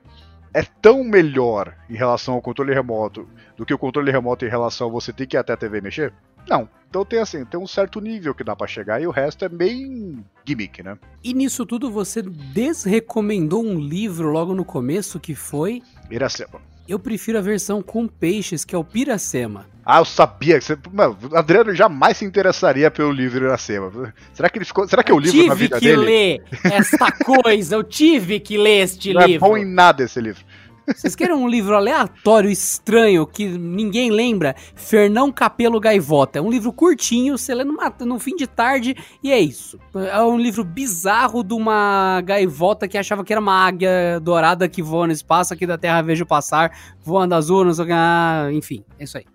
É 0.54 0.64
tão 0.64 1.04
melhor 1.04 1.76
em 1.90 1.96
relação 1.96 2.34
ao 2.34 2.42
controle 2.42 2.74
remoto 2.74 3.28
do 3.56 3.66
que 3.66 3.74
o 3.74 3.78
controle 3.78 4.12
remoto 4.12 4.46
em 4.46 4.50
relação 4.50 4.88
a 4.88 4.92
você 4.92 5.14
ter 5.14 5.28
que 5.28 5.38
ir 5.38 5.40
até 5.40 5.54
a 5.54 5.58
TV 5.58 5.82
mexer? 5.82 6.14
Não. 6.48 6.68
Então 6.90 7.06
tem 7.06 7.20
assim, 7.20 7.46
tem 7.46 7.60
um 7.60 7.68
certo 7.68 8.02
nível 8.02 8.34
que 8.34 8.44
dá 8.44 8.56
para 8.56 8.66
chegar 8.66 9.00
e 9.00 9.06
o 9.06 9.12
resto 9.12 9.46
é 9.46 9.50
bem 9.50 10.26
gimmick, 10.44 10.82
né? 10.82 10.98
E 11.24 11.36
nisso 11.36 11.64
tudo 11.66 11.92
você 11.92 12.24
desrecomendou 12.24 13.64
um 13.64 13.80
livro 13.80 14.32
logo 14.32 14.56
no 14.56 14.66
começo 14.66 15.20
que 15.20 15.36
foi 15.36 15.84
Iracema. 16.10 16.60
Eu 16.90 16.98
prefiro 16.98 17.38
a 17.38 17.42
versão 17.42 17.84
com 17.84 18.08
peixes, 18.08 18.66
que 18.66 18.74
é 18.74 18.78
o 18.78 18.84
Piracema. 18.84 19.68
Ah, 19.86 20.00
eu 20.00 20.06
sabia 20.06 20.58
que 20.58 20.66
você. 20.66 20.78
Mano, 20.92 21.16
Adriano 21.36 21.74
jamais 21.76 22.18
se 22.18 22.26
interessaria 22.26 22.90
pelo 22.90 23.12
livro 23.12 23.46
Iracema. 23.46 24.12
Será 24.34 24.50
que 24.50 24.58
ele 24.58 24.66
ficou. 24.66 24.88
Será 24.88 25.04
que 25.04 25.12
eu, 25.12 25.20
livro 25.20 25.46
na 25.46 25.54
vida 25.54 25.80
dele? 25.80 25.94
Eu 25.94 26.00
tive 26.00 26.60
que 26.60 26.68
ler 26.68 26.74
esta 26.74 27.12
coisa, 27.12 27.76
eu 27.76 27.84
tive 27.84 28.40
que 28.40 28.58
ler 28.58 28.84
este 28.86 29.14
Não 29.14 29.22
livro. 29.22 29.48
Não 29.48 29.48
é 29.48 29.52
bom 29.52 29.58
em 29.58 29.66
nada 29.66 30.04
esse 30.04 30.20
livro. 30.20 30.44
Vocês 30.96 31.16
querem 31.16 31.36
um 31.36 31.48
livro 31.48 31.76
aleatório, 31.76 32.50
estranho, 32.50 33.26
que 33.26 33.48
ninguém 33.48 34.12
lembra? 34.12 34.56
Fernão 34.76 35.32
Capelo 35.32 35.80
Gaivota. 35.80 36.40
É 36.40 36.42
um 36.42 36.50
livro 36.50 36.74
curtinho, 36.74 37.38
você 37.38 37.54
lê 37.54 37.64
numa, 37.64 37.94
no 38.02 38.20
fim 38.20 38.36
de 38.36 38.48
tarde 38.48 38.96
e 39.24 39.32
é 39.32 39.40
isso. 39.40 39.80
É 39.94 40.22
um 40.22 40.38
livro 40.38 40.64
bizarro 40.64 41.44
de 41.44 41.54
uma 41.54 42.22
gaivota 42.22 42.88
que 42.88 42.98
achava 42.98 43.24
que 43.24 43.32
era 43.32 43.42
uma 43.42 43.68
águia 43.68 44.20
dourada 44.22 44.68
que 44.68 44.82
voa 44.82 45.08
no 45.08 45.14
espaço, 45.14 45.54
aqui 45.54 45.66
da 45.66 45.78
Terra 45.78 46.02
vejo 46.02 46.26
passar, 46.26 46.72
voando 47.04 47.36
azul, 47.36 47.66
não 47.66 47.74
sei 47.74 47.84
o 47.84 47.88
que. 47.88 47.94
Ah, 47.94 48.50
enfim, 48.52 48.84
é 48.98 49.04
isso 49.04 49.18
aí. 49.18 49.26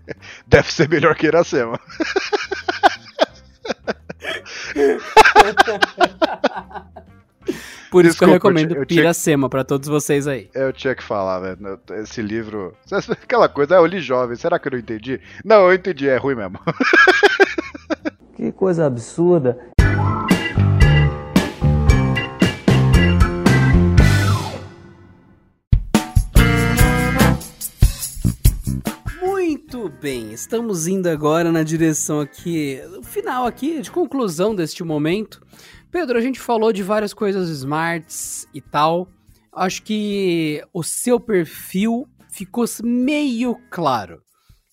Deve 0.46 0.72
ser 0.72 0.88
melhor 0.88 1.14
que 1.14 1.26
Iracema. 1.26 1.78
Por 7.94 8.04
isso 8.04 8.14
Desculpa, 8.14 8.26
que 8.26 8.30
eu 8.30 8.50
recomendo 8.50 8.74
eu, 8.74 8.82
eu 8.82 8.86
Piracema 8.88 9.48
para 9.48 9.62
todos 9.62 9.88
vocês 9.88 10.26
aí. 10.26 10.50
Eu 10.52 10.72
tinha 10.72 10.96
que 10.96 11.02
falar, 11.04 11.38
velho. 11.38 11.78
Esse 12.02 12.20
livro. 12.20 12.76
Aquela 13.22 13.48
coisa, 13.48 13.76
ah, 13.76 13.78
eu 13.78 13.86
li 13.86 14.00
jovem, 14.00 14.34
será 14.34 14.58
que 14.58 14.66
eu 14.66 14.72
não 14.72 14.78
entendi? 14.80 15.20
Não, 15.44 15.68
eu 15.68 15.74
entendi, 15.74 16.08
é 16.08 16.16
ruim 16.16 16.34
mesmo. 16.34 16.58
que 18.34 18.50
coisa 18.50 18.86
absurda. 18.86 19.56
Muito 29.22 29.88
bem, 30.00 30.32
estamos 30.32 30.88
indo 30.88 31.08
agora 31.08 31.52
na 31.52 31.62
direção 31.62 32.18
aqui, 32.18 32.80
final 33.04 33.46
aqui, 33.46 33.80
de 33.80 33.92
conclusão 33.92 34.52
deste 34.52 34.82
momento. 34.82 35.40
Pedro, 35.94 36.18
a 36.18 36.20
gente 36.20 36.40
falou 36.40 36.72
de 36.72 36.82
várias 36.82 37.14
coisas 37.14 37.48
smarts 37.50 38.48
e 38.52 38.60
tal. 38.60 39.06
Acho 39.54 39.80
que 39.80 40.60
o 40.72 40.82
seu 40.82 41.20
perfil 41.20 42.08
ficou 42.28 42.64
meio 42.82 43.56
claro. 43.70 44.20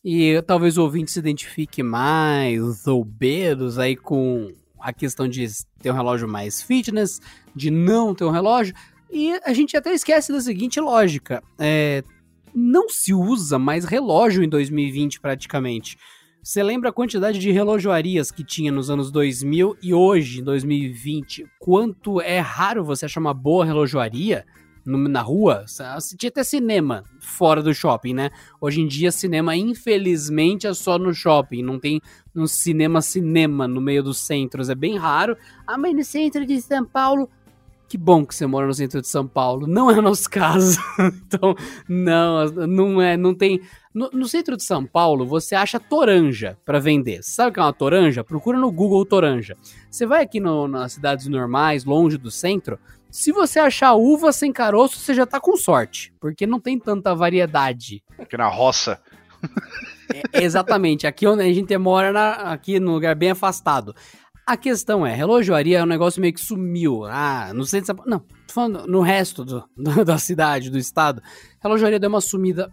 E 0.03 0.41
talvez 0.41 0.79
o 0.79 0.81
ouvinte 0.81 1.11
se 1.11 1.19
identifique 1.19 1.83
mais 1.83 2.87
ou 2.87 3.07
menos 3.21 3.77
aí 3.77 3.95
com 3.95 4.51
a 4.79 4.91
questão 4.91 5.27
de 5.27 5.45
ter 5.79 5.91
um 5.91 5.93
relógio 5.93 6.27
mais 6.27 6.59
fitness, 6.59 7.21
de 7.55 7.69
não 7.69 8.15
ter 8.15 8.23
um 8.23 8.31
relógio. 8.31 8.73
E 9.11 9.39
a 9.45 9.53
gente 9.53 9.77
até 9.77 9.93
esquece 9.93 10.31
da 10.31 10.41
seguinte 10.41 10.79
lógica: 10.79 11.43
é, 11.59 12.03
não 12.51 12.89
se 12.89 13.13
usa 13.13 13.59
mais 13.59 13.85
relógio 13.85 14.43
em 14.43 14.49
2020 14.49 15.19
praticamente. 15.19 15.99
Você 16.43 16.63
lembra 16.63 16.89
a 16.89 16.93
quantidade 16.93 17.37
de 17.37 17.51
relojoarias 17.51 18.31
que 18.31 18.43
tinha 18.43 18.71
nos 18.71 18.89
anos 18.89 19.11
2000 19.11 19.77
e 19.79 19.93
hoje, 19.93 20.39
em 20.39 20.43
2020? 20.43 21.45
Quanto 21.59 22.19
é 22.19 22.39
raro 22.39 22.83
você 22.83 23.05
achar 23.05 23.19
uma 23.19 23.33
boa 23.33 23.63
relojoaria 23.63 24.43
na 24.83 25.21
rua? 25.21 25.65
Tinha 26.17 26.29
até 26.29 26.43
cinema 26.43 27.03
fora 27.19 27.61
do 27.61 27.71
shopping, 27.75 28.15
né? 28.15 28.31
Hoje 28.59 28.81
em 28.81 28.87
dia, 28.87 29.11
cinema, 29.11 29.55
infelizmente, 29.55 30.65
é 30.65 30.73
só 30.73 30.97
no 30.97 31.13
shopping. 31.13 31.61
Não 31.61 31.79
tem 31.79 32.01
um 32.35 32.47
cinema-cinema 32.47 33.67
no 33.67 33.79
meio 33.79 34.01
dos 34.01 34.17
centros. 34.17 34.67
É 34.67 34.73
bem 34.73 34.97
raro. 34.97 35.37
Ah, 35.67 35.77
mas 35.77 35.95
no 35.95 36.03
centro 36.03 36.43
de 36.43 36.59
São 36.59 36.83
Paulo 36.83 37.29
que 37.91 37.97
bom 37.97 38.25
que 38.25 38.33
você 38.33 38.47
mora 38.47 38.65
no 38.65 38.73
centro 38.73 39.01
de 39.01 39.07
São 39.09 39.27
Paulo. 39.27 39.67
Não 39.67 39.91
é 39.91 39.99
o 39.99 40.01
nosso 40.01 40.23
caso. 40.31 40.79
então, 40.97 41.53
não, 41.89 42.45
não 42.65 43.01
é, 43.01 43.17
não 43.17 43.35
tem. 43.35 43.59
No, 43.93 44.09
no, 44.13 44.29
centro 44.29 44.55
de 44.55 44.63
São 44.63 44.85
Paulo, 44.85 45.25
você 45.25 45.55
acha 45.55 45.77
toranja 45.77 46.57
para 46.63 46.79
vender. 46.79 47.21
Sabe 47.21 47.49
o 47.49 47.53
que 47.53 47.59
é 47.59 47.63
uma 47.63 47.73
toranja? 47.73 48.23
Procura 48.23 48.57
no 48.57 48.71
Google 48.71 49.05
toranja. 49.05 49.57
Você 49.89 50.05
vai 50.05 50.23
aqui 50.23 50.39
no, 50.39 50.69
nas 50.69 50.93
cidades 50.93 51.27
normais, 51.27 51.83
longe 51.83 52.17
do 52.17 52.31
centro. 52.31 52.79
Se 53.09 53.33
você 53.33 53.59
achar 53.59 53.93
uva 53.95 54.31
sem 54.31 54.53
caroço, 54.53 54.97
você 54.97 55.13
já 55.13 55.25
tá 55.25 55.37
com 55.37 55.57
sorte, 55.57 56.13
porque 56.17 56.47
não 56.47 56.61
tem 56.61 56.79
tanta 56.79 57.13
variedade. 57.13 58.01
Aqui 58.17 58.37
na 58.37 58.47
roça. 58.47 59.01
É, 60.33 60.43
exatamente, 60.43 61.05
aqui 61.05 61.27
onde 61.27 61.43
a 61.43 61.53
gente 61.53 61.77
mora, 61.77 62.13
na, 62.13 62.31
aqui 62.53 62.79
no 62.79 62.93
lugar 62.93 63.15
bem 63.15 63.31
afastado. 63.31 63.93
A 64.51 64.57
questão 64.57 65.05
é, 65.05 65.15
relojoaria 65.15 65.79
é 65.79 65.83
um 65.83 65.85
negócio 65.85 66.19
meio 66.19 66.33
que 66.33 66.41
sumiu. 66.41 67.05
Ah, 67.05 67.53
não 67.55 67.63
sei 67.63 67.81
se... 67.81 67.93
Não, 68.05 68.19
tô 68.19 68.53
falando 68.53 68.85
no 68.85 68.99
resto 68.99 69.45
do, 69.45 69.63
do, 69.77 70.03
da 70.03 70.17
cidade, 70.17 70.69
do 70.69 70.77
estado. 70.77 71.23
Relojoaria 71.63 71.97
deu 71.97 72.09
uma 72.09 72.19
sumida 72.19 72.69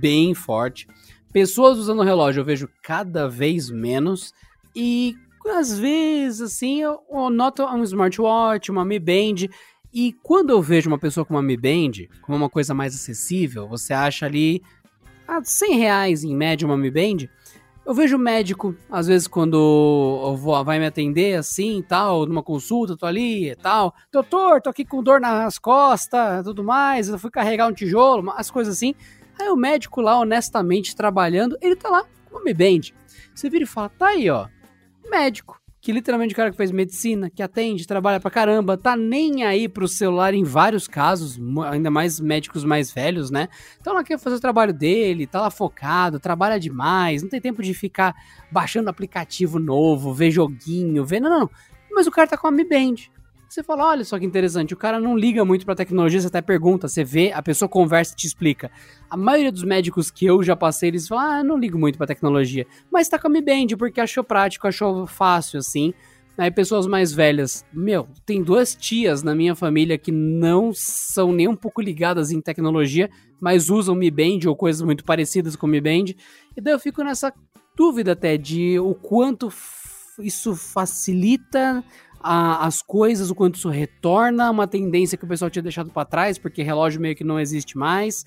bem 0.00 0.34
forte. 0.34 0.86
Pessoas 1.32 1.78
usando 1.78 2.04
relógio 2.04 2.42
eu 2.42 2.44
vejo 2.44 2.68
cada 2.80 3.28
vez 3.28 3.68
menos. 3.68 4.32
E 4.72 5.16
às 5.48 5.76
vezes, 5.76 6.40
assim, 6.42 6.80
eu, 6.80 7.00
eu 7.10 7.28
noto 7.28 7.64
um 7.64 7.82
smartwatch, 7.82 8.70
uma 8.70 8.84
Mi 8.84 9.00
Band. 9.00 9.48
E 9.92 10.12
quando 10.22 10.50
eu 10.50 10.62
vejo 10.62 10.88
uma 10.88 10.96
pessoa 10.96 11.26
com 11.26 11.34
uma 11.34 11.42
Mi 11.42 11.56
Band, 11.56 12.06
como 12.22 12.38
uma 12.38 12.48
coisa 12.48 12.72
mais 12.72 12.94
acessível, 12.94 13.66
você 13.66 13.92
acha 13.92 14.26
ali 14.26 14.62
a 15.26 15.42
100 15.42 15.76
reais 15.76 16.22
em 16.22 16.36
média 16.36 16.64
uma 16.64 16.76
Mi 16.76 16.88
Band 16.88 17.26
eu 17.86 17.94
vejo 17.94 18.18
médico, 18.18 18.74
às 18.90 19.06
vezes, 19.06 19.28
quando 19.28 20.36
vou, 20.36 20.64
vai 20.64 20.80
me 20.80 20.86
atender 20.86 21.38
assim 21.38 21.80
tal, 21.88 22.26
numa 22.26 22.42
consulta, 22.42 22.96
tô 22.96 23.06
ali 23.06 23.50
e 23.50 23.54
tal. 23.54 23.94
Doutor, 24.12 24.60
tô 24.60 24.70
aqui 24.70 24.84
com 24.84 25.02
dor 25.02 25.20
nas 25.20 25.56
costas, 25.56 26.44
tudo 26.44 26.64
mais, 26.64 27.08
eu 27.08 27.18
fui 27.18 27.30
carregar 27.30 27.68
um 27.68 27.72
tijolo, 27.72 28.32
as 28.36 28.50
coisas 28.50 28.76
assim. 28.76 28.92
Aí 29.38 29.48
o 29.48 29.56
médico 29.56 30.00
lá, 30.00 30.18
honestamente, 30.18 30.96
trabalhando, 30.96 31.56
ele 31.62 31.76
tá 31.76 31.88
lá 31.88 32.04
com 32.28 32.42
Mi 32.42 32.52
Band. 32.52 32.92
Você 33.32 33.48
vira 33.48 33.62
e 33.62 33.68
fala, 33.68 33.88
tá 33.88 34.08
aí, 34.08 34.28
ó, 34.28 34.48
médico 35.08 35.60
que 35.86 35.92
literalmente 35.92 36.34
o 36.34 36.36
cara 36.36 36.50
que 36.50 36.56
faz 36.56 36.72
medicina, 36.72 37.30
que 37.30 37.40
atende, 37.40 37.86
trabalha 37.86 38.18
pra 38.18 38.28
caramba, 38.28 38.76
tá 38.76 38.96
nem 38.96 39.44
aí 39.44 39.68
pro 39.68 39.86
celular 39.86 40.34
em 40.34 40.42
vários 40.42 40.88
casos, 40.88 41.38
ainda 41.70 41.92
mais 41.92 42.18
médicos 42.18 42.64
mais 42.64 42.90
velhos, 42.90 43.30
né? 43.30 43.48
Então 43.80 43.92
ela 43.92 44.02
quer 44.02 44.18
fazer 44.18 44.34
o 44.34 44.40
trabalho 44.40 44.72
dele, 44.72 45.28
tá 45.28 45.40
lá 45.40 45.48
focado, 45.48 46.18
trabalha 46.18 46.58
demais, 46.58 47.22
não 47.22 47.28
tem 47.28 47.40
tempo 47.40 47.62
de 47.62 47.72
ficar 47.72 48.16
baixando 48.50 48.90
aplicativo 48.90 49.60
novo, 49.60 50.12
ver 50.12 50.32
joguinho, 50.32 51.04
ver. 51.04 51.20
Não, 51.20 51.30
não, 51.30 51.40
não. 51.42 51.50
Mas 51.92 52.08
o 52.08 52.10
cara 52.10 52.26
tá 52.26 52.36
com 52.36 52.48
a 52.48 52.50
Mi 52.50 52.64
Band. 52.68 52.96
Você 53.48 53.62
fala, 53.62 53.86
olha 53.86 54.04
só 54.04 54.18
que 54.18 54.26
interessante, 54.26 54.74
o 54.74 54.76
cara 54.76 55.00
não 55.00 55.16
liga 55.16 55.44
muito 55.44 55.64
pra 55.64 55.74
tecnologia, 55.74 56.20
você 56.20 56.26
até 56.26 56.42
pergunta, 56.42 56.88
você 56.88 57.04
vê, 57.04 57.32
a 57.32 57.40
pessoa 57.40 57.68
conversa 57.68 58.12
e 58.12 58.16
te 58.16 58.26
explica. 58.26 58.70
A 59.08 59.16
maioria 59.16 59.52
dos 59.52 59.62
médicos 59.62 60.10
que 60.10 60.26
eu 60.26 60.42
já 60.42 60.56
passei, 60.56 60.88
eles 60.88 61.06
falam, 61.06 61.24
ah, 61.24 61.44
não 61.44 61.56
ligo 61.56 61.78
muito 61.78 61.96
pra 61.96 62.06
tecnologia. 62.06 62.66
Mas 62.90 63.08
tá 63.08 63.18
com 63.18 63.28
a 63.28 63.30
Mi 63.30 63.40
Band, 63.40 63.76
porque 63.78 64.00
achou 64.00 64.24
prático, 64.24 64.66
achou 64.66 65.06
fácil, 65.06 65.60
assim. 65.60 65.94
Aí 66.36 66.50
pessoas 66.50 66.86
mais 66.86 67.12
velhas, 67.12 67.64
meu, 67.72 68.06
tem 68.26 68.42
duas 68.42 68.74
tias 68.74 69.22
na 69.22 69.34
minha 69.34 69.54
família 69.54 69.96
que 69.96 70.12
não 70.12 70.70
são 70.74 71.32
nem 71.32 71.48
um 71.48 71.56
pouco 71.56 71.80
ligadas 71.80 72.30
em 72.30 72.42
tecnologia, 72.42 73.08
mas 73.40 73.70
usam 73.70 73.94
Mi 73.94 74.10
Band 74.10 74.40
ou 74.46 74.54
coisas 74.54 74.82
muito 74.82 75.02
parecidas 75.02 75.56
com 75.56 75.66
Mi 75.66 75.80
Band. 75.80 76.12
E 76.54 76.60
daí 76.60 76.74
eu 76.74 76.78
fico 76.78 77.02
nessa 77.02 77.32
dúvida 77.74 78.12
até 78.12 78.36
de 78.36 78.78
o 78.78 78.94
quanto 78.94 79.50
isso 80.18 80.54
facilita 80.54 81.82
a, 82.20 82.66
as 82.66 82.82
coisas, 82.82 83.30
o 83.30 83.34
quanto 83.34 83.56
isso 83.56 83.68
retorna 83.68 84.50
uma 84.50 84.66
tendência 84.66 85.16
que 85.16 85.24
o 85.24 85.28
pessoal 85.28 85.50
tinha 85.50 85.62
deixado 85.62 85.90
para 85.90 86.04
trás, 86.04 86.38
porque 86.38 86.62
relógio 86.62 87.00
meio 87.00 87.16
que 87.16 87.24
não 87.24 87.38
existe 87.38 87.76
mais. 87.76 88.24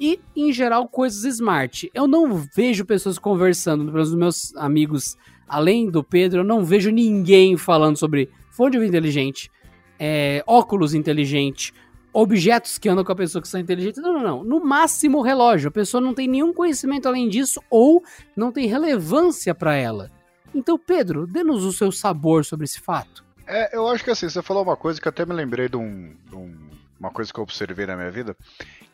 E, 0.00 0.18
em 0.34 0.52
geral, 0.52 0.88
coisas 0.88 1.24
smart. 1.24 1.90
Eu 1.94 2.06
não 2.06 2.34
vejo 2.34 2.84
pessoas 2.84 3.18
conversando, 3.18 3.90
pelos 3.90 4.14
meus 4.14 4.54
amigos, 4.56 5.16
além 5.46 5.90
do 5.90 6.02
Pedro, 6.02 6.40
eu 6.40 6.44
não 6.44 6.64
vejo 6.64 6.90
ninguém 6.90 7.56
falando 7.56 7.96
sobre 7.96 8.28
fone 8.50 8.72
de 8.72 8.78
ouvido 8.78 8.90
inteligente, 8.90 9.50
é, 9.98 10.42
óculos 10.46 10.94
inteligente, 10.94 11.72
objetos 12.12 12.78
que 12.78 12.88
andam 12.88 13.04
com 13.04 13.12
a 13.12 13.16
pessoa 13.16 13.40
que 13.40 13.48
são 13.48 13.60
inteligentes. 13.60 14.02
Não, 14.02 14.12
não, 14.12 14.22
não. 14.22 14.44
No 14.44 14.64
máximo 14.64 15.22
relógio. 15.22 15.68
A 15.68 15.72
pessoa 15.72 16.00
não 16.00 16.14
tem 16.14 16.28
nenhum 16.28 16.52
conhecimento 16.52 17.06
além 17.06 17.28
disso 17.28 17.60
ou 17.70 18.02
não 18.36 18.52
tem 18.52 18.66
relevância 18.66 19.54
para 19.54 19.74
ela. 19.74 20.10
Então, 20.54 20.78
Pedro, 20.78 21.26
dê-nos 21.26 21.64
o 21.64 21.72
seu 21.72 21.90
sabor 21.90 22.44
sobre 22.44 22.64
esse 22.64 22.80
fato. 22.80 23.24
É, 23.46 23.76
eu 23.76 23.88
acho 23.88 24.04
que 24.04 24.10
assim, 24.10 24.28
você 24.28 24.42
falou 24.42 24.62
uma 24.62 24.76
coisa 24.76 25.00
que 25.00 25.08
até 25.08 25.24
me 25.26 25.32
lembrei 25.32 25.68
de, 25.68 25.76
um, 25.76 26.14
de 26.26 26.34
um, 26.34 26.70
uma 26.98 27.10
coisa 27.10 27.32
que 27.32 27.38
eu 27.38 27.42
observei 27.42 27.86
na 27.86 27.96
minha 27.96 28.10
vida, 28.10 28.36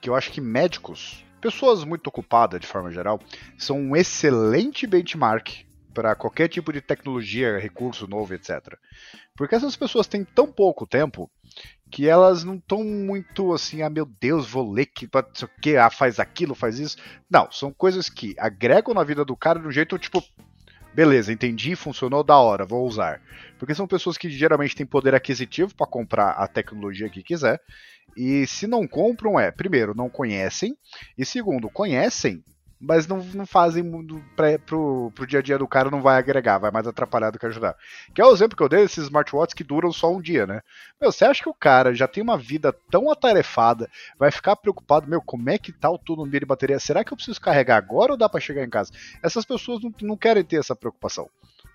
que 0.00 0.08
eu 0.08 0.14
acho 0.14 0.32
que 0.32 0.40
médicos, 0.40 1.24
pessoas 1.40 1.84
muito 1.84 2.06
ocupadas 2.06 2.60
de 2.60 2.66
forma 2.66 2.90
geral, 2.90 3.20
são 3.56 3.78
um 3.78 3.96
excelente 3.96 4.86
benchmark 4.86 5.66
para 5.92 6.14
qualquer 6.14 6.48
tipo 6.48 6.72
de 6.72 6.80
tecnologia, 6.80 7.58
recurso 7.58 8.06
novo, 8.06 8.32
etc. 8.32 8.76
Porque 9.36 9.54
essas 9.54 9.76
pessoas 9.76 10.06
têm 10.06 10.24
tão 10.24 10.46
pouco 10.46 10.86
tempo 10.86 11.30
que 11.90 12.08
elas 12.08 12.44
não 12.44 12.56
estão 12.56 12.84
muito 12.84 13.52
assim, 13.52 13.82
ah 13.82 13.90
meu 13.90 14.06
Deus, 14.06 14.48
vou 14.48 14.70
ler 14.70 14.86
que 14.86 15.08
sei 15.34 15.48
o 15.48 15.60
que, 15.60 15.76
ah, 15.76 15.90
faz 15.90 16.20
aquilo, 16.20 16.54
faz 16.54 16.78
isso. 16.78 16.96
Não, 17.30 17.50
são 17.50 17.72
coisas 17.72 18.08
que 18.08 18.34
agregam 18.38 18.94
na 18.94 19.02
vida 19.02 19.24
do 19.24 19.36
cara 19.36 19.58
de 19.58 19.66
um 19.66 19.72
jeito 19.72 19.98
tipo, 19.98 20.22
beleza, 20.94 21.32
entendi, 21.32 21.76
funcionou 21.76 22.22
da 22.22 22.38
hora, 22.38 22.64
vou 22.64 22.86
usar. 22.86 23.20
Porque 23.58 23.74
são 23.74 23.86
pessoas 23.86 24.16
que 24.16 24.30
geralmente 24.30 24.76
têm 24.76 24.86
poder 24.86 25.14
aquisitivo 25.14 25.74
para 25.74 25.86
comprar 25.86 26.30
a 26.30 26.46
tecnologia 26.46 27.08
que 27.08 27.22
quiser. 27.22 27.60
E 28.16 28.46
se 28.46 28.66
não 28.66 28.86
compram, 28.86 29.38
é, 29.38 29.50
primeiro, 29.50 29.94
não 29.94 30.08
conhecem, 30.08 30.76
e 31.16 31.24
segundo, 31.24 31.68
conhecem, 31.70 32.42
mas 32.80 33.06
não, 33.06 33.18
não 33.34 33.46
fazem 33.46 33.84
para 34.36 34.58
pro, 34.58 35.10
pro 35.14 35.26
dia 35.26 35.40
a 35.40 35.42
dia 35.42 35.58
do 35.58 35.66
cara, 35.66 35.90
não 35.90 36.00
vai 36.00 36.16
agregar, 36.16 36.58
vai 36.58 36.70
mais 36.70 36.86
atrapalhar 36.86 37.30
do 37.30 37.38
que 37.38 37.46
ajudar. 37.46 37.76
Que 38.14 38.20
é 38.20 38.24
o 38.24 38.32
exemplo 38.32 38.56
que 38.56 38.62
eu 38.62 38.68
dei 38.68 38.80
desses 38.80 39.04
smartwatches 39.04 39.54
que 39.54 39.64
duram 39.64 39.92
só 39.92 40.12
um 40.12 40.20
dia, 40.20 40.46
né? 40.46 40.62
Meu, 41.00 41.10
você 41.10 41.24
acha 41.24 41.42
que 41.42 41.48
o 41.48 41.54
cara 41.54 41.94
já 41.94 42.06
tem 42.06 42.22
uma 42.22 42.38
vida 42.38 42.72
tão 42.90 43.10
atarefada, 43.10 43.90
vai 44.18 44.30
ficar 44.30 44.56
preocupado, 44.56 45.08
meu, 45.08 45.20
como 45.20 45.50
é 45.50 45.58
que 45.58 45.72
tá 45.72 45.90
o 45.90 45.98
túnel 45.98 46.26
de 46.26 46.46
bateria? 46.46 46.78
Será 46.78 47.02
que 47.02 47.12
eu 47.12 47.16
preciso 47.16 47.40
carregar 47.40 47.76
agora 47.76 48.12
ou 48.12 48.18
dá 48.18 48.28
para 48.28 48.40
chegar 48.40 48.64
em 48.64 48.70
casa? 48.70 48.92
Essas 49.22 49.44
pessoas 49.44 49.82
não, 49.82 49.92
não 50.02 50.16
querem 50.16 50.44
ter 50.44 50.56
essa 50.56 50.76
preocupação. 50.76 51.28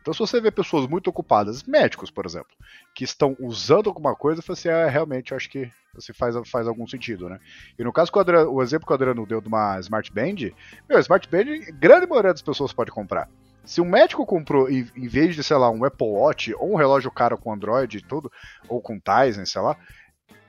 Então, 0.04 0.14
se 0.14 0.20
você 0.20 0.42
vê 0.42 0.52
pessoas 0.52 0.86
muito 0.86 1.10
ocupadas, 1.10 1.64
médicos, 1.64 2.12
por 2.12 2.26
exemplo, 2.26 2.52
que 2.94 3.06
estão 3.06 3.38
usando 3.40 3.88
alguma 3.88 4.14
coisa, 4.14 4.42
você 4.42 4.52
assim, 4.52 4.68
ah, 4.68 4.90
realmente, 4.90 5.34
acho 5.34 5.50
que 5.50 5.72
se 5.98 6.12
faz, 6.12 6.36
faz 6.50 6.68
algum 6.68 6.86
sentido, 6.86 7.30
né? 7.30 7.40
E 7.80 7.86
no 7.86 7.94
caso 7.94 8.12
o, 8.14 8.20
Adriano, 8.20 8.52
o 8.52 8.62
exemplo 8.62 8.86
que 8.86 8.92
o 8.92 8.96
Adriano 8.96 9.26
deu 9.26 9.40
de 9.40 9.48
uma 9.48 9.80
Smart 9.80 10.12
Band, 10.12 10.52
meu, 10.90 11.00
Smart 11.00 11.26
Band, 11.30 11.72
grande 11.80 12.06
maioria 12.06 12.34
das 12.34 12.42
pessoas 12.42 12.74
pode 12.74 12.92
comprar. 12.92 13.30
Se 13.64 13.80
um 13.80 13.86
médico 13.86 14.26
comprou, 14.26 14.70
em, 14.70 14.84
vez 15.08 15.36
de, 15.36 15.44
sei 15.44 15.56
lá, 15.56 15.72
um 15.72 15.86
Apple 15.86 16.06
Watch 16.06 16.54
ou 16.56 16.74
um 16.74 16.76
relógio 16.76 17.10
caro 17.10 17.38
com 17.38 17.54
Android 17.54 17.98
e 17.98 18.02
tudo, 18.02 18.30
ou 18.68 18.82
com 18.82 19.00
Tizen, 19.00 19.46
sei 19.46 19.62
lá, 19.62 19.78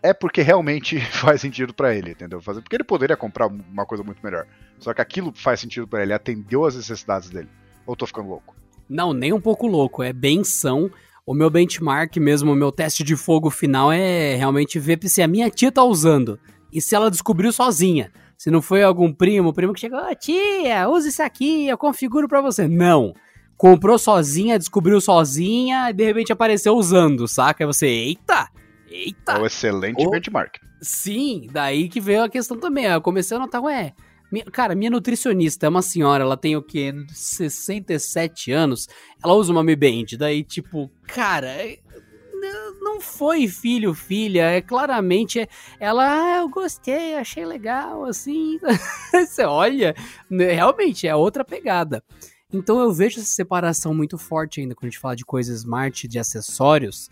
é 0.03 0.13
porque 0.13 0.43
realmente 0.43 0.99
faz 1.15 1.41
sentido 1.41 1.73
para 1.73 1.95
ele, 1.95 2.11
entendeu? 2.11 2.41
Porque 2.41 2.75
ele 2.75 2.83
poderia 2.83 3.17
comprar 3.17 3.47
uma 3.47 3.87
coisa 3.87 4.03
muito 4.03 4.21
melhor. 4.21 4.49
Só 4.81 4.93
que 4.93 5.01
aquilo 5.01 5.33
faz 5.33 5.61
sentido 5.61 5.87
para 5.87 6.03
ele, 6.03 6.13
atendeu 6.13 6.65
às 6.65 6.75
necessidades 6.75 7.31
dele. 7.31 7.49
Ou 7.87 7.95
tô 7.95 8.05
ficando 8.05 8.29
louco? 8.31 8.64
Não, 8.89 9.13
nem 9.13 9.33
um 9.33 9.41
pouco 9.41 9.67
louco. 9.67 10.03
É 10.03 10.13
benção. 10.13 10.91
O 11.27 11.33
meu 11.33 11.49
benchmark 11.49 12.17
mesmo, 12.19 12.53
o 12.53 12.57
meu 12.57 12.71
teste 12.71 13.03
de 13.03 13.17
fogo 13.17 13.51
final 13.51 13.91
é 13.91 14.35
realmente 14.35 14.79
ver 14.79 14.99
se 15.05 15.23
a 15.23 15.29
minha 15.29 15.49
tia 15.51 15.73
tá 15.73 15.83
usando. 15.83 16.39
E 16.73 16.81
se 16.81 16.95
ela 16.95 17.11
descobriu 17.11 17.53
sozinha. 17.53 18.13
Se 18.37 18.51
não 18.51 18.61
foi 18.61 18.83
algum 18.83 19.13
primo, 19.13 19.53
primo 19.53 19.73
que 19.73 19.81
chegou, 19.81 19.99
oh, 19.99 20.15
tia, 20.15 20.89
use 20.89 21.09
isso 21.09 21.23
aqui, 21.23 21.67
eu 21.67 21.79
configuro 21.79 22.29
para 22.29 22.43
você. 22.43 22.69
Não. 22.69 23.15
Comprou 23.57 23.99
sozinha, 23.99 24.59
descobriu 24.59 25.01
sozinha 25.01 25.89
e 25.89 25.93
de 25.93 26.05
repente 26.05 26.33
apareceu 26.33 26.75
usando, 26.75 27.29
saca? 27.29 27.65
Aí 27.65 27.67
você, 27.67 27.87
eita, 27.87 28.51
eita. 28.91 29.33
É 29.33 29.39
um 29.39 29.47
excelente 29.47 30.05
oh, 30.05 30.11
benchmark. 30.11 30.59
Sim, 30.83 31.49
daí 31.51 31.89
que 31.89 32.01
veio 32.01 32.25
a 32.25 32.29
questão 32.29 32.59
também. 32.59 32.85
Eu 32.85 33.01
comecei 33.01 33.37
a 33.37 33.41
notar, 33.41 33.63
ué, 33.63 33.95
minha, 34.31 34.45
cara, 34.47 34.75
minha 34.75 34.91
nutricionista 34.91 35.67
é 35.67 35.69
uma 35.69 35.83
senhora, 35.83 36.25
ela 36.25 36.37
tem 36.37 36.57
o 36.57 36.63
quê? 36.63 36.93
67 37.09 38.51
anos. 38.51 38.89
Ela 39.23 39.35
usa 39.35 39.53
uma 39.53 39.63
Mi 39.63 39.77
Band. 39.77 40.17
Daí, 40.19 40.43
tipo, 40.43 40.91
cara, 41.07 41.47
é, 41.49 41.79
não 42.81 43.01
foi 43.01 43.47
filho, 43.47 43.95
filha. 43.95 44.51
É 44.51 44.61
claramente. 44.61 45.49
Ela, 45.79 46.05
ah, 46.05 46.39
eu 46.39 46.49
gostei, 46.49 47.15
achei 47.15 47.45
legal, 47.45 48.05
assim. 48.05 48.59
Você 49.13 49.45
olha, 49.45 49.95
né, 50.29 50.53
realmente 50.53 51.07
é 51.07 51.15
outra 51.15 51.45
pegada. 51.45 52.03
Então 52.53 52.79
eu 52.79 52.93
vejo 52.93 53.19
essa 53.19 53.29
separação 53.29 53.93
muito 53.93 54.17
forte 54.17 54.61
ainda 54.61 54.75
quando 54.75 54.85
a 54.85 54.91
gente 54.91 55.01
fala 55.01 55.17
de 55.17 55.25
coisas 55.25 55.61
smart, 55.61 56.07
de 56.07 56.19
acessórios, 56.19 57.09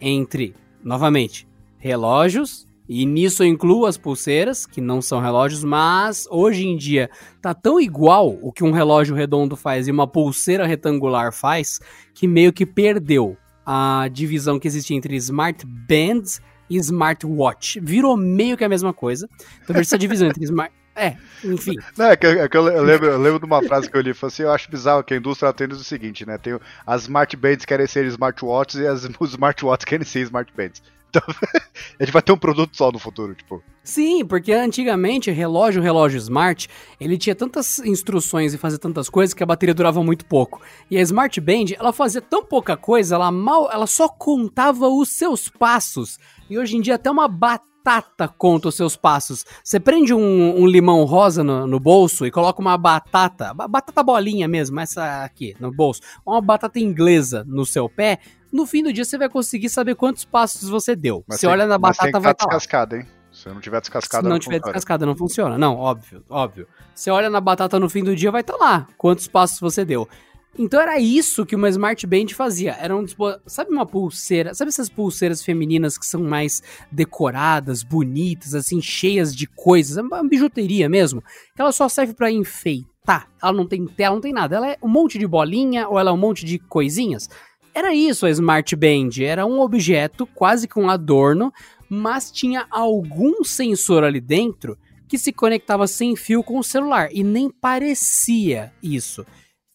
entre, 0.00 0.54
novamente, 0.82 1.48
relógios 1.78 2.66
e 2.88 3.06
nisso 3.06 3.42
eu 3.42 3.46
incluo 3.46 3.86
as 3.86 3.96
pulseiras, 3.96 4.66
que 4.66 4.80
não 4.80 5.00
são 5.00 5.20
relógios, 5.20 5.64
mas 5.64 6.26
hoje 6.30 6.66
em 6.66 6.76
dia 6.76 7.08
tá 7.40 7.54
tão 7.54 7.80
igual 7.80 8.38
o 8.42 8.52
que 8.52 8.62
um 8.62 8.72
relógio 8.72 9.14
redondo 9.14 9.56
faz 9.56 9.88
e 9.88 9.90
uma 9.90 10.06
pulseira 10.06 10.66
retangular 10.66 11.32
faz, 11.32 11.80
que 12.14 12.28
meio 12.28 12.52
que 12.52 12.66
perdeu 12.66 13.36
a 13.64 14.08
divisão 14.12 14.58
que 14.58 14.68
existia 14.68 14.96
entre 14.96 15.16
smart 15.16 15.64
bands 15.66 16.42
e 16.68 16.76
smartwatch. 16.76 17.80
Virou 17.80 18.16
meio 18.16 18.56
que 18.56 18.64
a 18.64 18.68
mesma 18.68 18.92
coisa. 18.92 19.28
Então 19.62 19.76
essa 19.76 19.96
divisão 19.96 20.28
entre 20.28 20.44
smart 20.44 20.72
é, 20.96 21.16
enfim. 21.42 21.74
Não, 21.98 22.06
é 22.06 22.16
que, 22.16 22.26
é 22.26 22.48
que 22.48 22.56
eu, 22.56 22.62
lembro, 22.62 23.06
eu, 23.06 23.18
lembro, 23.18 23.40
de 23.40 23.46
uma 23.46 23.60
frase 23.62 23.90
que 23.90 23.96
eu 23.96 24.00
li, 24.00 24.14
falei 24.14 24.32
assim, 24.32 24.42
eu 24.44 24.52
acho 24.52 24.70
bizarro 24.70 25.02
que 25.02 25.12
a 25.12 25.16
indústria 25.16 25.50
atende 25.50 25.74
o 25.74 25.78
seguinte, 25.78 26.24
né? 26.24 26.38
Tem 26.38 26.56
as 26.86 27.02
smart 27.02 27.36
bands 27.36 27.64
querem 27.64 27.86
ser 27.86 28.04
smartwatches 28.06 28.80
e 28.80 28.86
as 28.86 29.02
smartwatches 29.20 29.84
querem 29.84 30.06
ser 30.06 30.20
smart 30.20 30.52
bands. 30.56 30.80
Então, 31.14 31.22
a 32.00 32.04
gente 32.04 32.12
vai 32.12 32.22
ter 32.22 32.32
um 32.32 32.36
produto 32.36 32.76
só 32.76 32.90
no 32.90 32.98
futuro, 32.98 33.34
tipo. 33.34 33.62
Sim, 33.82 34.24
porque 34.24 34.52
antigamente 34.52 35.30
relógio, 35.30 35.82
relógio 35.82 36.18
smart, 36.18 36.68
ele 36.98 37.16
tinha 37.16 37.34
tantas 37.34 37.78
instruções 37.80 38.52
e 38.52 38.58
fazia 38.58 38.78
tantas 38.78 39.08
coisas 39.08 39.32
que 39.32 39.42
a 39.42 39.46
bateria 39.46 39.74
durava 39.74 40.02
muito 40.02 40.24
pouco. 40.26 40.60
E 40.90 40.98
a 40.98 41.02
Smart 41.02 41.40
Band, 41.40 41.66
ela 41.78 41.92
fazia 41.92 42.20
tão 42.20 42.44
pouca 42.44 42.76
coisa, 42.76 43.14
ela 43.14 43.30
mal, 43.30 43.70
ela 43.70 43.86
só 43.86 44.08
contava 44.08 44.88
os 44.88 45.10
seus 45.10 45.48
passos. 45.48 46.18
E 46.50 46.58
hoje 46.58 46.76
em 46.76 46.80
dia 46.80 46.96
até 46.96 47.10
uma 47.10 47.28
batata 47.28 48.26
conta 48.38 48.68
os 48.68 48.74
seus 48.74 48.96
passos. 48.96 49.44
Você 49.62 49.78
prende 49.78 50.14
um, 50.14 50.62
um 50.62 50.66
limão 50.66 51.04
rosa 51.04 51.44
no, 51.44 51.66
no, 51.66 51.78
bolso 51.78 52.24
e 52.26 52.30
coloca 52.30 52.60
uma 52.60 52.78
batata, 52.78 53.52
batata 53.52 54.02
bolinha 54.02 54.48
mesmo, 54.48 54.80
essa 54.80 55.22
aqui 55.22 55.54
no 55.60 55.70
bolso, 55.70 56.00
uma 56.24 56.40
batata 56.40 56.80
inglesa 56.80 57.44
no 57.46 57.66
seu 57.66 57.88
pé, 57.88 58.18
no 58.54 58.66
fim 58.66 58.84
do 58.84 58.92
dia 58.92 59.04
você 59.04 59.18
vai 59.18 59.28
conseguir 59.28 59.68
saber 59.68 59.96
quantos 59.96 60.24
passos 60.24 60.68
você 60.68 60.94
deu. 60.94 61.24
Mas 61.26 61.40
você 61.40 61.46
tem, 61.46 61.52
olha 61.52 61.66
na 61.66 61.76
batata, 61.76 62.12
tá 62.12 62.18
vai 62.20 62.30
estar 62.30 62.44
tá 62.44 62.56
descascada, 62.56 62.96
hein? 62.96 63.06
Se 63.32 63.48
não 63.48 63.60
tiver 63.60 63.80
descascada, 63.80 64.22
Se 64.22 64.28
não, 64.28 64.30
não 64.30 64.38
tiver 64.38 64.58
funciona. 64.58 64.72
descascada, 64.72 65.06
não 65.06 65.16
funciona. 65.16 65.58
Não, 65.58 65.74
óbvio, 65.74 66.22
óbvio. 66.30 66.68
Você 66.94 67.10
olha 67.10 67.28
na 67.28 67.40
batata 67.40 67.80
no 67.80 67.90
fim 67.90 68.04
do 68.04 68.14
dia, 68.14 68.30
vai 68.30 68.42
estar 68.42 68.56
tá 68.56 68.64
lá 68.64 68.86
quantos 68.96 69.26
passos 69.26 69.58
você 69.58 69.84
deu. 69.84 70.08
Então 70.56 70.80
era 70.80 71.00
isso 71.00 71.44
que 71.44 71.56
uma 71.56 71.68
Smart 71.68 72.06
Band 72.06 72.28
fazia. 72.28 72.76
Era 72.78 72.96
um, 72.96 73.04
sabe 73.44 73.72
uma 73.72 73.84
pulseira, 73.84 74.54
sabe 74.54 74.68
essas 74.68 74.88
pulseiras 74.88 75.42
femininas 75.42 75.98
que 75.98 76.06
são 76.06 76.22
mais 76.22 76.62
decoradas, 76.92 77.82
bonitas, 77.82 78.54
assim, 78.54 78.80
cheias 78.80 79.34
de 79.34 79.48
coisas, 79.48 79.96
uma 79.96 80.22
bijuteria 80.22 80.88
mesmo, 80.88 81.20
que 81.56 81.60
ela 81.60 81.72
só 81.72 81.88
serve 81.88 82.14
para 82.14 82.30
enfeitar. 82.30 83.28
Ela 83.42 83.52
não 83.52 83.66
tem 83.66 83.84
tela, 83.84 84.14
não 84.14 84.22
tem 84.22 84.32
nada. 84.32 84.54
Ela 84.54 84.70
é 84.70 84.78
um 84.80 84.88
monte 84.88 85.18
de 85.18 85.26
bolinha 85.26 85.88
ou 85.88 85.98
ela 85.98 86.10
é 86.10 86.12
um 86.12 86.16
monte 86.16 86.44
de 86.44 86.60
coisinhas. 86.60 87.28
Era 87.74 87.92
isso 87.92 88.24
a 88.24 88.30
Smart 88.30 88.76
Band, 88.76 89.10
era 89.20 89.44
um 89.44 89.58
objeto 89.60 90.26
quase 90.26 90.68
que 90.68 90.78
um 90.78 90.88
adorno, 90.88 91.52
mas 91.88 92.30
tinha 92.30 92.66
algum 92.70 93.42
sensor 93.42 94.04
ali 94.04 94.20
dentro 94.20 94.78
que 95.08 95.18
se 95.18 95.32
conectava 95.32 95.88
sem 95.88 96.14
fio 96.14 96.44
com 96.44 96.58
o 96.58 96.62
celular 96.62 97.08
e 97.10 97.24
nem 97.24 97.50
parecia 97.50 98.72
isso. 98.80 99.26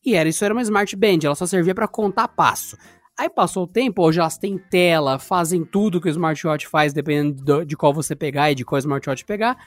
E 0.05 0.15
era 0.15 0.29
isso 0.29 0.45
era 0.45 0.53
uma 0.53 0.61
Smart 0.61 0.95
Band, 0.95 1.19
ela 1.23 1.35
só 1.35 1.45
servia 1.45 1.75
para 1.75 1.89
contar 1.89 2.29
passo. 2.29 2.77
Aí 3.17 3.29
passou 3.29 3.63
o 3.63 3.67
tempo, 3.67 4.01
hoje 4.01 4.21
elas 4.21 4.37
têm 4.37 4.57
tela, 4.57 5.19
fazem 5.19 5.65
tudo 5.65 5.99
que 5.99 6.07
o 6.07 6.09
smartwatch 6.09 6.69
faz, 6.69 6.93
dependendo 6.93 7.65
de 7.65 7.75
qual 7.75 7.93
você 7.93 8.15
pegar 8.15 8.49
e 8.49 8.55
de 8.55 8.63
qual 8.63 8.79
smartwatch 8.79 9.25
pegar. 9.25 9.57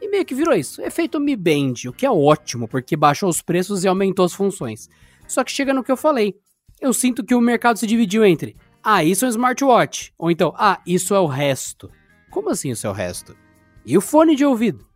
E 0.00 0.08
meio 0.08 0.24
que 0.24 0.34
virou 0.34 0.54
isso. 0.54 0.82
Efeito 0.82 1.20
Mi 1.20 1.36
Band, 1.36 1.74
o 1.88 1.92
que 1.92 2.04
é 2.04 2.10
ótimo, 2.10 2.66
porque 2.66 2.96
baixou 2.96 3.28
os 3.28 3.40
preços 3.40 3.84
e 3.84 3.88
aumentou 3.88 4.24
as 4.24 4.34
funções. 4.34 4.90
Só 5.28 5.44
que 5.44 5.52
chega 5.52 5.72
no 5.72 5.84
que 5.84 5.92
eu 5.92 5.96
falei 5.96 6.34
eu 6.80 6.92
sinto 6.92 7.24
que 7.24 7.34
o 7.34 7.40
mercado 7.40 7.78
se 7.78 7.86
dividiu 7.86 8.24
entre 8.24 8.56
ah, 8.88 9.02
isso 9.02 9.24
é 9.24 9.28
um 9.28 9.30
smartwatch, 9.30 10.12
ou 10.16 10.30
então, 10.30 10.54
ah, 10.56 10.80
isso 10.86 11.12
é 11.12 11.18
o 11.18 11.26
resto. 11.26 11.90
Como 12.30 12.50
assim 12.50 12.70
isso 12.70 12.86
é 12.86 12.90
o 12.90 12.92
resto? 12.92 13.36
E 13.84 13.98
o 13.98 14.00
fone 14.00 14.36
de 14.36 14.44
ouvido? 14.44 14.86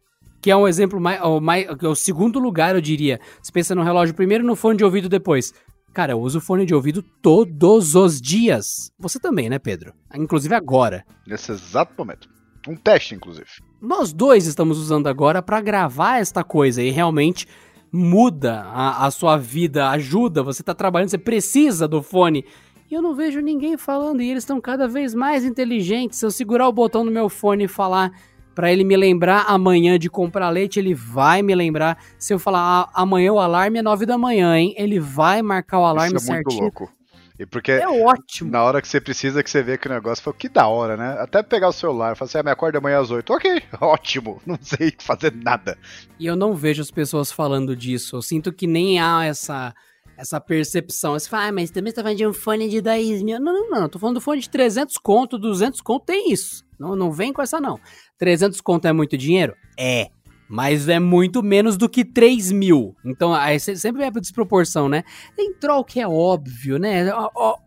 Que 0.40 0.48
é 0.48 0.56
um 0.56 0.68
exemplo 0.68 1.00
mais, 1.00 1.20
o, 1.20 1.40
mais, 1.40 1.66
é 1.66 1.88
o 1.88 1.94
segundo 1.96 2.38
lugar, 2.38 2.76
eu 2.76 2.80
diria. 2.80 3.18
Você 3.42 3.50
pensa 3.50 3.74
no 3.74 3.82
relógio 3.82 4.14
primeiro 4.14 4.44
no 4.44 4.54
fone 4.54 4.76
de 4.76 4.84
ouvido 4.84 5.08
depois. 5.08 5.52
Cara, 5.92 6.12
eu 6.12 6.20
uso 6.20 6.40
fone 6.40 6.64
de 6.64 6.72
ouvido 6.72 7.02
todos 7.02 7.96
os 7.96 8.20
dias. 8.20 8.92
Você 8.96 9.18
também, 9.18 9.50
né, 9.50 9.58
Pedro? 9.58 9.92
Inclusive 10.14 10.54
agora. 10.54 11.04
Nesse 11.26 11.50
exato 11.50 11.92
momento. 11.98 12.28
Um 12.68 12.76
teste, 12.76 13.16
inclusive. 13.16 13.48
Nós 13.82 14.12
dois 14.12 14.46
estamos 14.46 14.78
usando 14.78 15.08
agora 15.08 15.42
para 15.42 15.60
gravar 15.60 16.20
esta 16.20 16.44
coisa 16.44 16.80
e 16.80 16.90
realmente 16.90 17.48
muda 17.92 18.62
a, 18.62 19.06
a 19.06 19.10
sua 19.10 19.36
vida, 19.36 19.88
ajuda, 19.90 20.42
você 20.42 20.62
tá 20.62 20.74
trabalhando, 20.74 21.10
você 21.10 21.18
precisa 21.18 21.86
do 21.88 22.02
fone. 22.02 22.44
E 22.90 22.94
eu 22.94 23.02
não 23.02 23.14
vejo 23.14 23.40
ninguém 23.40 23.76
falando, 23.76 24.20
e 24.20 24.30
eles 24.30 24.42
estão 24.42 24.60
cada 24.60 24.88
vez 24.88 25.14
mais 25.14 25.44
inteligentes. 25.44 26.18
Se 26.18 26.26
eu 26.26 26.30
segurar 26.30 26.68
o 26.68 26.72
botão 26.72 27.04
do 27.04 27.10
meu 27.10 27.28
fone 27.28 27.64
e 27.64 27.68
falar, 27.68 28.12
Pra 28.54 28.72
ele 28.72 28.84
me 28.84 28.96
lembrar 28.96 29.44
amanhã 29.46 29.98
de 29.98 30.10
comprar 30.10 30.50
leite, 30.50 30.78
ele 30.78 30.92
vai 30.92 31.40
me 31.40 31.54
lembrar. 31.54 31.96
Se 32.18 32.34
eu 32.34 32.38
falar 32.38 32.60
ah, 32.60 32.90
amanhã 32.92 33.32
o 33.32 33.38
alarme 33.38 33.78
é 33.78 33.82
9 33.82 34.04
da 34.04 34.18
manhã, 34.18 34.56
hein? 34.58 34.74
Ele 34.76 34.98
vai 34.98 35.40
marcar 35.40 35.78
o 35.78 35.84
alarme 35.84 36.16
Isso 36.16 36.30
é 36.30 36.34
muito 36.34 36.50
certinho. 36.50 36.62
louco. 36.64 36.99
E 37.40 37.46
porque 37.46 37.72
É 37.72 37.88
ótimo. 37.88 38.50
na 38.50 38.62
hora 38.62 38.82
que 38.82 38.86
você 38.86 39.00
precisa 39.00 39.42
que 39.42 39.50
você 39.50 39.62
vê 39.62 39.78
que 39.78 39.88
o 39.88 39.90
negócio 39.90 40.22
foi 40.22 40.34
que 40.34 40.46
da 40.46 40.68
hora, 40.68 40.94
né? 40.94 41.16
Até 41.18 41.42
pegar 41.42 41.68
o 41.68 41.72
celular, 41.72 42.14
falar 42.14 42.28
assim, 42.28 42.36
ah, 42.38 42.42
me 42.42 42.50
acorda 42.50 42.76
amanhã 42.76 43.00
às 43.00 43.10
8. 43.10 43.32
Ok, 43.32 43.62
ótimo, 43.80 44.42
não 44.44 44.58
sei 44.60 44.92
fazer 44.98 45.34
nada. 45.34 45.78
E 46.18 46.26
eu 46.26 46.36
não 46.36 46.54
vejo 46.54 46.82
as 46.82 46.90
pessoas 46.90 47.32
falando 47.32 47.74
disso. 47.74 48.16
Eu 48.16 48.20
sinto 48.20 48.52
que 48.52 48.66
nem 48.66 49.00
há 49.00 49.24
essa, 49.24 49.74
essa 50.18 50.38
percepção. 50.38 51.14
Você 51.18 51.30
fala, 51.30 51.46
ah, 51.46 51.52
mas 51.52 51.70
também 51.70 51.90
você 51.90 51.96
tá 51.96 52.02
falando 52.02 52.18
de 52.18 52.26
um 52.26 52.34
fone 52.34 52.68
de 52.68 52.82
10 52.82 53.22
mil. 53.22 53.40
Não, 53.40 53.54
não, 53.54 53.70
não. 53.70 53.82
Eu 53.84 53.88
tô 53.88 53.98
falando 53.98 54.16
do 54.16 54.20
fone 54.20 54.42
de 54.42 54.50
300 54.50 54.98
conto, 54.98 55.38
200 55.38 55.80
conto, 55.80 56.04
tem 56.04 56.30
isso. 56.30 56.62
Não, 56.78 56.94
não 56.94 57.10
vem 57.10 57.32
com 57.32 57.40
essa, 57.40 57.58
não. 57.58 57.80
300 58.18 58.60
conto 58.60 58.86
é 58.86 58.92
muito 58.92 59.16
dinheiro? 59.16 59.54
É. 59.78 60.10
Mas 60.52 60.88
é 60.88 60.98
muito 60.98 61.44
menos 61.44 61.76
do 61.76 61.88
que 61.88 62.04
3 62.04 62.50
mil. 62.50 62.96
Então, 63.04 63.32
aí 63.32 63.60
sempre 63.60 64.10
pra 64.10 64.20
desproporção, 64.20 64.88
né? 64.88 65.04
Tem 65.36 65.54
troll 65.54 65.84
que 65.84 66.00
é 66.00 66.08
óbvio, 66.08 66.76
né? 66.76 67.06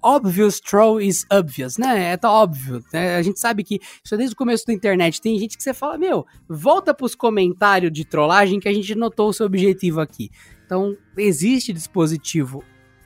Obvious 0.02 0.60
troll 0.60 1.00
is 1.00 1.26
obvious, 1.32 1.78
né? 1.78 2.12
É 2.12 2.18
tá 2.18 2.30
óbvio. 2.30 2.84
né? 2.92 3.16
A 3.16 3.22
gente 3.22 3.40
sabe 3.40 3.64
que 3.64 3.80
isso 4.04 4.14
é 4.14 4.18
desde 4.18 4.34
o 4.34 4.38
começo 4.38 4.66
da 4.68 4.74
internet. 4.74 5.22
Tem 5.22 5.40
gente 5.40 5.56
que 5.56 5.64
você 5.64 5.74
fala, 5.74 5.98
meu, 5.98 6.26
volta 6.50 6.94
pros 6.94 7.16
comentários 7.16 7.90
de 7.90 8.04
trollagem 8.04 8.60
que 8.60 8.68
a 8.68 8.74
gente 8.74 8.94
notou 8.96 9.30
o 9.30 9.34
seu 9.34 9.46
objetivo 9.46 10.02
aqui. 10.02 10.30
Então, 10.66 10.98
existe 11.18 11.72
dispositivo 11.72 12.62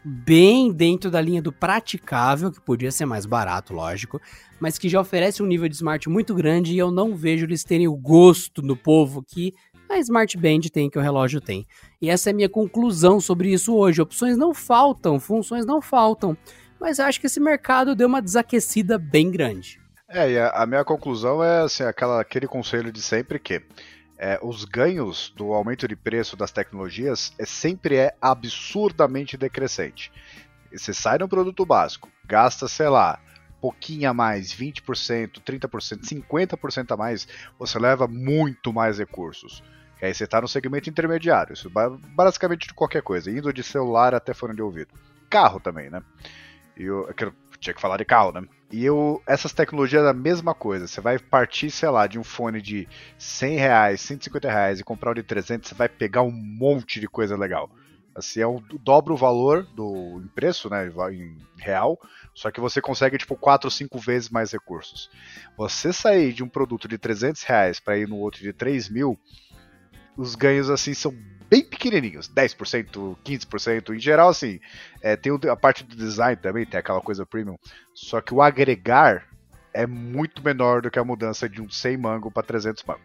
bem 0.07 0.71
dentro 0.71 1.11
da 1.11 1.19
linha 1.19 1.41
do 1.41 1.51
praticável, 1.51 2.51
que 2.51 2.61
podia 2.61 2.91
ser 2.91 3.05
mais 3.05 3.25
barato, 3.25 3.73
lógico, 3.73 4.21
mas 4.59 4.77
que 4.77 4.87
já 4.87 5.01
oferece 5.01 5.43
um 5.43 5.45
nível 5.45 5.67
de 5.67 5.75
smart 5.75 6.07
muito 6.07 6.33
grande 6.33 6.73
e 6.73 6.77
eu 6.77 6.89
não 6.89 7.13
vejo 7.13 7.45
eles 7.45 7.63
terem 7.63 7.87
o 7.87 7.95
gosto 7.95 8.61
no 8.61 8.77
povo 8.77 9.21
que 9.21 9.53
a 9.95 9.99
Smart 9.99 10.37
Band 10.37 10.61
tem, 10.71 10.89
que 10.89 10.97
o 10.97 11.01
relógio 11.01 11.39
tem. 11.39 11.65
E 12.01 12.09
essa 12.09 12.29
é 12.29 12.31
a 12.31 12.35
minha 12.35 12.49
conclusão 12.49 13.19
sobre 13.19 13.51
isso 13.51 13.75
hoje. 13.75 14.01
Opções 14.01 14.37
não 14.37 14.53
faltam, 14.53 15.19
funções 15.19 15.65
não 15.65 15.81
faltam, 15.81 16.37
mas 16.79 16.99
acho 16.99 17.19
que 17.19 17.27
esse 17.27 17.39
mercado 17.39 17.95
deu 17.95 18.07
uma 18.07 18.21
desaquecida 18.21 18.97
bem 18.97 19.31
grande. 19.31 19.79
É, 20.09 20.31
e 20.31 20.39
a, 20.39 20.49
a 20.49 20.65
minha 20.65 20.85
conclusão 20.85 21.43
é 21.43 21.61
assim, 21.61 21.83
aquela, 21.83 22.21
aquele 22.21 22.47
conselho 22.47 22.91
de 22.91 23.01
sempre 23.01 23.39
que 23.39 23.61
é, 24.17 24.39
os 24.41 24.65
ganhos 24.65 25.31
do 25.35 25.53
aumento 25.53 25.87
de 25.87 25.95
preço 25.95 26.35
das 26.35 26.51
tecnologias 26.51 27.33
é, 27.37 27.45
sempre 27.45 27.97
é 27.97 28.15
absurdamente 28.21 29.37
decrescente. 29.37 30.11
Você 30.71 30.93
sai 30.93 31.17
no 31.17 31.29
produto 31.29 31.65
básico, 31.65 32.09
gasta, 32.25 32.67
sei 32.67 32.89
lá, 32.89 33.19
pouquinho 33.61 34.09
a 34.09 34.13
mais, 34.13 34.53
20%, 34.53 35.41
30%, 35.41 36.01
50% 36.01 36.91
a 36.91 36.97
mais, 36.97 37.27
você 37.57 37.79
leva 37.79 38.07
muito 38.07 38.73
mais 38.73 38.97
recursos. 38.99 39.63
E 40.01 40.05
aí 40.05 40.13
você 40.13 40.25
está 40.25 40.39
no 40.41 40.47
segmento 40.47 40.89
intermediário, 40.89 41.53
isso 41.53 41.69
ba- 41.69 41.89
basicamente 41.89 42.67
de 42.67 42.73
qualquer 42.73 43.01
coisa, 43.01 43.31
indo 43.31 43.51
de 43.51 43.63
celular 43.63 44.13
até 44.13 44.33
fone 44.33 44.55
de 44.55 44.61
ouvido. 44.61 44.89
Carro 45.29 45.59
também, 45.59 45.89
né? 45.89 46.01
E 46.77 46.83
eu, 46.83 47.09
é 47.09 47.13
que 47.13 47.25
eu 47.25 47.33
tinha 47.59 47.73
que 47.73 47.81
falar 47.81 47.97
de 47.97 48.05
carro, 48.05 48.31
né? 48.31 48.43
E 48.71 48.83
eu, 48.85 49.21
essas 49.25 49.53
tecnologias 49.53 50.03
é 50.03 50.09
a 50.09 50.13
mesma 50.13 50.53
coisa. 50.53 50.87
Você 50.87 51.01
vai 51.01 51.17
partir, 51.17 51.71
sei 51.71 51.89
lá, 51.89 52.05
de 52.05 52.19
um 52.19 52.23
fone 52.23 52.61
de 52.61 52.87
100 53.17 53.57
reais, 53.57 54.01
150 54.01 54.49
reais 54.51 54.79
e 54.79 54.83
comprar 54.83 55.11
um 55.11 55.15
de 55.15 55.23
300, 55.23 55.69
você 55.69 55.75
vai 55.75 55.89
pegar 55.89 56.21
um 56.21 56.31
monte 56.31 56.99
de 56.99 57.07
coisa 57.07 57.35
legal. 57.35 57.69
Assim, 58.13 58.39
é 58.41 58.47
o 58.47 58.59
dobra 58.81 59.13
o 59.13 59.17
valor 59.17 59.63
do 59.75 60.19
em 60.23 60.27
preço, 60.29 60.69
né, 60.71 60.89
em 61.11 61.37
real, 61.55 61.99
só 62.33 62.49
que 62.49 62.59
você 62.59 62.81
consegue, 62.81 63.15
tipo, 63.15 63.35
4 63.35 63.67
ou 63.67 63.71
5 63.71 63.99
vezes 63.99 64.29
mais 64.29 64.51
recursos. 64.51 65.07
Você 65.55 65.93
sair 65.93 66.33
de 66.33 66.43
um 66.43 66.49
produto 66.49 66.87
de 66.87 66.97
300 66.97 67.43
reais 67.43 67.79
para 67.79 67.95
ir 67.97 68.07
no 68.07 68.17
outro 68.17 68.41
de 68.41 68.51
3 68.51 68.89
mil, 68.89 69.19
os 70.17 70.35
ganhos, 70.35 70.69
assim, 70.69 70.93
são 70.93 71.15
bem 71.49 71.63
pequenininhos, 71.63 72.29
10%, 72.29 73.15
15%, 73.23 73.95
em 73.95 73.99
geral, 73.99 74.29
assim, 74.29 74.59
é, 75.01 75.15
tem 75.15 75.31
a 75.49 75.55
parte 75.55 75.83
do 75.83 75.95
design 75.95 76.35
também, 76.35 76.65
tem 76.65 76.79
aquela 76.79 76.99
coisa 76.99 77.25
premium, 77.25 77.57
só 77.93 78.19
que 78.19 78.33
o 78.33 78.41
agregar 78.41 79.25
é 79.73 79.85
muito 79.85 80.43
menor 80.43 80.81
do 80.81 80.89
que 80.89 80.99
a 80.99 81.03
mudança 81.03 81.47
de 81.47 81.61
um 81.61 81.69
100 81.69 81.97
mango 81.97 82.31
para 82.31 82.43
300 82.43 82.83
mango. 82.83 82.99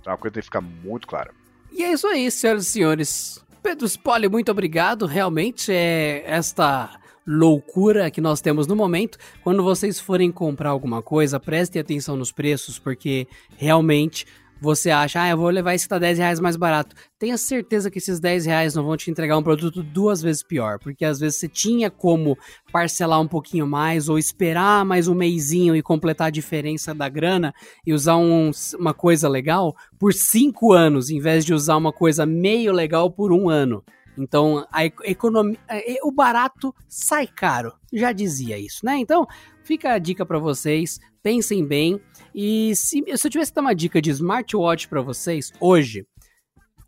Então 0.00 0.10
é 0.10 0.14
uma 0.14 0.18
coisa 0.18 0.32
que 0.32 0.34
tem 0.34 0.40
que 0.40 0.46
ficar 0.46 0.60
muito 0.60 1.06
clara. 1.06 1.32
E 1.72 1.82
é 1.82 1.92
isso 1.92 2.06
aí, 2.06 2.30
senhoras 2.30 2.66
e 2.66 2.70
senhores. 2.70 3.44
Pedro 3.62 3.86
Spoli, 3.86 4.28
muito 4.28 4.50
obrigado. 4.50 5.06
Realmente 5.06 5.72
é 5.72 6.24
esta 6.26 6.98
loucura 7.26 8.10
que 8.10 8.20
nós 8.20 8.40
temos 8.40 8.66
no 8.66 8.76
momento. 8.76 9.18
Quando 9.42 9.62
vocês 9.62 9.98
forem 9.98 10.30
comprar 10.30 10.70
alguma 10.70 11.02
coisa, 11.02 11.40
prestem 11.40 11.80
atenção 11.80 12.16
nos 12.16 12.30
preços, 12.30 12.78
porque 12.78 13.26
realmente 13.56 14.26
você 14.60 14.90
acha, 14.90 15.22
ah, 15.22 15.28
eu 15.28 15.36
vou 15.36 15.48
levar 15.50 15.74
esse 15.74 15.84
que 15.84 15.88
tá 15.90 15.98
10 15.98 16.18
reais 16.18 16.40
mais 16.40 16.56
barato. 16.56 16.94
Tenha 17.18 17.36
certeza 17.36 17.90
que 17.90 17.98
esses 17.98 18.18
10 18.18 18.46
reais 18.46 18.74
não 18.74 18.84
vão 18.84 18.96
te 18.96 19.10
entregar 19.10 19.36
um 19.36 19.42
produto 19.42 19.82
duas 19.82 20.22
vezes 20.22 20.42
pior, 20.42 20.78
porque 20.78 21.04
às 21.04 21.20
vezes 21.20 21.38
você 21.38 21.48
tinha 21.48 21.90
como 21.90 22.36
parcelar 22.72 23.20
um 23.20 23.28
pouquinho 23.28 23.66
mais 23.66 24.08
ou 24.08 24.18
esperar 24.18 24.84
mais 24.84 25.08
um 25.08 25.14
meizinho 25.14 25.76
e 25.76 25.82
completar 25.82 26.28
a 26.28 26.30
diferença 26.30 26.94
da 26.94 27.08
grana 27.08 27.54
e 27.86 27.92
usar 27.92 28.16
um- 28.16 28.50
uma 28.78 28.94
coisa 28.94 29.28
legal 29.28 29.74
por 29.98 30.12
cinco 30.14 30.72
anos, 30.72 31.10
em 31.10 31.20
vez 31.20 31.44
de 31.44 31.52
usar 31.52 31.76
uma 31.76 31.92
coisa 31.92 32.24
meio 32.24 32.72
legal 32.72 33.10
por 33.10 33.32
um 33.32 33.48
ano. 33.48 33.84
Então, 34.18 34.66
a 34.72 34.86
economia, 34.86 35.58
o 36.02 36.10
barato 36.10 36.74
sai 36.88 37.26
caro. 37.26 37.72
Já 37.92 38.12
dizia 38.12 38.58
isso, 38.58 38.84
né? 38.84 38.96
Então, 38.96 39.26
fica 39.62 39.92
a 39.92 39.98
dica 39.98 40.24
pra 40.24 40.38
vocês, 40.38 40.98
pensem 41.22 41.66
bem. 41.66 42.00
E 42.38 42.76
se, 42.76 43.02
se 43.16 43.26
eu 43.26 43.30
tivesse 43.30 43.50
que 43.50 43.54
dar 43.54 43.62
uma 43.62 43.74
dica 43.74 44.02
de 44.02 44.10
smartwatch 44.10 44.88
pra 44.88 45.00
vocês 45.00 45.54
hoje, 45.58 46.06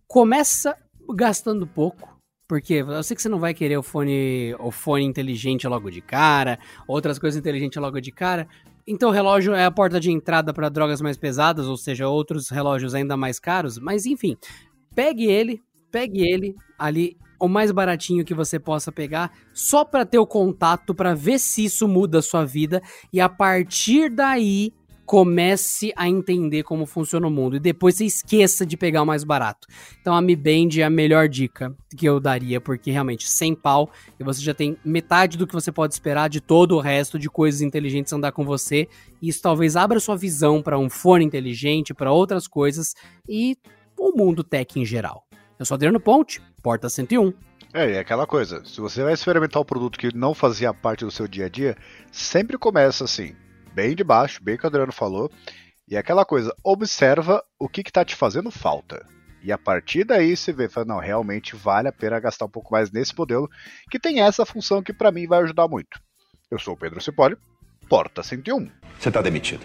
começa 0.07 0.77
gastando 1.15 1.67
pouco. 1.67 2.21
Porque 2.47 2.75
eu 2.75 3.03
sei 3.03 3.17
que 3.17 3.23
você 3.23 3.31
não 3.31 3.39
vai 3.39 3.55
querer 3.55 3.79
o 3.79 3.83
fone, 3.83 4.55
o 4.59 4.71
fone 4.71 5.05
inteligente 5.05 5.67
logo 5.67 5.91
de 5.91 6.03
cara, 6.03 6.59
outras 6.87 7.19
coisas 7.19 7.39
inteligentes 7.39 7.81
logo 7.81 7.99
de 7.99 8.13
cara. 8.13 8.47
Então 8.87 9.09
o 9.09 9.13
relógio 9.13 9.55
é 9.55 9.65
a 9.65 9.71
porta 9.71 9.99
de 9.99 10.11
entrada 10.11 10.53
para 10.53 10.69
drogas 10.69 11.01
mais 11.01 11.17
pesadas, 11.17 11.67
ou 11.67 11.79
seja, 11.79 12.09
outros 12.09 12.51
relógios 12.51 12.95
ainda 12.95 13.17
mais 13.17 13.39
caros. 13.39 13.79
Mas 13.79 14.05
enfim, 14.05 14.37
pegue 14.95 15.25
ele, 15.25 15.63
pegue 15.91 16.31
ele 16.31 16.55
ali 16.79 17.17
o 17.41 17.49
mais 17.49 17.71
baratinho 17.71 18.25
que 18.25 18.35
você 18.35 18.59
possa 18.59 18.93
pegar, 18.93 19.33
só 19.55 19.83
para 19.85 20.05
ter 20.05 20.19
o 20.19 20.27
contato, 20.27 20.95
para 20.95 21.15
ver 21.15 21.39
se 21.39 21.65
isso 21.65 21.89
muda 21.89 22.19
a 22.19 22.23
sua 22.23 22.45
vida 22.45 22.83
e 23.13 23.21
a 23.21 23.29
partir 23.29 24.11
daí 24.11 24.73
comece 25.09 25.91
a 25.97 26.07
entender 26.07 26.65
como 26.65 26.85
funciona 26.85 27.27
o 27.27 27.31
mundo 27.31 27.57
e 27.57 27.59
depois 27.59 27.95
você 27.95 28.05
esqueça 28.05 28.67
de 28.67 28.77
pegar 28.77 29.01
o 29.01 29.07
mais 29.07 29.25
barato. 29.25 29.67
Então 29.99 30.15
a 30.15 30.21
Mi 30.21 30.37
Band 30.37 30.79
é 30.79 30.83
a 30.83 30.91
melhor 30.91 31.31
dica 31.31 31.75
que 31.97 32.07
eu 32.07 32.21
daria, 32.21 32.61
porque 32.61 32.91
realmente 32.91 33.27
sem 33.27 33.55
pau 33.55 33.91
e 34.21 34.23
você 34.23 34.43
já 34.43 34.53
tem 34.53 34.77
metade 34.85 35.39
do 35.39 35.47
que 35.47 35.55
você 35.55 35.73
pode 35.73 35.95
esperar 35.95 36.29
de 36.29 36.43
todo 36.43 36.77
o 36.77 36.79
resto 36.79 37.19
de 37.19 37.31
coisas 37.31 37.63
inteligentes 37.63 38.13
andar 38.13 38.33
com 38.33 38.45
você. 38.45 38.87
E 39.23 39.31
isso 39.31 39.41
talvez 39.41 39.77
abra 39.77 39.99
sua 39.99 40.15
visão 40.15 40.61
para 40.61 40.79
um 40.79 40.91
fone 40.91 41.25
inteligente, 41.25 41.95
para 41.95 42.13
outras 42.13 42.47
coisas 42.47 42.93
e 43.27 43.57
o 43.99 44.13
mundo 44.15 44.45
tech 44.45 44.79
em 44.79 44.85
geral. 44.85 45.25
Eu 45.59 45.65
sou 45.65 45.75
Adriano 45.75 45.99
Ponte, 45.99 46.43
Porta 46.63 46.91
101. 46.91 47.33
É, 47.73 47.93
é 47.93 47.99
aquela 47.99 48.27
coisa, 48.27 48.63
se 48.63 48.79
você 48.79 49.03
vai 49.03 49.15
experimentar 49.15 49.63
um 49.63 49.65
produto 49.65 49.99
que 49.99 50.15
não 50.15 50.35
fazia 50.35 50.75
parte 50.75 51.07
do 51.07 51.11
seu 51.11 51.27
dia 51.27 51.47
a 51.47 51.49
dia, 51.49 51.79
sempre 52.13 52.59
começa 52.59 53.05
assim, 53.05 53.35
bem 53.79 53.95
de 53.95 54.03
baixo, 54.03 54.43
bem 54.43 54.57
que 54.57 54.65
o 54.65 54.67
Adriano 54.67 54.91
falou, 54.91 55.31
e 55.89 55.95
é 55.95 56.01
aquela 56.01 56.25
coisa, 56.25 56.53
observa 56.65 57.45
o 57.61 57.69
que, 57.69 57.85
que 57.85 57.93
tá 57.93 58.05
te 58.05 58.17
fazendo 58.17 58.51
falta. 58.51 59.07
E 59.41 59.53
a 59.53 59.57
partir 59.57 60.03
daí 60.03 60.37
você 60.37 60.53
vê, 60.53 60.69
fala, 60.69 60.87
não, 60.87 60.99
realmente 60.99 61.55
vale 61.55 61.87
a 61.87 61.93
pena 61.93 62.19
gastar 62.19 62.47
um 62.47 62.51
pouco 62.51 62.73
mais 62.73 62.91
nesse 62.91 63.17
modelo, 63.17 63.49
que 63.89 64.01
tem 64.01 64.21
essa 64.21 64.45
função 64.45 64.83
que 64.83 64.93
para 64.93 65.13
mim 65.13 65.29
vai 65.29 65.45
ajudar 65.45 65.69
muito. 65.69 66.01
Eu 66.51 66.59
sou 66.59 66.75
o 66.75 66.77
Pedro 66.77 67.01
Cipoli, 67.01 67.37
Porta 67.89 68.21
101. 68.21 68.69
Você 68.99 69.13
tá 69.13 69.23
demitido. 69.23 69.65